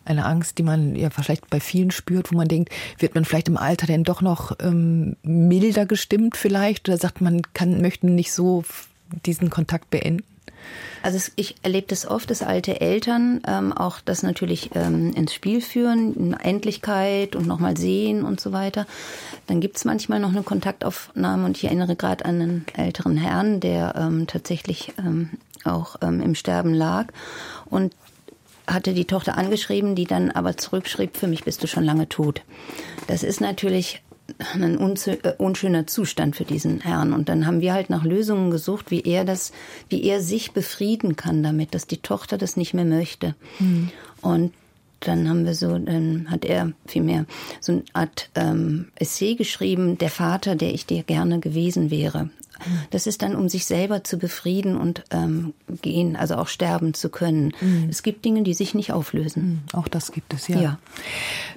Eine 0.04 0.26
Angst, 0.26 0.58
die 0.58 0.64
man 0.64 0.96
ja 0.96 1.12
vielleicht 1.12 1.50
bei 1.50 1.60
vielen 1.60 1.92
spürt, 1.92 2.32
wo 2.32 2.38
man 2.38 2.48
denkt, 2.48 2.74
wird 2.98 3.14
man 3.14 3.24
vielleicht 3.24 3.48
im 3.48 3.58
Alter 3.58 3.86
denn 3.86 4.04
doch 4.04 4.22
noch 4.22 4.58
ähm, 4.60 5.16
milder 5.22 5.86
gestimmt 5.86 6.38
vielleicht? 6.38 6.90
Oder 6.90 6.98
sagt 6.98 7.22
man, 7.22 7.44
kann, 7.54 7.82
möchten 7.82 8.16
nicht 8.16 8.34
so 8.34 8.64
diesen 9.26 9.52
Kontakt 9.52 9.92
beenden? 9.92 10.24
Also 11.04 11.32
ich 11.36 11.56
erlebe 11.64 11.88
das 11.88 12.06
oft, 12.08 12.30
dass 12.30 12.44
alte 12.44 12.80
Eltern 12.80 13.42
ähm, 13.48 13.74
auch 13.74 14.00
das 14.02 14.22
natürlich 14.22 14.72
ähm, 14.76 15.14
ins 15.14 15.34
Spiel 15.34 15.62
führen, 15.62 16.34
Endlichkeit 16.34 17.36
und 17.36 17.48
nochmal 17.48 17.76
sehen 17.76 18.24
und 18.24 18.40
so 18.40 18.52
weiter. 18.52 18.86
Dann 19.48 19.62
gibt 19.62 19.78
es 19.78 19.86
manchmal 19.86 20.20
noch 20.20 20.30
eine 20.30 20.44
Kontaktaufnahme 20.44 21.46
und 21.46 21.58
ich 21.58 21.64
erinnere 21.64 21.96
gerade 21.96 22.26
an 22.26 22.42
einen 22.42 22.66
älteren 22.76 23.18
Herrn, 23.18 23.60
der 23.60 23.96
ähm, 23.98 24.28
tatsächlich 24.28 24.94
ähm, 25.00 25.32
auch 25.66 25.96
ähm, 26.02 26.22
im 26.22 26.36
Sterben 26.36 26.74
lag 26.74 27.08
und 27.66 27.96
hatte 28.68 28.94
die 28.94 29.06
Tochter 29.06 29.38
angeschrieben, 29.38 29.96
die 29.96 30.06
dann 30.06 30.32
aber 30.32 30.58
zurückschrieb, 30.58 31.18
für 31.18 31.28
mich 31.28 31.44
bist 31.44 31.64
du 31.64 31.68
schon 31.68 31.84
lange 31.84 32.08
tot. 32.10 32.42
Das 33.08 33.24
ist 33.24 33.42
natürlich 33.42 34.02
ein 34.54 34.80
äh, 34.80 35.34
unschöner 35.38 35.88
Zustand 35.88 36.36
für 36.36 36.46
diesen 36.46 36.82
Herrn. 36.82 37.14
Und 37.14 37.30
dann 37.30 37.46
haben 37.46 37.62
wir 37.62 37.74
halt 37.74 37.90
nach 37.90 38.04
Lösungen 38.04 38.52
gesucht, 38.52 38.92
wie 38.92 39.02
er 39.02 39.26
das, 39.26 39.52
wie 39.90 40.04
er 40.04 40.22
sich 40.22 40.52
befrieden 40.52 41.16
kann 41.16 41.44
damit, 41.44 41.74
dass 41.74 41.88
die 41.88 41.98
Tochter 41.98 42.38
das 42.38 42.58
nicht 42.58 42.74
mehr 42.74 42.86
möchte. 42.86 43.36
Mhm. 43.60 43.90
Und 44.22 44.54
dann 45.02 45.28
haben 45.28 45.46
wir 45.46 45.56
so, 45.56 45.78
dann 45.78 46.28
hat 46.30 46.46
er 46.46 46.74
vielmehr 46.86 47.26
so 47.60 47.72
eine 47.72 47.84
Art 47.94 48.30
ähm, 48.36 48.90
Essay 48.96 49.36
geschrieben, 49.36 49.98
der 49.98 50.12
Vater, 50.12 50.56
der 50.56 50.74
ich 50.74 50.86
dir 50.86 51.04
gerne 51.04 51.40
gewesen 51.40 51.90
wäre. 51.90 52.30
Das 52.90 53.08
ist 53.08 53.22
dann, 53.22 53.36
um 53.36 53.50
sich 53.50 53.66
selber 53.66 54.04
zu 54.04 54.18
befrieden 54.18 54.78
und 54.78 55.04
ähm, 55.12 55.54
gehen, 55.82 56.16
also 56.16 56.36
auch 56.36 56.48
sterben 56.48 56.94
zu 56.94 57.10
können. 57.10 57.54
Mhm. 57.62 57.88
Es 57.90 58.04
gibt 58.04 58.26
Dinge, 58.26 58.44
die 58.44 58.54
sich 58.54 58.74
nicht 58.74 58.92
auflösen. 58.92 59.64
Mhm. 59.74 59.80
Auch 59.80 59.88
das 59.88 60.12
gibt 60.12 60.34
es, 60.34 60.48
ja. 60.48 60.60
ja. 60.60 60.80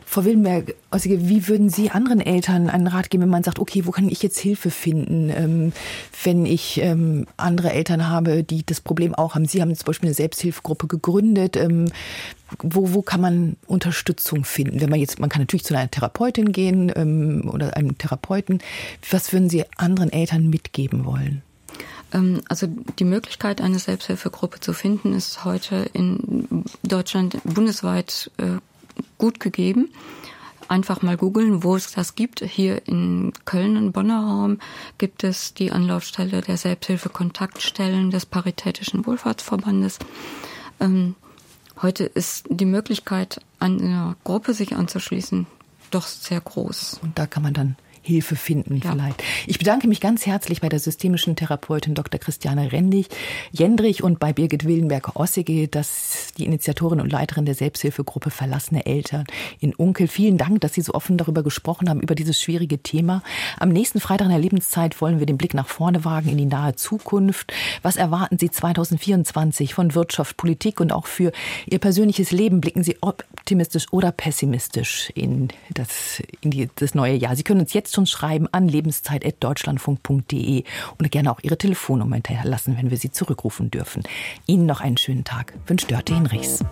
Frau 0.06 0.24
Wildenberg, 0.24 0.74
wie 0.92 1.48
würden 1.48 1.70
Sie 1.70 1.90
anderen 1.90 2.20
Eltern 2.20 2.68
einen 2.68 2.86
Rat 2.86 3.10
geben, 3.10 3.24
wenn 3.24 3.30
man 3.30 3.42
sagt, 3.42 3.58
okay, 3.58 3.86
wo 3.86 3.90
kann 3.90 4.08
ich 4.08 4.22
jetzt 4.22 4.38
Hilfe 4.38 4.70
finden, 4.70 5.30
ähm, 5.30 5.72
wenn 6.22 6.46
ich 6.46 6.80
ähm, 6.80 7.26
andere 7.36 7.72
Eltern 7.72 8.08
habe, 8.08 8.44
die 8.44 8.64
das 8.64 8.80
Problem 8.80 9.14
auch 9.14 9.34
haben? 9.34 9.46
Sie 9.46 9.60
haben 9.60 9.74
zum 9.74 9.86
Beispiel 9.86 10.08
eine 10.08 10.14
Selbsthilfegruppe 10.14 10.86
gegründet. 10.86 11.56
Ähm, 11.56 11.86
wo, 12.62 12.92
wo 12.94 13.02
kann 13.02 13.20
man 13.20 13.56
Unterstützung 13.66 14.44
finden? 14.44 14.80
Wenn 14.80 14.90
man 14.90 15.00
jetzt, 15.00 15.18
man 15.18 15.30
kann 15.30 15.42
natürlich 15.42 15.64
zu 15.64 15.74
einer 15.74 15.90
Therapeutin 15.90 16.52
gehen 16.52 17.42
oder 17.42 17.76
einem 17.76 17.98
Therapeuten. 17.98 18.60
Was 19.10 19.32
würden 19.32 19.50
Sie 19.50 19.64
anderen 19.76 20.12
Eltern 20.12 20.50
mitgeben 20.50 21.04
wollen? 21.04 21.42
Also 22.48 22.68
die 23.00 23.04
Möglichkeit, 23.04 23.60
eine 23.60 23.80
Selbsthilfegruppe 23.80 24.60
zu 24.60 24.72
finden, 24.72 25.14
ist 25.14 25.44
heute 25.44 25.90
in 25.94 26.64
Deutschland 26.84 27.38
bundesweit 27.42 28.30
äh, 28.36 28.58
gut 29.18 29.40
gegeben. 29.40 29.90
Einfach 30.66 31.02
mal 31.02 31.16
googeln, 31.16 31.62
wo 31.62 31.76
es 31.76 31.92
das 31.92 32.14
gibt. 32.14 32.42
Hier 32.42 32.86
in 32.88 33.32
Köln, 33.44 33.76
im 33.76 33.92
Bonner 33.92 34.20
Raum, 34.20 34.58
gibt 34.96 35.22
es 35.22 35.52
die 35.52 35.70
Anlaufstelle 35.70 36.40
der 36.40 36.56
Selbsthilfe-Kontaktstellen 36.56 38.10
des 38.10 38.24
Paritätischen 38.24 39.04
Wohlfahrtsverbandes. 39.06 39.98
Ähm, 40.80 41.14
Heute 41.82 42.04
ist 42.04 42.46
die 42.48 42.66
Möglichkeit, 42.66 43.40
einer 43.58 44.16
Gruppe 44.22 44.54
sich 44.54 44.76
anzuschließen, 44.76 45.46
doch 45.90 46.06
sehr 46.06 46.40
groß. 46.40 47.00
Und 47.02 47.18
da 47.18 47.26
kann 47.26 47.42
man 47.42 47.52
dann 47.52 47.76
Hilfe 48.04 48.36
finden 48.36 48.80
ja. 48.84 48.92
vielleicht. 48.92 49.22
Ich 49.46 49.58
bedanke 49.58 49.88
mich 49.88 50.00
ganz 50.00 50.26
herzlich 50.26 50.60
bei 50.60 50.68
der 50.68 50.78
systemischen 50.78 51.36
Therapeutin 51.36 51.94
Dr. 51.94 52.20
Christiane 52.20 52.70
Rendig, 52.70 53.08
Jendrich 53.50 54.02
und 54.02 54.18
bei 54.18 54.34
Birgit 54.34 54.66
Willenberg-Ossige, 54.66 55.68
dass 55.68 56.28
die 56.36 56.44
Initiatorin 56.44 57.00
und 57.00 57.10
Leiterin 57.10 57.46
der 57.46 57.54
Selbsthilfegruppe 57.54 58.30
Verlassene 58.30 58.84
Eltern 58.84 59.24
in 59.58 59.74
Unkel. 59.74 60.06
Vielen 60.06 60.36
Dank, 60.36 60.60
dass 60.60 60.74
Sie 60.74 60.82
so 60.82 60.92
offen 60.92 61.16
darüber 61.16 61.42
gesprochen 61.42 61.88
haben, 61.88 62.00
über 62.00 62.14
dieses 62.14 62.40
schwierige 62.40 62.82
Thema. 62.82 63.22
Am 63.58 63.70
nächsten 63.70 64.00
Freitag 64.00 64.26
in 64.26 64.32
der 64.32 64.40
Lebenszeit 64.40 65.00
wollen 65.00 65.18
wir 65.18 65.26
den 65.26 65.38
Blick 65.38 65.54
nach 65.54 65.68
vorne 65.68 66.04
wagen 66.04 66.28
in 66.28 66.36
die 66.36 66.44
nahe 66.44 66.76
Zukunft. 66.76 67.54
Was 67.80 67.96
erwarten 67.96 68.38
Sie 68.38 68.50
2024 68.50 69.72
von 69.72 69.94
Wirtschaft, 69.94 70.36
Politik 70.36 70.80
und 70.80 70.92
auch 70.92 71.06
für 71.06 71.32
Ihr 71.66 71.78
persönliches 71.78 72.32
Leben? 72.32 72.60
Blicken 72.60 72.84
Sie 72.84 72.98
optimistisch 73.00 73.86
oder 73.92 74.12
pessimistisch 74.12 75.10
in 75.14 75.48
das, 75.70 76.22
in 76.42 76.50
die, 76.50 76.68
das 76.76 76.94
neue 76.94 77.14
Jahr? 77.14 77.34
Sie 77.34 77.44
können 77.44 77.60
uns 77.60 77.72
jetzt 77.72 77.93
schon 77.94 78.06
schreiben 78.06 78.48
an 78.52 78.68
lebenszeit.deutschlandfunk.de 78.68 80.64
und 80.98 81.10
gerne 81.10 81.30
auch 81.30 81.40
Ihre 81.42 81.56
Telefonnummer 81.56 82.16
hinterlassen, 82.16 82.76
wenn 82.76 82.90
wir 82.90 82.98
Sie 82.98 83.10
zurückrufen 83.10 83.70
dürfen. 83.70 84.02
Ihnen 84.46 84.66
noch 84.66 84.80
einen 84.80 84.96
schönen 84.96 85.24
Tag. 85.24 85.54
Wünscht 85.66 85.90
Dörte 85.90 86.14
Hinrichs. 86.14 86.64